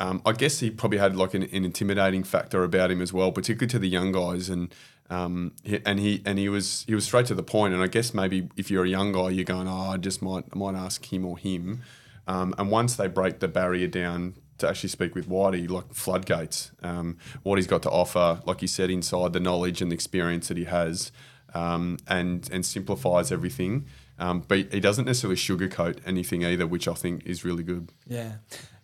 um, 0.00 0.22
I 0.24 0.32
guess 0.32 0.60
he 0.60 0.70
probably 0.70 0.98
had 0.98 1.14
like 1.14 1.34
an, 1.34 1.42
an 1.42 1.64
intimidating 1.64 2.24
factor 2.24 2.64
about 2.64 2.90
him 2.90 3.02
as 3.02 3.12
well, 3.12 3.30
particularly 3.30 3.70
to 3.70 3.78
the 3.78 3.88
young 3.88 4.12
guys. 4.12 4.48
And 4.48 4.74
um, 5.10 5.52
he, 5.62 5.80
and 5.84 6.00
he 6.00 6.22
and 6.24 6.38
he 6.38 6.48
was 6.48 6.84
he 6.88 6.94
was 6.94 7.04
straight 7.04 7.26
to 7.26 7.34
the 7.34 7.42
point. 7.42 7.74
And 7.74 7.82
I 7.82 7.86
guess 7.86 8.14
maybe 8.14 8.48
if 8.56 8.70
you're 8.70 8.84
a 8.84 8.88
young 8.88 9.12
guy, 9.12 9.28
you're 9.28 9.44
going, 9.44 9.68
oh, 9.68 9.90
I 9.90 9.98
just 9.98 10.22
might 10.22 10.44
I 10.52 10.58
might 10.58 10.74
ask 10.74 11.12
him 11.12 11.26
or 11.26 11.36
him. 11.36 11.82
Um, 12.26 12.54
and 12.56 12.70
once 12.70 12.96
they 12.96 13.08
break 13.08 13.40
the 13.40 13.48
barrier 13.48 13.88
down 13.88 14.36
to 14.58 14.68
actually 14.68 14.88
speak 14.88 15.14
with 15.14 15.28
Whitey, 15.28 15.68
like 15.68 15.92
floodgates, 15.92 16.70
um, 16.82 17.18
what 17.42 17.56
he's 17.56 17.66
got 17.66 17.82
to 17.82 17.90
offer, 17.90 18.40
like 18.46 18.62
you 18.62 18.68
said, 18.68 18.90
inside 18.90 19.32
the 19.34 19.40
knowledge 19.40 19.82
and 19.82 19.90
the 19.90 19.94
experience 19.94 20.48
that 20.48 20.56
he 20.56 20.64
has, 20.64 21.12
um, 21.54 21.98
and 22.08 22.48
and 22.50 22.64
simplifies 22.64 23.30
everything. 23.30 23.84
Um, 24.18 24.44
but 24.46 24.72
he 24.72 24.80
doesn't 24.80 25.06
necessarily 25.06 25.36
sugarcoat 25.36 25.98
anything 26.06 26.44
either, 26.44 26.66
which 26.66 26.86
I 26.86 26.94
think 26.94 27.24
is 27.26 27.42
really 27.44 27.62
good. 27.62 27.90
Yeah. 28.06 28.34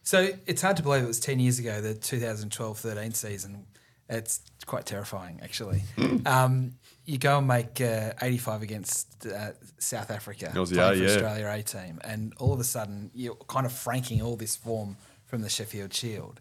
So 0.07 0.29
it's 0.47 0.63
hard 0.63 0.77
to 0.77 0.85
believe 0.85 1.03
it 1.03 1.09
was 1.09 1.19
10 1.19 1.41
years 1.41 1.59
ago, 1.59 1.81
the 1.81 1.93
2012 1.93 2.79
13 2.79 3.13
season. 3.13 3.67
It's 4.09 4.41
quite 4.65 4.87
terrifying, 4.87 5.41
actually. 5.43 5.83
um, 6.27 6.75
you 7.05 7.19
go 7.19 7.39
and 7.39 7.49
make 7.49 7.81
uh, 7.81 8.13
85 8.23 8.63
against 8.63 9.27
uh, 9.27 9.51
South 9.79 10.13
Africa, 10.13 10.51
playing 10.53 10.67
for 10.67 10.75
yeah. 10.75 11.07
Australia 11.07 11.49
A 11.49 11.63
team, 11.65 11.99
and 12.05 12.33
all 12.39 12.53
of 12.53 12.61
a 12.61 12.65
sudden 12.65 13.11
you're 13.15 13.35
kind 13.35 13.67
of 13.67 13.73
franking 13.73 14.23
all 14.23 14.37
this 14.37 14.55
form 14.55 14.97
from 15.25 15.43
the 15.43 15.49
Sheffield 15.49 15.93
Shield. 15.93 16.41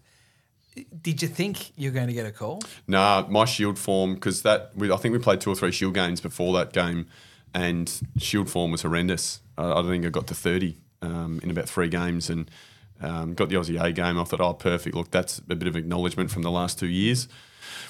Did 1.02 1.20
you 1.20 1.26
think 1.26 1.72
you're 1.76 1.92
going 1.92 2.06
to 2.06 2.12
get 2.12 2.24
a 2.24 2.30
call? 2.30 2.62
Nah, 2.86 3.26
my 3.28 3.46
Shield 3.46 3.80
form 3.80 4.14
because 4.14 4.42
that 4.42 4.70
we, 4.76 4.92
I 4.92 4.96
think 4.96 5.12
we 5.12 5.18
played 5.18 5.40
two 5.40 5.50
or 5.50 5.56
three 5.56 5.72
Shield 5.72 5.94
games 5.94 6.20
before 6.20 6.56
that 6.56 6.72
game, 6.72 7.08
and 7.52 7.92
Shield 8.16 8.48
form 8.48 8.70
was 8.70 8.82
horrendous. 8.82 9.40
I, 9.58 9.80
I 9.80 9.82
think 9.82 10.06
I 10.06 10.10
got 10.10 10.28
to 10.28 10.36
thirty 10.36 10.76
um, 11.02 11.40
in 11.42 11.50
about 11.50 11.68
three 11.68 11.88
games, 11.88 12.30
and 12.30 12.48
um, 13.00 13.34
got 13.34 13.48
the 13.48 13.56
Aussie 13.56 13.80
A 13.82 13.92
game. 13.92 14.18
I 14.18 14.24
thought, 14.24 14.40
oh, 14.40 14.54
perfect. 14.54 14.94
Look, 14.96 15.10
that's 15.10 15.38
a 15.50 15.54
bit 15.54 15.68
of 15.68 15.76
acknowledgement 15.76 16.30
from 16.30 16.42
the 16.42 16.50
last 16.50 16.78
two 16.78 16.86
years. 16.88 17.28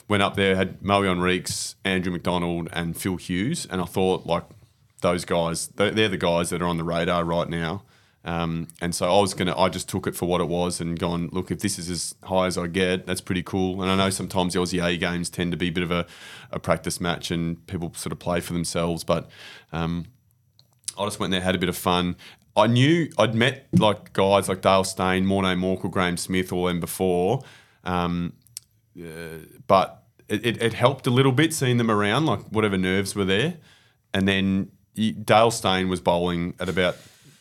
Went 0.09 0.23
up 0.23 0.37
there, 0.37 0.57
had 0.57 0.83
Moe 0.83 1.03
Henriques, 1.03 1.75
Andrew 1.85 2.13
McDonald, 2.13 2.69
and 2.73 2.97
Phil 2.97 3.17
Hughes, 3.17 3.67
and 3.71 3.81
I 3.81 3.85
thought 3.85 4.27
like 4.27 4.45
those 5.03 5.25
guys, 5.25 5.69
they- 5.77 5.91
they're 5.91 6.09
the 6.09 6.17
guys 6.17 6.51
that 6.51 6.63
are 6.63 6.67
on 6.67 6.77
the 6.77 6.85
radar 6.85 7.25
right 7.25 7.49
now. 7.49 7.83
Um, 8.25 8.67
and 8.81 8.93
so 8.93 9.07
I 9.07 9.21
was 9.21 9.35
gonna, 9.35 9.57
I 9.57 9.69
just 9.69 9.89
took 9.89 10.09
it 10.09 10.17
for 10.17 10.27
what 10.27 10.41
it 10.41 10.49
was 10.49 10.81
and 10.81 10.99
gone, 10.99 11.29
look, 11.31 11.53
if 11.53 11.61
this 11.61 11.79
is 11.79 11.89
as 11.89 12.15
high 12.25 12.47
as 12.47 12.59
I 12.59 12.67
get, 12.67 13.07
that's 13.07 13.21
pretty 13.21 13.43
cool. 13.45 13.81
And 13.83 13.91
I 13.91 13.95
know 13.95 14.11
sometimes 14.11 14.55
the 14.55 14.59
Aussie 14.59 14.85
A 14.85 14.97
games 14.97 15.31
tend 15.31 15.53
to 15.53 15.57
be 15.57 15.69
a 15.69 15.71
bit 15.71 15.85
of 15.85 15.93
a, 15.93 16.07
a 16.51 16.59
practice 16.59 17.01
match 17.01 17.31
and 17.31 17.65
people 17.69 17.93
sort 17.95 18.13
of 18.13 18.19
play 18.19 18.41
for 18.41 18.53
themselves, 18.53 19.05
but 19.05 19.29
um, 19.73 20.07
I 20.99 21.05
just 21.05 21.21
went 21.21 21.31
there, 21.31 21.41
had 21.41 21.55
a 21.55 21.59
bit 21.59 21.69
of 21.69 21.77
fun. 21.77 22.17
I 22.57 22.67
knew 22.67 23.11
I'd 23.19 23.35
met 23.35 23.67
like 23.73 24.13
guys 24.13 24.49
like 24.49 24.63
Dale 24.63 24.85
Steyn, 24.85 25.27
Morne 25.27 25.59
Morkel, 25.59 25.91
Graeme 25.91 26.17
Smith, 26.17 26.53
all 26.53 26.67
them 26.67 26.81
before, 26.81 27.43
um, 27.85 28.33
uh, 28.99 29.39
but 29.67 30.05
it, 30.29 30.61
it, 30.63 30.73
helped 30.73 31.07
a 31.07 31.11
little 31.11 31.33
bit 31.33 31.53
seeing 31.53 31.77
them 31.77 31.91
around, 31.91 32.27
like 32.27 32.41
whatever 32.49 32.77
nerves 32.79 33.15
were 33.15 33.25
there. 33.25 33.59
And 34.13 34.27
then 34.27 34.73
he, 34.95 35.13
Dale 35.13 35.51
Steyn 35.51 35.89
was 35.89 36.01
bowling 36.01 36.55
at 36.59 36.69
about 36.69 36.97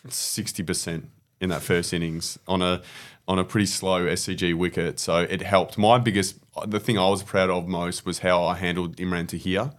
sixty 0.09 0.63
percent 0.63 1.09
in 1.39 1.49
that 1.49 1.61
first 1.61 1.93
innings 1.93 2.37
on 2.47 2.61
a 2.61 2.81
on 3.27 3.39
a 3.39 3.43
pretty 3.43 3.65
slow 3.65 4.05
SCG 4.05 4.53
wicket, 4.53 4.99
so 4.99 5.17
it 5.17 5.41
helped. 5.41 5.77
My 5.77 5.97
biggest, 5.97 6.37
the 6.67 6.79
thing 6.79 6.99
I 6.99 7.09
was 7.09 7.23
proud 7.23 7.49
of 7.49 7.67
most 7.67 8.05
was 8.05 8.19
how 8.19 8.43
I 8.43 8.55
handled 8.55 8.97
Imran 8.97 9.27
Tahir. 9.27 9.71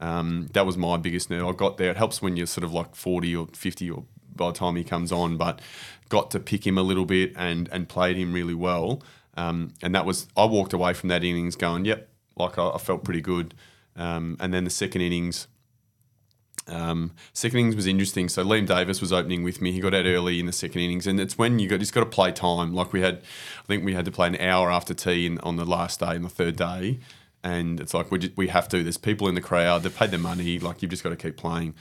Um, 0.00 0.48
that 0.52 0.66
was 0.66 0.76
my 0.76 0.96
biggest 0.96 1.30
nerve. 1.30 1.46
I 1.46 1.52
got 1.52 1.76
there. 1.76 1.90
It 1.90 1.96
helps 1.96 2.20
when 2.20 2.36
you're 2.36 2.46
sort 2.46 2.64
of 2.64 2.72
like 2.72 2.96
40 2.96 3.36
or 3.36 3.48
50 3.52 3.90
or 3.90 4.04
by 4.38 4.46
the 4.46 4.58
time 4.58 4.76
he 4.76 4.84
comes 4.84 5.12
on, 5.12 5.36
but 5.36 5.60
got 6.08 6.30
to 6.30 6.40
pick 6.40 6.66
him 6.66 6.78
a 6.78 6.82
little 6.82 7.04
bit 7.04 7.32
and 7.36 7.68
and 7.70 7.88
played 7.88 8.16
him 8.16 8.32
really 8.32 8.54
well. 8.54 9.02
Um, 9.36 9.74
and 9.82 9.94
that 9.94 10.06
was 10.06 10.26
I 10.36 10.46
walked 10.46 10.72
away 10.72 10.94
from 10.94 11.10
that 11.10 11.22
innings 11.22 11.54
going, 11.54 11.84
yep, 11.84 12.08
like 12.36 12.58
I, 12.58 12.70
I 12.70 12.78
felt 12.78 13.04
pretty 13.04 13.20
good. 13.20 13.54
Um, 13.94 14.36
and 14.40 14.54
then 14.54 14.64
the 14.64 14.70
second 14.70 15.02
innings, 15.02 15.48
um, 16.66 17.12
second 17.32 17.58
innings 17.58 17.76
was 17.76 17.86
interesting. 17.86 18.28
So 18.28 18.44
Liam 18.44 18.66
Davis 18.66 19.00
was 19.00 19.12
opening 19.12 19.42
with 19.42 19.60
me. 19.60 19.72
He 19.72 19.80
got 19.80 19.94
out 19.94 20.06
early 20.06 20.40
in 20.40 20.46
the 20.46 20.52
second 20.52 20.80
innings, 20.80 21.06
and 21.06 21.20
it's 21.20 21.36
when 21.36 21.58
you 21.58 21.68
got 21.68 21.80
just 21.80 21.92
got 21.92 22.00
to 22.00 22.06
play 22.06 22.32
time. 22.32 22.74
Like 22.74 22.92
we 22.92 23.00
had, 23.00 23.22
I 23.62 23.66
think 23.66 23.84
we 23.84 23.94
had 23.94 24.04
to 24.06 24.10
play 24.10 24.28
an 24.28 24.36
hour 24.36 24.70
after 24.70 24.94
tea 24.94 25.26
in, 25.26 25.38
on 25.40 25.56
the 25.56 25.64
last 25.64 26.00
day 26.00 26.14
and 26.16 26.24
the 26.24 26.28
third 26.28 26.56
day, 26.56 27.00
and 27.42 27.80
it's 27.80 27.94
like 27.94 28.10
we 28.10 28.18
just, 28.18 28.36
we 28.36 28.48
have 28.48 28.68
to. 28.68 28.82
There's 28.82 28.96
people 28.96 29.28
in 29.28 29.34
the 29.34 29.40
crowd. 29.40 29.82
They've 29.82 29.94
paid 29.94 30.10
their 30.10 30.18
money. 30.18 30.58
Like 30.58 30.82
you've 30.82 30.90
just 30.90 31.02
got 31.02 31.10
to 31.10 31.16
keep 31.16 31.36
playing. 31.36 31.74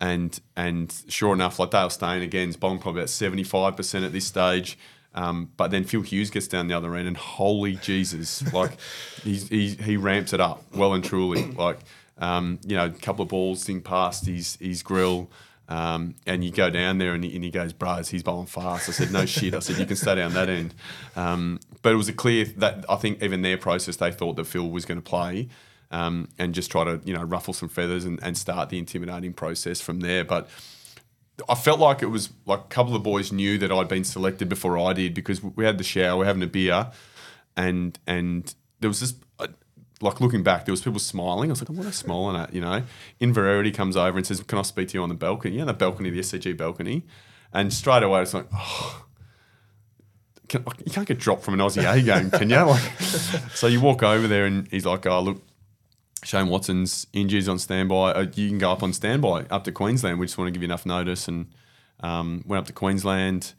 And 0.00 0.38
and 0.56 0.94
sure 1.08 1.34
enough, 1.34 1.58
like 1.58 1.70
Dale 1.70 1.90
Steyn 1.90 2.22
again's 2.22 2.56
bowling 2.56 2.78
probably 2.78 3.02
about 3.02 3.10
seventy 3.10 3.44
five 3.44 3.76
percent 3.76 4.04
at 4.04 4.12
this 4.12 4.26
stage. 4.26 4.78
Um, 5.14 5.50
but 5.56 5.70
then 5.70 5.84
Phil 5.84 6.02
Hughes 6.02 6.30
gets 6.30 6.46
down 6.46 6.68
the 6.68 6.74
other 6.76 6.94
end, 6.94 7.08
and 7.08 7.16
holy 7.16 7.76
Jesus, 7.76 8.52
like 8.54 8.78
he's, 9.22 9.48
he 9.48 9.70
he 9.70 9.96
ramps 9.96 10.32
it 10.32 10.40
up 10.40 10.62
well 10.74 10.94
and 10.94 11.04
truly. 11.04 11.50
Like 11.52 11.78
um, 12.18 12.58
you 12.64 12.76
know, 12.76 12.86
a 12.86 12.90
couple 12.90 13.22
of 13.22 13.28
balls 13.28 13.62
sing 13.62 13.82
past 13.82 14.26
his 14.26 14.56
his 14.56 14.82
grill. 14.82 15.30
Um, 15.68 16.16
and 16.26 16.42
you 16.42 16.50
go 16.50 16.68
down 16.68 16.98
there 16.98 17.14
and 17.14 17.22
he, 17.22 17.32
and 17.36 17.44
he 17.44 17.50
goes, 17.50 17.72
bros, 17.72 18.08
he's 18.08 18.24
bowling 18.24 18.46
fast. 18.46 18.88
I 18.88 18.92
said, 18.92 19.12
no 19.12 19.24
shit. 19.24 19.54
I 19.54 19.60
said, 19.60 19.78
you 19.78 19.86
can 19.86 19.94
stay 19.94 20.16
down 20.16 20.34
that 20.34 20.48
end. 20.48 20.74
Um, 21.14 21.60
but 21.82 21.92
it 21.92 21.94
was 21.94 22.08
a 22.08 22.12
clear 22.12 22.44
that 22.56 22.84
I 22.88 22.96
think 22.96 23.22
even 23.22 23.42
their 23.42 23.56
process, 23.56 23.94
they 23.94 24.10
thought 24.10 24.34
that 24.34 24.46
Phil 24.46 24.68
was 24.68 24.84
going 24.84 25.00
to 25.00 25.08
play 25.08 25.48
um, 25.90 26.28
and 26.38 26.54
just 26.54 26.70
try 26.70 26.84
to, 26.84 27.00
you 27.04 27.14
know, 27.14 27.22
ruffle 27.22 27.54
some 27.54 27.68
feathers 27.68 28.04
and, 28.04 28.22
and 28.22 28.36
start 28.36 28.68
the 28.68 28.78
intimidating 28.78 29.32
process 29.32 29.80
from 29.80 30.00
there. 30.00 30.24
But 30.24 30.48
I 31.48 31.54
felt 31.54 31.80
like 31.80 32.02
it 32.02 32.06
was 32.06 32.30
like 32.46 32.60
a 32.60 32.68
couple 32.68 32.94
of 32.94 33.02
boys 33.02 33.32
knew 33.32 33.58
that 33.58 33.72
I'd 33.72 33.88
been 33.88 34.04
selected 34.04 34.48
before 34.48 34.78
I 34.78 34.92
did 34.92 35.14
because 35.14 35.42
we 35.42 35.64
had 35.64 35.78
the 35.78 35.84
shower, 35.84 36.18
we're 36.18 36.24
having 36.26 36.42
a 36.42 36.46
beer, 36.46 36.90
and 37.56 37.98
and 38.06 38.54
there 38.80 38.88
was 38.88 39.00
this 39.00 39.14
uh, 39.38 39.48
like 40.00 40.20
looking 40.20 40.42
back, 40.42 40.64
there 40.64 40.72
was 40.72 40.82
people 40.82 41.00
smiling. 41.00 41.50
I 41.50 41.52
was 41.52 41.62
like, 41.62 41.76
what 41.76 41.86
are 41.86 41.92
smiling 41.92 42.40
at? 42.40 42.54
You 42.54 42.60
know, 42.60 42.82
Inverarity 43.20 43.72
comes 43.72 43.96
over 43.96 44.16
and 44.16 44.26
says, 44.26 44.42
"Can 44.42 44.58
I 44.58 44.62
speak 44.62 44.88
to 44.88 44.98
you 44.98 45.02
on 45.02 45.08
the 45.08 45.14
balcony?" 45.14 45.56
Yeah, 45.56 45.64
the 45.64 45.74
balcony, 45.74 46.10
the 46.10 46.20
SCG 46.20 46.56
balcony, 46.56 47.04
and 47.52 47.72
straight 47.72 48.02
away 48.02 48.22
it's 48.22 48.34
like, 48.34 48.46
oh. 48.54 49.06
Can, 50.48 50.64
you 50.84 50.90
can't 50.90 51.06
get 51.06 51.20
dropped 51.20 51.44
from 51.44 51.54
an 51.54 51.60
Aussie 51.60 51.88
A 51.88 52.02
game, 52.02 52.28
can 52.28 52.50
you? 52.50 52.56
Like, 52.66 52.80
so 53.54 53.68
you 53.68 53.80
walk 53.80 54.02
over 54.02 54.26
there 54.26 54.46
and 54.46 54.66
he's 54.68 54.84
like, 54.84 55.06
"Oh, 55.06 55.20
look, 55.20 55.42
Shane 56.24 56.48
Watson's 56.48 57.06
injuries 57.12 57.48
on 57.48 57.58
standby. 57.58 58.12
Uh, 58.12 58.26
you 58.34 58.48
can 58.48 58.58
go 58.58 58.70
up 58.70 58.82
on 58.82 58.92
standby 58.92 59.46
up 59.50 59.64
to 59.64 59.72
Queensland. 59.72 60.18
We 60.18 60.26
just 60.26 60.36
want 60.36 60.48
to 60.48 60.52
give 60.52 60.62
you 60.62 60.66
enough 60.68 60.84
notice 60.84 61.28
and 61.28 61.46
um, 62.00 62.44
went 62.46 62.60
up 62.60 62.66
to 62.66 62.72
Queensland. 62.72 63.54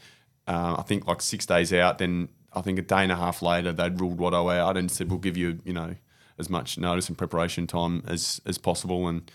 Uh, 0.47 0.76
I 0.78 0.84
think 0.84 1.08
like 1.08 1.21
six 1.21 1.45
days 1.45 1.74
out. 1.74 1.97
Then 1.97 2.30
I 2.54 2.62
think 2.62 2.78
a 2.78 2.84
day 2.84 3.04
and 3.04 3.12
a 3.12 3.15
half 3.15 3.41
later 3.41 3.71
they'd 3.71 4.00
ruled 4.00 4.19
Watto 4.19 4.54
out 4.54 4.78
and 4.78 4.91
said 4.91 5.10
we'll 5.10 5.19
give 5.19 5.38
you 5.38 5.60
you 5.63 5.74
know 5.74 5.95
as 6.38 6.50
much 6.50 6.78
notice 6.78 7.08
and 7.10 7.17
preparation 7.17 7.67
time 7.67 8.04
as 8.08 8.41
as 8.45 8.58
possible. 8.58 9.08
And 9.08 9.30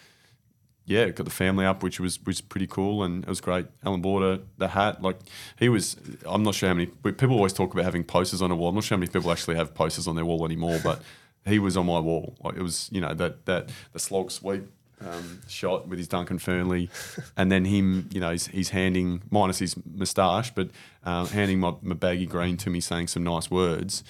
yeah, 0.85 1.09
got 1.11 1.25
the 1.25 1.31
family 1.31 1.65
up, 1.65 1.83
which 1.83 1.99
was 1.99 2.25
was 2.25 2.41
pretty 2.41 2.69
cool, 2.69 3.03
and 3.03 3.25
it 3.25 3.29
was 3.29 3.41
great. 3.41 3.67
Allan 3.85 4.03
Border, 4.03 4.41
the 4.59 4.69
hat, 4.69 5.03
like 5.03 5.19
he 5.59 5.69
was. 5.69 5.97
I'm 6.27 6.45
not 6.45 6.55
sure 6.55 6.69
how 6.69 6.75
many 6.75 6.87
people 6.87 7.33
always 7.33 7.53
talk 7.53 7.73
about 7.73 7.85
having 7.85 8.05
posters 8.05 8.41
on 8.41 8.53
a 8.53 8.57
wall. 8.57 8.69
I'm 8.69 8.77
not 8.77 8.85
sure 8.85 8.97
how 8.97 9.01
many 9.01 9.11
people 9.11 9.33
actually 9.33 9.57
have 9.57 9.75
posters 9.75 10.07
on 10.07 10.15
their 10.15 10.25
wall 10.25 10.45
anymore, 10.45 10.79
but 10.85 11.03
he 11.46 11.59
was 11.59 11.76
on 11.76 11.87
my 11.87 11.98
wall. 11.98 12.35
Like 12.42 12.56
it 12.56 12.62
was, 12.62 12.88
you 12.92 13.00
know, 13.00 13.14
that 13.14 13.46
that 13.46 13.70
the 13.92 13.98
slog 13.98 14.30
sweep 14.30 14.64
um, 15.00 15.40
shot 15.48 15.88
with 15.88 15.98
his 15.98 16.09
Duncan 16.09 16.38
Fearnley, 16.38 16.88
and 17.37 17.50
then 17.50 17.64
him, 17.64 18.09
you 18.12 18.20
know, 18.20 18.30
he's, 18.30 18.46
he's 18.48 18.70
handing 18.70 19.22
minus 19.30 19.59
his 19.59 19.76
moustache, 19.85 20.50
but 20.54 20.70
uh, 21.04 21.26
handing 21.26 21.61
my, 21.61 21.74
my 21.82 21.94
baggy 21.94 22.26
green 22.26 22.56
to 22.59 22.70
me, 22.70 22.80
saying 22.80 23.09
some 23.09 23.24
nice 23.24 23.50
words. 23.50 24.02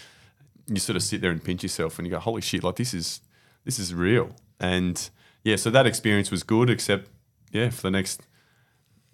You 0.66 0.76
sort 0.76 0.96
of 0.96 1.02
sit 1.02 1.20
there 1.20 1.30
and 1.30 1.42
pinch 1.42 1.62
yourself, 1.62 1.98
and 1.98 2.06
you 2.06 2.10
go, 2.10 2.18
"Holy 2.18 2.40
shit! 2.40 2.64
Like 2.64 2.76
this 2.76 2.92
is 2.92 3.20
this 3.64 3.78
is 3.78 3.94
real." 3.94 4.34
And 4.58 5.08
yeah, 5.44 5.56
so 5.56 5.70
that 5.70 5.86
experience 5.86 6.30
was 6.30 6.42
good, 6.42 6.70
except 6.70 7.08
yeah, 7.52 7.70
for 7.70 7.82
the 7.82 7.90
next 7.90 8.22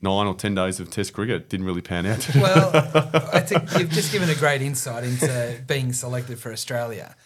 nine 0.01 0.27
or 0.27 0.35
ten 0.35 0.55
days 0.55 0.81
of 0.81 0.91
Test 0.91 1.13
cricket, 1.13 1.51
didn't 1.51 1.67
really 1.67 1.83
pan 1.83 2.07
out. 2.07 2.27
Well, 2.35 2.71
I 3.33 3.41
think 3.41 3.79
you've 3.79 3.91
just 3.91 4.13
given 4.13 4.31
a 4.31 4.35
great 4.35 4.63
insight 4.63 5.05
into 5.05 5.63
being 5.67 5.93
selected 5.93 6.39
for 6.39 6.53
Australia. 6.53 7.17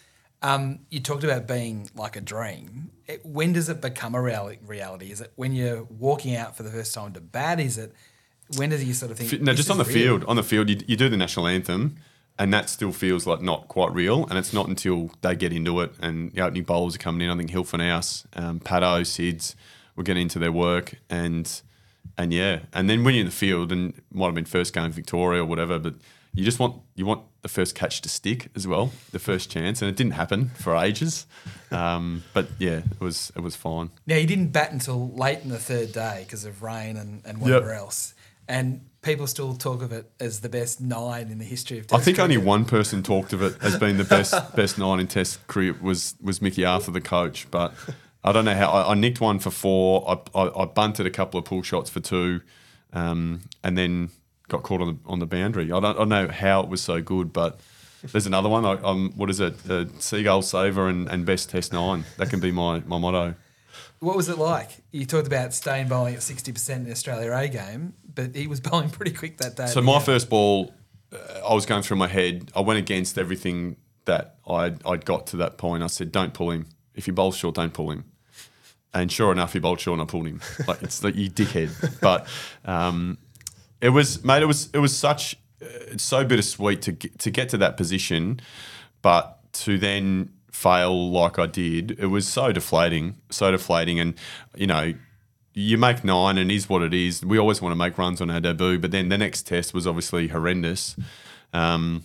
Um, 0.43 0.81
you 0.91 1.01
talked 1.01 1.25
about 1.25 1.47
being 1.47 1.91
like 1.95 2.17
a 2.17 2.21
dream. 2.21 2.91
It, 3.07 3.25
when 3.25 3.53
does 3.53 3.69
it 3.69 3.81
become 3.81 4.15
a 4.15 4.21
reality, 4.21 4.59
reality? 4.65 5.11
Is 5.11 5.21
it 5.21 5.33
when 5.37 5.53
you're 5.53 5.85
walking 5.85 6.37
out 6.37 6.57
for 6.57 6.63
the 6.63 6.71
first 6.71 6.95
time 6.95 7.13
to 7.15 7.21
bat? 7.21 7.59
Is 7.61 7.79
it 7.79 7.95
when 8.57 8.71
does 8.71 8.85
you 8.85 8.95
sort 8.95 9.11
of 9.11 9.19
think? 9.19 9.43
no, 9.43 9.55
just 9.55 9.71
on 9.71 9.79
the 9.79 9.85
real"? 9.85 9.95
field. 9.95 10.25
On 10.25 10.37
the 10.37 10.43
field, 10.43 10.69
you, 10.69 10.79
you 10.87 10.97
do 10.97 11.09
the 11.09 11.17
national 11.17 11.47
anthem, 11.47 11.97
and 12.39 12.53
that 12.53 12.69
still 12.69 12.93
feels 12.93 13.27
like 13.27 13.41
not 13.41 13.69
quite 13.69 13.93
real. 13.93 14.27
And 14.27 14.39
it's 14.39 14.53
not 14.53 14.69
until 14.69 15.11
they 15.23 15.35
get 15.35 15.53
into 15.53 15.81
it, 15.81 15.93
and 16.01 16.33
the 16.33 16.43
opening 16.43 16.65
bowlers 16.65 16.95
are 16.95 16.99
coming 16.99 17.23
in. 17.23 17.31
I 17.31 17.37
think 17.37 17.51
Hilfenhaus, 17.51 17.89
House, 17.89 18.27
um, 18.35 18.61
Pato, 18.61 19.01
Sids, 19.01 19.55
were 19.97 20.05
getting 20.05 20.25
into 20.25 20.39
their 20.39 20.53
work, 20.53 20.95
and 21.09 21.61
and 22.19 22.33
yeah, 22.33 22.61
and 22.73 22.89
then 22.89 23.05
when 23.05 23.15
you're 23.15 23.23
in 23.23 23.27
the 23.27 23.33
field, 23.33 23.73
and 23.73 23.95
might 24.13 24.27
have 24.27 24.35
been 24.35 24.45
first 24.45 24.75
game 24.75 24.93
Victoria 24.93 25.43
or 25.43 25.47
whatever, 25.47 25.79
but 25.79 25.95
you 26.37 26.45
just 26.45 26.61
want 26.61 26.83
you 26.95 27.07
want 27.07 27.23
the 27.41 27.49
first 27.49 27.75
catch 27.75 28.03
to 28.03 28.09
stick 28.09 28.51
as 28.55 28.69
well, 28.69 28.93
the 29.11 29.19
first 29.19 29.51
chance, 29.51 29.81
and 29.81 29.89
it 29.89 29.97
didn't 29.97 30.13
happen 30.13 30.51
for 30.51 30.77
ages. 30.77 31.27
Um, 31.71 32.25
but 32.35 32.49
yeah, 32.59 32.83
it 32.91 33.01
was 33.01 33.33
it 33.35 33.41
was 33.41 33.57
fine. 33.57 33.91
Now 34.07 34.17
you 34.17 34.27
didn't 34.27 34.49
bat 34.49 34.71
until 34.71 35.11
late 35.11 35.41
in 35.43 35.49
the 35.49 35.59
third 35.59 35.93
day 35.93 36.23
because 36.25 36.45
of 36.45 36.63
rain 36.63 36.97
and, 36.97 37.23
and 37.25 37.41
whatever 37.41 37.73
else. 37.73 38.15
And 38.49 38.83
people 39.03 39.27
still 39.27 39.55
talk 39.55 39.83
of 39.83 39.93
it 39.93 40.11
as 40.21 40.41
the 40.41 40.49
best 40.49 40.81
nine 40.81 41.31
in 41.31 41.39
the 41.39 41.45
history 41.45 41.79
of 41.79 41.87
Test 41.87 42.01
I 42.01 42.05
think 42.05 42.19
only 42.19 42.37
one 42.37 42.65
person 42.65 43.03
talked 43.03 43.33
of 43.33 43.43
it 43.43 43.57
as 43.63 43.79
being 43.79 43.97
the 43.97 44.05
best 44.05 44.35
best 44.57 44.79
nine 44.79 45.01
in 45.01 45.07
Test 45.07 45.45
cricket 45.47 45.83
was 45.83 46.17
was 46.21 46.43
Mickey 46.43 46.67
Arthur, 46.67 46.91
the 46.91 47.01
coach. 47.01 47.51
But 47.51 47.73
I 48.23 48.33
don't 48.33 48.45
know 48.45 48.55
how 48.55 48.71
I, 48.71 48.91
I 48.91 48.95
nicked 48.95 49.21
one 49.21 49.39
for 49.39 49.51
four. 49.51 50.21
I, 50.35 50.39
I, 50.39 50.63
I 50.63 50.65
bunted 50.67 51.07
a 51.07 51.11
couple 51.11 51.39
of 51.39 51.47
pull 51.47 51.63
shots 51.63 51.89
for 51.89 52.01
two, 52.01 52.43
um, 52.93 53.41
and 53.65 53.79
then 53.79 54.11
got 54.49 54.63
caught 54.63 54.81
on 54.81 54.89
the 54.89 55.11
on 55.11 55.19
the 55.19 55.27
boundary. 55.27 55.65
I 55.73 55.81
don't, 55.81 55.85
I 55.85 55.93
don't 55.93 56.09
know 56.09 56.29
how 56.29 56.61
it 56.63 56.69
was 56.69 56.81
so 56.81 57.01
good, 57.03 57.33
but 57.33 57.61
there's 58.03 58.27
another 58.27 58.49
one. 58.49 58.65
I, 58.65 58.73
um, 58.83 59.13
what 59.17 59.31
is 59.31 59.41
it? 59.41 59.55
Uh, 59.69 59.87
Seagull 59.99 60.43
saver 60.43 60.89
and, 60.89 61.09
and 61.09 61.25
best 61.25 61.51
Test 61.51 61.73
nine. 61.73 62.05
That 62.19 62.31
can 62.31 62.41
be 62.41 62.53
my 62.53 62.81
my 62.87 62.99
motto. 62.99 63.35
What 64.01 64.17
was 64.17 64.29
it 64.29 64.39
like? 64.39 64.71
You 64.93 65.07
talked 65.07 65.27
about 65.27 65.55
Steyn 65.55 65.89
bowling 65.89 66.15
at 66.15 66.21
60% 66.21 66.77
in 66.77 66.85
the 66.85 66.91
Australia 66.91 67.33
A 67.33 67.49
game, 67.49 67.95
but 68.15 68.37
he 68.37 68.47
was 68.47 68.61
bowling 68.71 68.91
pretty 68.91 69.13
quick 69.13 69.39
that 69.39 69.57
day. 69.57 69.67
So 69.67 69.81
my 69.81 70.01
first 70.01 70.29
ball, 70.29 70.75
uh, 71.13 71.49
I 71.49 71.55
was 71.55 71.65
going 71.65 71.83
through 71.83 71.97
my 71.97 72.07
head. 72.07 72.51
I 72.55 72.61
went 72.61 72.79
against 72.79 73.17
everything 73.17 73.77
that 74.05 74.37
I'd, 74.47 74.85
I'd 74.87 75.05
got 75.07 75.27
to 75.29 75.39
that 75.39 75.57
point. 75.57 75.83
I 75.83 75.87
said, 75.87 76.13
"Don't 76.13 76.35
pull 76.35 76.51
him. 76.51 76.67
If 76.95 77.07
he 77.07 77.11
bowls 77.11 77.37
short, 77.37 77.55
don't 77.55 77.73
pull 77.73 77.91
him." 77.91 78.05
And 78.93 79.11
sure 79.11 79.33
enough, 79.33 79.53
he 79.53 79.59
bowled 79.59 79.81
short, 79.81 79.99
and 79.99 80.09
I 80.09 80.11
pulled 80.11 80.27
him. 80.27 80.41
Like 80.67 80.83
it's 80.83 81.03
like 81.03 81.17
you 81.17 81.31
dickhead. 81.31 82.01
But 82.01 82.27
um, 82.65 83.19
it 83.81 83.91
was, 83.91 84.25
mate. 84.25 84.43
It 84.43 84.47
was 84.47 84.71
it 84.73 84.79
was 84.79 84.97
such 84.97 85.37
uh, 85.63 85.67
it's 85.93 86.05
so 86.05 86.25
bittersweet 86.25 86.83
to 86.83 86.93
get, 86.93 87.19
to 87.21 87.31
get 87.31 87.49
to 87.51 87.59
that 87.59 87.77
position, 87.77 88.41
but 89.03 89.39
to 89.53 89.79
then 89.79 90.31
fail 90.51 91.11
like 91.11 91.39
I 91.39 91.47
did, 91.47 91.99
it 91.99 92.07
was 92.07 92.27
so 92.27 92.53
deflating, 92.53 93.17
so 93.31 93.51
deflating. 93.51 94.01
And 94.01 94.15
you 94.55 94.67
know, 94.67 94.95
you 95.55 95.79
make 95.79 96.05
nine, 96.05 96.39
and 96.39 96.51
is 96.51 96.69
what 96.69 96.83
it 96.83 96.95
is. 96.95 97.25
We 97.25 97.39
always 97.39 97.63
want 97.63 97.73
to 97.73 97.77
make 97.77 97.99
runs 97.99 98.21
on 98.21 98.31
our 98.31 98.41
debut, 98.41 98.79
but 98.79 98.91
then 98.91 99.09
the 99.09 99.19
next 99.19 99.43
test 99.43 99.73
was 99.73 99.87
obviously 99.87 100.29
horrendous. 100.29 100.97
Um, 101.53 102.03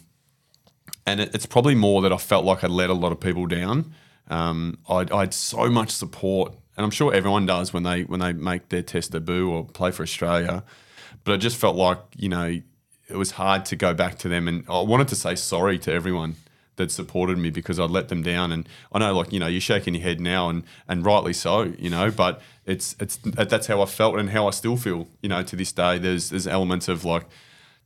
and 1.05 1.19
it, 1.19 1.33
it's 1.33 1.45
probably 1.45 1.75
more 1.75 2.01
that 2.01 2.13
I 2.13 2.17
felt 2.17 2.45
like 2.45 2.63
I 2.63 2.67
let 2.67 2.89
a 2.89 2.93
lot 2.93 3.11
of 3.11 3.19
people 3.19 3.47
down. 3.47 3.93
Um, 4.29 4.77
I 4.87 5.05
had 5.09 5.33
so 5.33 5.69
much 5.69 5.89
support, 5.91 6.53
and 6.77 6.85
I'm 6.85 6.91
sure 6.91 7.13
everyone 7.13 7.45
does 7.45 7.73
when 7.73 7.83
they 7.83 8.03
when 8.03 8.19
they 8.19 8.33
make 8.33 8.69
their 8.69 8.83
test 8.83 9.11
debut 9.11 9.49
or 9.49 9.65
play 9.65 9.91
for 9.91 10.03
Australia. 10.03 10.63
But 11.23 11.33
I 11.33 11.37
just 11.37 11.57
felt 11.57 11.75
like 11.75 11.99
you 12.15 12.29
know 12.29 12.61
it 13.09 13.15
was 13.15 13.31
hard 13.31 13.65
to 13.65 13.75
go 13.75 13.93
back 13.93 14.17
to 14.19 14.29
them, 14.29 14.47
and 14.47 14.63
I 14.69 14.81
wanted 14.81 15.07
to 15.09 15.15
say 15.15 15.35
sorry 15.35 15.77
to 15.79 15.91
everyone 15.91 16.35
that 16.77 16.91
supported 16.91 17.37
me 17.37 17.49
because 17.49 17.79
I'd 17.79 17.89
let 17.89 18.07
them 18.07 18.23
down. 18.23 18.51
And 18.51 18.67
I 18.91 18.99
know, 18.99 19.15
like 19.15 19.31
you 19.31 19.39
know, 19.39 19.47
you're 19.47 19.61
shaking 19.61 19.93
your 19.93 20.03
head 20.03 20.19
now, 20.19 20.49
and 20.49 20.63
and 20.87 21.05
rightly 21.05 21.33
so, 21.33 21.63
you 21.77 21.89
know. 21.89 22.11
But 22.11 22.41
it's 22.65 22.95
it's 22.99 23.17
that's 23.23 23.67
how 23.67 23.81
I 23.81 23.85
felt 23.85 24.17
and 24.17 24.29
how 24.29 24.47
I 24.47 24.51
still 24.51 24.77
feel, 24.77 25.07
you 25.21 25.29
know, 25.29 25.43
to 25.43 25.55
this 25.55 25.71
day. 25.71 25.97
There's 25.97 26.29
there's 26.29 26.47
elements 26.47 26.87
of 26.87 27.05
like 27.05 27.25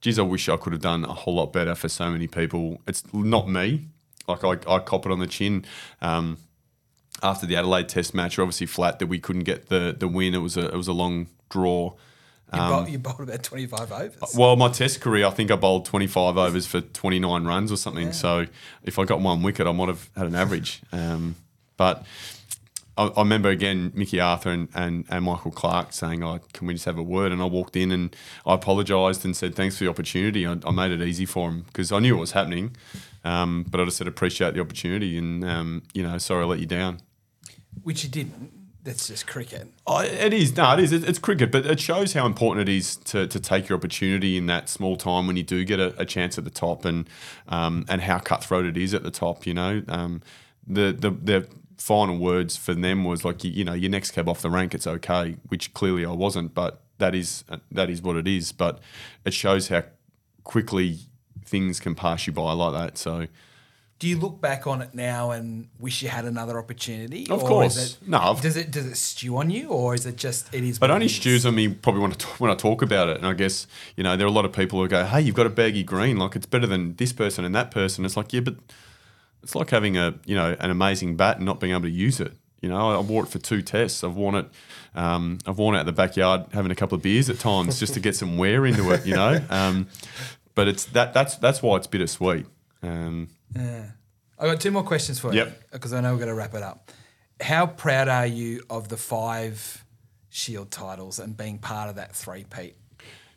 geez, 0.05 0.19
I 0.19 0.21
wish 0.21 0.47
I 0.47 0.55
could 0.55 0.71
have 0.71 0.83
done 0.83 1.03
a 1.03 1.13
whole 1.13 1.33
lot 1.33 1.51
better 1.51 1.73
for 1.73 1.89
so 1.89 2.11
many 2.11 2.27
people. 2.27 2.79
It's 2.87 3.03
not 3.11 3.49
me. 3.49 3.87
Like 4.27 4.43
I, 4.43 4.51
I 4.67 4.79
cop 4.79 5.05
it 5.07 5.11
on 5.11 5.17
the 5.17 5.25
chin. 5.25 5.65
Um, 5.99 6.37
after 7.23 7.47
the 7.47 7.55
Adelaide 7.55 7.89
Test 7.89 8.13
match, 8.13 8.37
obviously 8.37 8.67
flat 8.67 8.99
that 8.99 9.07
we 9.07 9.19
couldn't 9.19 9.45
get 9.45 9.69
the 9.69 9.95
the 9.97 10.07
win. 10.07 10.35
It 10.35 10.39
was 10.39 10.57
a 10.57 10.67
it 10.67 10.75
was 10.75 10.87
a 10.87 10.93
long 10.93 11.27
draw. 11.49 11.93
You, 12.53 12.59
um, 12.59 12.69
bowled, 12.69 12.89
you 12.89 12.99
bowled 12.99 13.21
about 13.21 13.43
25 13.43 13.91
overs. 13.91 14.35
Well, 14.37 14.55
my 14.55 14.69
Test 14.69 15.01
career, 15.01 15.25
I 15.25 15.31
think 15.31 15.51
I 15.51 15.55
bowled 15.55 15.85
25 15.85 16.37
overs 16.37 16.67
for 16.67 16.81
29 16.81 17.43
runs 17.43 17.71
or 17.71 17.77
something. 17.77 18.13
So 18.13 18.45
if 18.83 18.99
I 18.99 19.05
got 19.05 19.19
one 19.19 19.41
wicket, 19.41 19.67
I 19.67 19.71
might 19.71 19.87
have 19.87 20.09
had 20.15 20.27
an 20.27 20.35
average. 20.35 20.81
Um, 20.91 21.35
but 21.75 22.05
I, 22.97 23.07
I 23.07 23.19
remember 23.19 23.49
again 23.49 23.91
Mickey 23.95 24.19
Arthur 24.19 24.49
and, 24.51 24.69
and, 24.73 25.05
and 25.09 25.25
Michael 25.25 25.51
Clarke 25.51 25.93
saying, 25.93 26.23
"Oh, 26.23 26.39
can 26.53 26.67
we 26.67 26.73
just 26.73 26.85
have 26.85 26.97
a 26.97 27.03
word?" 27.03 27.31
And 27.31 27.41
I 27.41 27.45
walked 27.45 27.75
in 27.75 27.91
and 27.91 28.15
I 28.45 28.53
apologised 28.53 29.25
and 29.25 29.35
said, 29.35 29.55
"Thanks 29.55 29.77
for 29.77 29.83
the 29.83 29.89
opportunity." 29.89 30.45
I, 30.45 30.57
I 30.65 30.71
made 30.71 30.91
it 30.91 31.01
easy 31.01 31.25
for 31.25 31.49
him 31.49 31.61
because 31.67 31.91
I 31.91 31.99
knew 31.99 32.15
what 32.15 32.21
was 32.21 32.31
happening, 32.31 32.75
um, 33.23 33.65
but 33.69 33.81
I 33.81 33.85
just 33.85 33.97
said 33.97 34.07
appreciate 34.07 34.53
the 34.53 34.61
opportunity 34.61 35.17
and 35.17 35.43
um, 35.43 35.83
you 35.93 36.03
know 36.03 36.17
sorry 36.17 36.43
I 36.43 36.45
let 36.45 36.59
you 36.59 36.67
down. 36.67 37.01
Which 37.83 38.03
you 38.03 38.09
didn't. 38.09 38.51
That's 38.85 39.07
just 39.07 39.25
cricket. 39.25 39.67
Oh, 39.87 39.99
it 40.01 40.31
is. 40.31 40.55
No, 40.55 40.71
it 40.73 40.79
is. 40.79 40.91
It- 40.93 41.03
It's 41.09 41.17
cricket, 41.19 41.51
but 41.51 41.65
it 41.65 41.79
shows 41.79 42.13
how 42.13 42.25
important 42.27 42.69
it 42.69 42.71
is 42.71 42.95
to, 42.97 43.25
to 43.27 43.39
take 43.39 43.67
your 43.67 43.77
opportunity 43.79 44.37
in 44.37 44.45
that 44.45 44.69
small 44.69 44.95
time 44.95 45.25
when 45.27 45.35
you 45.35 45.43
do 45.43 45.65
get 45.65 45.79
a, 45.79 45.99
a 45.99 46.05
chance 46.05 46.37
at 46.37 46.43
the 46.43 46.51
top, 46.51 46.85
and 46.85 47.09
um, 47.49 47.85
and 47.89 48.01
how 48.01 48.19
cutthroat 48.19 48.65
it 48.65 48.77
is 48.77 48.93
at 48.93 49.01
the 49.03 49.09
top. 49.11 49.47
You 49.47 49.55
know, 49.55 49.81
um, 49.89 50.21
the 50.67 50.95
the 50.97 51.09
the 51.09 51.47
final 51.77 52.17
words 52.19 52.55
for 52.57 52.73
them 52.75 53.03
was 53.03 53.25
like, 53.25 53.43
you, 53.43 53.51
you 53.51 53.65
know, 53.65 53.73
your 53.73 53.89
next 53.89 54.11
cab 54.11 54.29
off 54.29 54.41
the 54.41 54.49
rank, 54.51 54.73
it's 54.75 54.87
okay, 54.87 55.35
which 55.49 55.73
clearly 55.73 56.05
I 56.05 56.11
wasn't, 56.11 56.53
but 56.53 56.81
that 56.99 57.15
is 57.15 57.43
that 57.71 57.89
is 57.89 58.03
what 58.03 58.15
it 58.17 58.27
is. 58.27 58.51
But 58.51 58.79
it 59.25 59.33
shows 59.33 59.69
how 59.69 59.83
quickly 60.43 60.99
things 61.43 61.79
can 61.79 61.95
pass 61.95 62.27
you 62.27 62.33
by 62.33 62.53
like 62.53 62.73
that. 62.73 62.97
So. 62.99 63.25
Do 64.05 64.09
you 64.09 64.19
look 64.19 64.39
back 64.39 64.67
on 64.67 64.83
it 64.83 64.93
now 64.93 65.31
and 65.31 65.67
wish 65.79 66.03
you 66.03 66.09
had 66.09 66.25
another 66.25 66.59
opportunity? 66.59 67.27
Of 67.27 67.41
Or 67.41 67.47
course. 67.47 67.93
It, 67.93 68.07
No, 68.07 68.19
I've- 68.19 68.39
Does 68.39 68.55
it 68.55 68.69
does 68.69 68.85
it 68.85 68.97
stew 68.97 69.35
on 69.37 69.49
you, 69.49 69.69
or 69.69 69.95
is 69.95 70.05
it 70.05 70.15
just 70.15 70.53
it 70.53 70.63
is? 70.63 70.77
But 70.77 70.91
only 70.91 71.07
stews 71.07 71.43
on 71.43 71.55
me 71.55 71.69
probably 71.69 72.01
when 72.01 72.11
I, 72.11 72.13
t- 72.13 72.27
when 72.37 72.51
I 72.51 72.53
talk 72.53 72.83
about 72.83 73.09
it. 73.09 73.17
And 73.17 73.25
I 73.25 73.33
guess, 73.33 73.65
you 73.97 74.03
know, 74.03 74.15
there 74.15 74.27
are 74.27 74.29
a 74.29 74.31
lot 74.31 74.45
of 74.45 74.51
people 74.53 74.79
who 74.79 74.87
go, 74.87 75.05
hey, 75.05 75.21
you've 75.21 75.33
got 75.33 75.47
a 75.47 75.49
baggy 75.49 75.81
green. 75.81 76.17
Like, 76.19 76.35
it's 76.35 76.45
better 76.45 76.67
than 76.67 76.95
this 76.97 77.13
person 77.13 77.45
and 77.45 77.55
that 77.55 77.71
person. 77.71 78.05
It's 78.05 78.15
like, 78.15 78.31
yeah, 78.31 78.41
but 78.41 78.57
it's 79.41 79.55
like 79.55 79.71
having 79.71 79.97
a, 79.97 80.13
you 80.23 80.35
know, 80.35 80.55
an 80.59 80.69
amazing 80.69 81.15
bat 81.15 81.37
and 81.37 81.45
not 81.47 81.59
being 81.59 81.71
able 81.73 81.81
to 81.81 81.89
use 81.89 82.19
it. 82.19 82.33
You 82.61 82.69
know, 82.69 82.91
I 82.91 82.99
wore 82.99 83.23
it 83.23 83.29
for 83.29 83.39
two 83.39 83.63
tests. 83.63 84.03
I've 84.03 84.13
worn 84.15 84.35
it. 84.35 84.45
Um, 84.93 85.39
I've 85.47 85.57
worn 85.57 85.75
it 85.77 85.79
at 85.79 85.87
the 85.87 85.93
backyard 85.93 86.45
having 86.53 86.69
a 86.71 86.75
couple 86.75 86.95
of 86.95 87.01
beers 87.01 87.27
at 87.27 87.39
times 87.39 87.79
just 87.79 87.95
to 87.95 87.99
get 87.99 88.15
some 88.15 88.37
wear 88.37 88.67
into 88.67 88.91
it. 88.91 89.03
You 89.07 89.15
know, 89.15 89.41
um, 89.49 89.87
but 90.53 90.67
it's 90.67 90.85
that. 90.93 91.15
That's 91.15 91.37
that's 91.37 91.63
why 91.63 91.77
it's 91.77 91.87
bittersweet. 91.87 92.45
Um, 92.83 93.29
I 93.57 94.47
got 94.47 94.59
two 94.59 94.71
more 94.71 94.83
questions 94.83 95.19
for 95.19 95.33
Yep. 95.33 95.47
you 95.47 95.53
because 95.71 95.93
I 95.93 96.01
know 96.01 96.11
we're 96.11 96.19
going 96.19 96.29
to 96.29 96.35
wrap 96.35 96.53
it 96.53 96.63
up. 96.63 96.91
How 97.41 97.65
proud 97.67 98.07
are 98.07 98.25
you 98.27 98.63
of 98.69 98.89
the 98.89 98.97
five 98.97 99.83
Shield 100.29 100.71
titles 100.71 101.19
and 101.19 101.37
being 101.37 101.57
part 101.57 101.89
of 101.89 101.95
that 101.95 102.15
three-peat? 102.15 102.75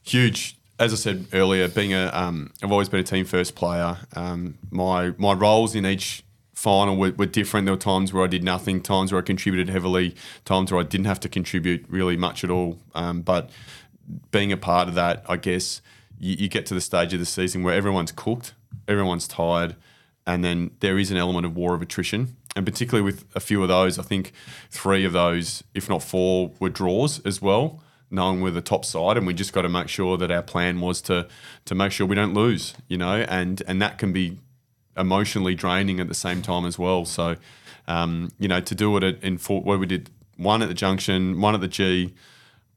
huge. 0.02 0.56
As 0.80 0.92
I 0.92 0.96
said 0.96 1.26
earlier, 1.32 1.66
being 1.68 1.92
a, 1.92 2.08
um, 2.14 2.52
I've 2.62 2.70
always 2.70 2.88
been 2.88 3.00
a 3.00 3.04
team 3.04 3.24
first 3.24 3.56
player. 3.56 3.98
Um, 4.14 4.58
my 4.70 5.12
my 5.18 5.32
roles 5.32 5.74
in 5.74 5.84
each 5.84 6.22
final 6.54 6.96
were, 6.96 7.10
were 7.10 7.26
different. 7.26 7.66
There 7.66 7.74
were 7.74 7.80
times 7.80 8.12
where 8.12 8.22
I 8.22 8.28
did 8.28 8.44
nothing, 8.44 8.80
times 8.80 9.10
where 9.12 9.20
I 9.20 9.24
contributed 9.24 9.68
heavily, 9.68 10.14
times 10.44 10.70
where 10.70 10.80
I 10.80 10.84
didn't 10.84 11.06
have 11.06 11.18
to 11.20 11.28
contribute 11.28 11.84
really 11.88 12.16
much 12.16 12.44
at 12.44 12.50
all. 12.50 12.78
Um, 12.94 13.22
but 13.22 13.50
being 14.30 14.52
a 14.52 14.56
part 14.56 14.88
of 14.88 14.94
that, 14.94 15.24
I 15.28 15.36
guess 15.36 15.82
you, 16.18 16.36
you 16.36 16.48
get 16.48 16.64
to 16.66 16.74
the 16.74 16.80
stage 16.80 17.12
of 17.12 17.18
the 17.18 17.26
season 17.26 17.64
where 17.64 17.74
everyone's 17.74 18.12
cooked, 18.12 18.54
everyone's 18.86 19.26
tired, 19.26 19.74
and 20.28 20.44
then 20.44 20.70
there 20.80 20.98
is 20.98 21.10
an 21.10 21.16
element 21.16 21.46
of 21.46 21.56
war 21.56 21.74
of 21.74 21.80
attrition. 21.80 22.36
And 22.54 22.66
particularly 22.66 23.02
with 23.02 23.24
a 23.34 23.40
few 23.40 23.62
of 23.62 23.68
those, 23.68 23.98
I 23.98 24.02
think 24.02 24.32
three 24.70 25.04
of 25.04 25.12
those, 25.12 25.64
if 25.74 25.88
not 25.88 26.02
four, 26.02 26.52
were 26.60 26.68
draws 26.68 27.20
as 27.20 27.40
well, 27.40 27.82
knowing 28.10 28.42
we're 28.42 28.50
the 28.50 28.60
top 28.60 28.84
side, 28.84 29.16
and 29.16 29.26
we 29.26 29.32
just 29.32 29.54
got 29.54 29.62
to 29.62 29.70
make 29.70 29.88
sure 29.88 30.18
that 30.18 30.30
our 30.30 30.42
plan 30.42 30.80
was 30.80 31.00
to 31.02 31.26
to 31.64 31.74
make 31.74 31.92
sure 31.92 32.06
we 32.06 32.14
don't 32.14 32.34
lose, 32.34 32.74
you 32.88 32.98
know, 32.98 33.24
and 33.28 33.62
and 33.66 33.80
that 33.80 33.96
can 33.96 34.12
be 34.12 34.38
emotionally 34.98 35.54
draining 35.54 35.98
at 35.98 36.08
the 36.08 36.14
same 36.14 36.42
time 36.42 36.66
as 36.66 36.78
well. 36.78 37.06
So, 37.06 37.36
um, 37.86 38.30
you 38.38 38.48
know, 38.48 38.60
to 38.60 38.74
do 38.74 38.94
it 38.98 39.22
in 39.22 39.38
four, 39.38 39.62
where 39.62 39.78
we 39.78 39.86
did 39.86 40.10
one 40.36 40.60
at 40.60 40.68
the 40.68 40.74
Junction, 40.74 41.40
one 41.40 41.54
at 41.54 41.62
the 41.62 41.68
G, 41.68 42.12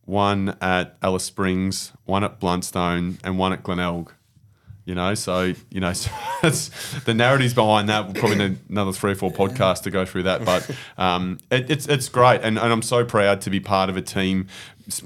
one 0.06 0.56
at 0.62 0.96
Alice 1.02 1.26
Springs, 1.26 1.92
one 2.06 2.24
at 2.24 2.40
Blundstone, 2.40 3.18
and 3.26 3.38
one 3.38 3.52
at 3.52 3.62
Glenelg. 3.62 4.14
You 4.92 4.96
know, 4.96 5.14
so 5.14 5.54
you 5.70 5.80
know, 5.80 5.94
so 5.94 6.10
the 7.06 7.14
narratives 7.14 7.54
behind 7.54 7.88
that. 7.88 8.08
We'll 8.08 8.16
probably 8.16 8.40
need 8.40 8.58
another 8.68 8.92
three 8.92 9.14
or 9.14 9.16
four 9.16 9.32
podcasts 9.32 9.84
to 9.84 9.90
go 9.90 10.04
through 10.04 10.24
that, 10.24 10.44
but 10.44 10.70
um, 10.98 11.38
it, 11.50 11.72
it's 11.72 11.88
it's 11.88 12.10
great, 12.10 12.42
and, 12.42 12.60
and 12.60 12.74
I'm 12.74 12.82
so 12.82 13.06
proud 13.06 13.40
to 13.40 13.50
be 13.50 13.62
part 13.62 13.90
of 13.90 13.96
a 13.96 14.02
team, 14.02 14.48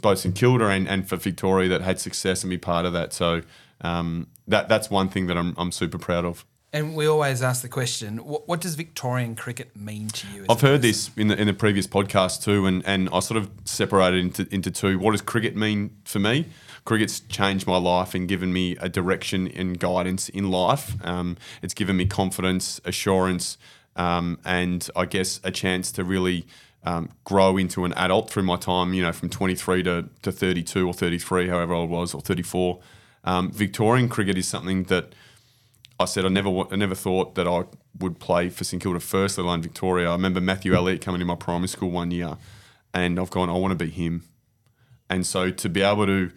both 0.02 0.26
in 0.26 0.34
Kilda 0.34 0.70
and, 0.70 0.88
and 0.88 1.08
for 1.08 1.18
Victoria 1.18 1.70
that 1.70 1.82
had 1.82 2.00
success 2.00 2.44
and 2.44 2.50
be 2.50 2.58
part 2.58 2.88
of 2.88 2.94
that. 2.94 3.14
So 3.14 3.44
um, 3.82 4.26
that 4.48 4.68
that's 4.70 4.90
one 4.90 5.08
thing 5.08 5.28
that 5.28 5.38
I'm 5.38 5.54
I'm 5.56 5.72
super 5.72 6.00
proud 6.00 6.26
of. 6.26 6.48
And 6.74 6.96
we 6.96 7.06
always 7.06 7.44
ask 7.44 7.62
the 7.62 7.70
question: 7.70 8.18
What, 8.26 8.48
what 8.48 8.62
does 8.62 8.74
Victorian 8.74 9.36
cricket 9.36 9.76
mean 9.76 10.08
to 10.08 10.28
you? 10.30 10.46
I've 10.50 10.62
heard 10.62 10.82
person? 10.82 10.82
this 10.82 11.12
in 11.16 11.28
the 11.28 11.40
in 11.40 11.46
the 11.46 11.54
previous 11.54 11.86
podcast 11.86 12.44
too, 12.44 12.66
and, 12.66 12.84
and 12.88 13.08
I 13.14 13.20
sort 13.20 13.38
of 13.38 13.52
separated 13.66 14.20
into 14.20 14.48
into 14.52 14.72
two. 14.72 14.98
What 14.98 15.12
does 15.12 15.22
cricket 15.22 15.56
mean 15.56 15.96
for 16.06 16.18
me? 16.18 16.48
Cricket's 16.86 17.20
changed 17.20 17.66
my 17.66 17.78
life 17.78 18.14
and 18.14 18.28
given 18.28 18.54
me 18.54 18.78
a 18.80 18.88
direction 18.88 19.48
and 19.48 19.80
guidance 19.80 20.30
in 20.30 20.52
life. 20.52 20.96
Um, 21.04 21.36
it's 21.64 21.74
given 21.74 21.98
me 21.98 22.06
confidence, 22.06 22.80
assurance, 22.86 23.58
um, 23.96 24.40
and 24.46 24.88
I 24.96 25.06
guess 25.06 25.40
a 25.44 25.50
chance 25.52 25.92
to 25.94 26.04
really 26.04 26.46
um, 26.84 27.10
grow 27.24 27.58
into 27.58 27.86
an 27.86 27.94
adult 27.94 28.30
through 28.30 28.44
my 28.44 28.56
time. 28.56 28.94
You 28.94 29.02
know, 29.02 29.12
from 29.12 29.30
23 29.30 29.82
to, 29.84 30.10
to 30.22 30.32
32 30.32 30.88
or 30.88 30.94
33, 30.94 31.50
however 31.50 31.74
old 31.74 31.90
I 31.90 31.94
was, 31.94 32.14
or 32.14 32.22
34. 32.22 32.80
Um, 33.24 33.52
Victorian 33.52 34.08
cricket 34.08 34.38
is 34.38 34.48
something 34.48 34.84
that 34.84 35.14
I 36.00 36.06
said 36.06 36.24
I 36.24 36.30
never 36.30 36.66
I 36.72 36.76
never 36.76 36.96
thought 36.96 37.34
that 37.36 37.48
I 37.48 37.64
would 38.00 38.20
play 38.20 38.50
for 38.50 38.64
St 38.64 38.82
Kilda 38.82 39.00
first, 39.00 39.38
let 39.38 39.46
alone 39.46 39.62
Victoria. 39.62 40.10
I 40.10 40.12
remember 40.12 40.42
Matthew 40.42 40.76
Elliott 40.76 41.02
coming 41.02 41.20
to 41.20 41.26
my 41.26 41.36
primary 41.36 41.70
school 41.70 41.90
one 41.90 42.12
year, 42.12 42.38
and 42.94 43.20
I've 43.20 43.32
gone, 43.32 43.50
I 43.50 43.54
want 43.54 43.72
to 43.72 43.84
be 43.84 43.90
him. 43.90 44.24
And 45.10 45.26
so 45.26 45.50
to 45.50 45.70
be 45.70 45.82
able 45.82 46.06
to 46.06 46.32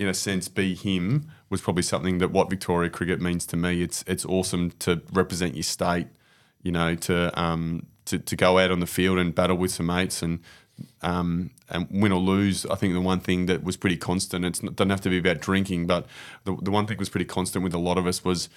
in 0.00 0.08
a 0.08 0.14
sense, 0.14 0.48
be 0.48 0.74
him 0.74 1.30
was 1.50 1.60
probably 1.60 1.82
something 1.82 2.18
that 2.18 2.30
what 2.30 2.48
Victoria 2.48 2.88
cricket 2.88 3.20
means 3.20 3.44
to 3.44 3.56
me. 3.56 3.82
It's 3.82 4.02
it's 4.06 4.24
awesome 4.24 4.70
to 4.80 5.02
represent 5.12 5.54
your 5.54 5.62
state, 5.62 6.06
you 6.62 6.72
know, 6.72 6.94
to 6.94 7.38
um, 7.40 7.86
to, 8.06 8.18
to 8.18 8.34
go 8.34 8.58
out 8.58 8.70
on 8.70 8.80
the 8.80 8.86
field 8.86 9.18
and 9.18 9.34
battle 9.34 9.58
with 9.58 9.72
some 9.72 9.86
mates 9.86 10.22
and 10.22 10.40
um, 11.02 11.50
and 11.68 11.86
win 11.90 12.12
or 12.12 12.18
lose. 12.18 12.64
I 12.64 12.76
think 12.76 12.94
the 12.94 13.00
one 13.02 13.20
thing 13.20 13.44
that 13.44 13.62
was 13.62 13.76
pretty 13.76 13.98
constant. 13.98 14.62
Not, 14.62 14.74
doesn't 14.74 14.88
have 14.88 15.02
to 15.02 15.10
be 15.10 15.18
about 15.18 15.40
drinking, 15.40 15.86
but 15.86 16.06
the 16.44 16.56
the 16.62 16.70
one 16.70 16.86
thing 16.86 16.96
was 16.96 17.10
pretty 17.10 17.26
constant 17.26 17.62
with 17.62 17.74
a 17.74 17.78
lot 17.78 17.98
of 17.98 18.06
us 18.06 18.24
was 18.24 18.48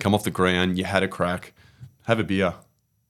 come 0.00 0.16
off 0.16 0.24
the 0.24 0.32
ground, 0.32 0.76
you 0.76 0.84
had 0.84 1.04
a 1.04 1.08
crack, 1.08 1.52
have 2.06 2.18
a 2.18 2.24
beer. 2.24 2.54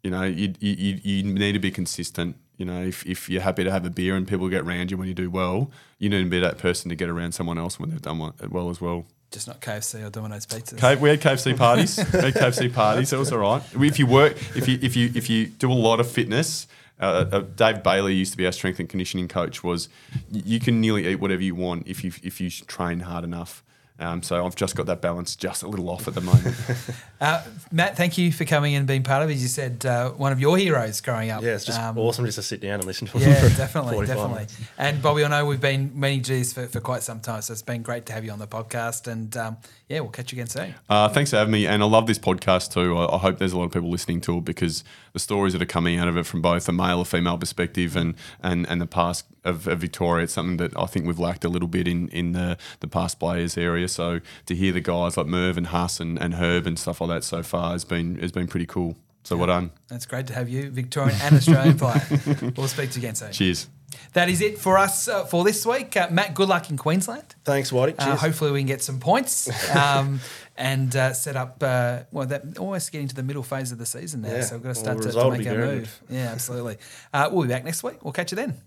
You 0.02 0.10
know, 0.10 0.24
you, 0.24 0.52
you, 0.60 1.00
you 1.02 1.22
need 1.22 1.52
to 1.52 1.58
be 1.58 1.70
consistent. 1.70 2.36
You 2.56 2.64
know, 2.66 2.82
if, 2.82 3.04
if 3.06 3.28
you're 3.28 3.42
happy 3.42 3.64
to 3.64 3.70
have 3.70 3.84
a 3.84 3.90
beer 3.90 4.14
and 4.16 4.26
people 4.28 4.48
get 4.48 4.62
around 4.62 4.90
you 4.90 4.96
when 4.96 5.08
you 5.08 5.14
do 5.14 5.28
well, 5.30 5.70
you 5.98 6.08
need 6.08 6.22
to 6.22 6.30
be 6.30 6.38
that 6.40 6.58
person 6.58 6.88
to 6.88 6.94
get 6.94 7.08
around 7.08 7.32
someone 7.32 7.58
else 7.58 7.80
when 7.80 7.90
they've 7.90 8.00
done 8.02 8.18
well- 8.50 8.70
as 8.70 8.80
well. 8.80 9.06
Just 9.32 9.48
not 9.48 9.60
KFC 9.60 10.06
or 10.06 10.10
Domino's 10.10 10.46
pizzas. 10.46 10.78
K- 10.78 10.94
we 10.94 11.08
had 11.08 11.20
KFC 11.20 11.56
parties. 11.58 11.96
we 12.12 12.20
had 12.20 12.34
KFC 12.34 12.72
parties. 12.72 13.10
That 13.10 13.18
was 13.18 13.32
all 13.32 13.40
right. 13.40 13.62
If 13.74 13.98
you 13.98 14.06
work, 14.06 14.36
if 14.54 14.68
you 14.68 14.78
if 14.80 14.94
you 14.94 15.10
if 15.12 15.28
you 15.28 15.46
do 15.46 15.72
a 15.72 15.74
lot 15.74 15.98
of 15.98 16.08
fitness, 16.08 16.68
uh, 17.00 17.24
uh, 17.32 17.38
Dave 17.40 17.82
Bailey 17.82 18.14
used 18.14 18.30
to 18.30 18.36
be 18.38 18.46
our 18.46 18.52
strength 18.52 18.78
and 18.78 18.88
conditioning 18.88 19.26
coach. 19.26 19.64
Was 19.64 19.88
you 20.30 20.60
can 20.60 20.80
nearly 20.80 21.08
eat 21.08 21.16
whatever 21.16 21.42
you 21.42 21.56
want 21.56 21.88
if 21.88 22.04
you 22.04 22.12
if 22.22 22.40
you 22.40 22.48
train 22.48 23.00
hard 23.00 23.24
enough. 23.24 23.63
Um, 24.00 24.24
so 24.24 24.44
I've 24.44 24.56
just 24.56 24.74
got 24.74 24.86
that 24.86 25.00
balance 25.00 25.36
just 25.36 25.62
a 25.62 25.68
little 25.68 25.88
off 25.88 26.08
at 26.08 26.14
the 26.14 26.20
moment. 26.20 26.54
Uh, 27.20 27.42
Matt, 27.72 27.96
thank 27.96 28.18
you 28.18 28.30
for 28.30 28.44
coming 28.44 28.74
and 28.74 28.86
being 28.86 29.02
part 29.02 29.22
of 29.22 29.30
it. 29.30 29.34
As 29.34 29.40
you 29.40 29.48
said, 29.48 29.86
uh, 29.86 30.10
one 30.10 30.30
of 30.30 30.38
your 30.40 30.58
heroes 30.58 31.00
growing 31.00 31.30
up. 31.30 31.42
Yeah, 31.42 31.54
it's 31.54 31.64
just 31.64 31.80
Um, 31.80 31.96
awesome 31.96 32.26
just 32.26 32.36
to 32.36 32.42
sit 32.42 32.60
down 32.60 32.74
and 32.74 32.84
listen 32.84 33.06
to 33.06 33.18
Yeah, 33.18 33.32
for 33.48 33.56
definitely, 33.56 34.04
definitely. 34.06 34.32
minutes. 34.34 34.58
And 34.76 35.00
Bobby, 35.00 35.24
I 35.24 35.28
know 35.28 35.46
we've 35.46 35.60
been 35.60 35.98
meaning 35.98 36.22
G's 36.22 36.52
for, 36.52 36.66
for 36.66 36.80
quite 36.80 37.02
some 37.02 37.20
time, 37.20 37.40
so 37.40 37.52
it's 37.52 37.62
been 37.62 37.80
great 37.80 38.04
to 38.06 38.12
have 38.12 38.22
you 38.26 38.30
on 38.30 38.38
the 38.40 38.46
podcast. 38.46 39.10
And 39.10 39.34
um, 39.38 39.56
yeah, 39.88 40.00
we'll 40.00 40.10
catch 40.10 40.32
you 40.32 40.36
again 40.36 40.48
soon. 40.48 40.74
Uh, 40.86 41.08
thanks 41.08 41.30
for 41.30 41.36
having 41.36 41.52
me, 41.52 41.66
and 41.66 41.82
I 41.82 41.86
love 41.86 42.06
this 42.06 42.18
podcast 42.18 42.74
too. 42.74 42.94
I, 42.98 43.14
I 43.14 43.18
hope 43.18 43.38
there's 43.38 43.54
a 43.54 43.58
lot 43.58 43.64
of 43.64 43.72
people 43.72 43.88
listening 43.88 44.20
to 44.22 44.36
it 44.36 44.44
because 44.44 44.84
the 45.14 45.18
stories 45.18 45.54
that 45.54 45.62
are 45.62 45.66
coming 45.66 45.98
out 45.98 46.08
of 46.08 46.18
it 46.18 46.26
from 46.26 46.42
both 46.42 46.68
a 46.68 46.72
male 46.72 46.98
or 46.98 47.06
female 47.06 47.38
perspective 47.38 47.96
and 47.96 48.14
and, 48.42 48.68
and 48.68 48.80
the 48.80 48.86
past 48.86 49.24
of, 49.44 49.66
of 49.66 49.78
Victoria, 49.78 50.24
it's 50.24 50.34
something 50.34 50.58
that 50.58 50.76
I 50.76 50.86
think 50.86 51.06
we've 51.06 51.18
lacked 51.18 51.44
a 51.44 51.48
little 51.48 51.68
bit 51.68 51.86
in, 51.86 52.08
in 52.08 52.32
the, 52.32 52.58
the 52.80 52.88
past 52.88 53.18
players 53.18 53.56
area. 53.56 53.88
So 53.88 54.20
to 54.46 54.54
hear 54.54 54.72
the 54.72 54.80
guys 54.80 55.16
like 55.16 55.26
Merv 55.26 55.56
and 55.56 55.68
Huss 55.68 56.00
and, 56.00 56.20
and 56.20 56.34
Herb 56.34 56.66
and 56.66 56.78
stuff 56.78 57.00
like 57.00 57.10
that 57.10 57.24
so 57.24 57.42
far 57.42 57.72
has 57.72 57.84
been 57.84 58.18
has 58.18 58.32
been 58.32 58.48
pretty 58.48 58.66
cool. 58.66 58.96
So 59.22 59.38
well 59.38 59.46
done. 59.46 59.70
It's 59.90 60.04
great 60.04 60.26
to 60.26 60.34
have 60.34 60.50
you, 60.50 60.70
Victorian 60.70 61.16
and 61.22 61.36
Australian 61.36 61.78
player. 61.78 62.02
We'll 62.56 62.68
speak 62.68 62.90
to 62.90 63.00
you 63.00 63.06
again 63.06 63.14
soon. 63.14 63.32
Cheers. 63.32 63.68
That 64.12 64.28
is 64.28 64.40
it 64.40 64.58
for 64.58 64.76
us 64.76 65.08
uh, 65.08 65.24
for 65.24 65.44
this 65.44 65.64
week. 65.64 65.96
Uh, 65.96 66.08
Matt, 66.10 66.34
good 66.34 66.48
luck 66.48 66.68
in 66.70 66.76
Queensland. 66.76 67.34
Thanks, 67.44 67.70
Whitey. 67.70 67.94
Uh, 67.98 68.16
hopefully, 68.16 68.50
we 68.50 68.60
can 68.60 68.66
get 68.66 68.82
some 68.82 69.00
points 69.00 69.48
um, 69.76 70.20
and 70.56 70.94
uh, 70.94 71.12
set 71.12 71.36
up. 71.36 71.62
Uh, 71.62 72.00
well, 72.12 72.26
that 72.26 72.58
almost 72.58 72.92
getting 72.92 73.08
to 73.08 73.14
the 73.14 73.22
middle 73.22 73.42
phase 73.42 73.72
of 73.72 73.78
the 73.78 73.86
season 73.86 74.22
now, 74.22 74.28
Yeah. 74.30 74.40
so 74.42 74.56
we've 74.56 74.62
got 74.62 74.68
to 74.70 74.74
start 74.74 74.98
the 74.98 75.04
to, 75.04 75.12
to 75.12 75.30
make 75.30 75.46
our 75.46 75.56
move. 75.56 76.02
Yeah, 76.08 76.30
absolutely. 76.32 76.78
Uh, 77.12 77.28
we'll 77.32 77.42
be 77.42 77.48
back 77.48 77.64
next 77.64 77.82
week. 77.82 78.02
We'll 78.04 78.12
catch 78.12 78.32
you 78.32 78.36
then. 78.36 78.60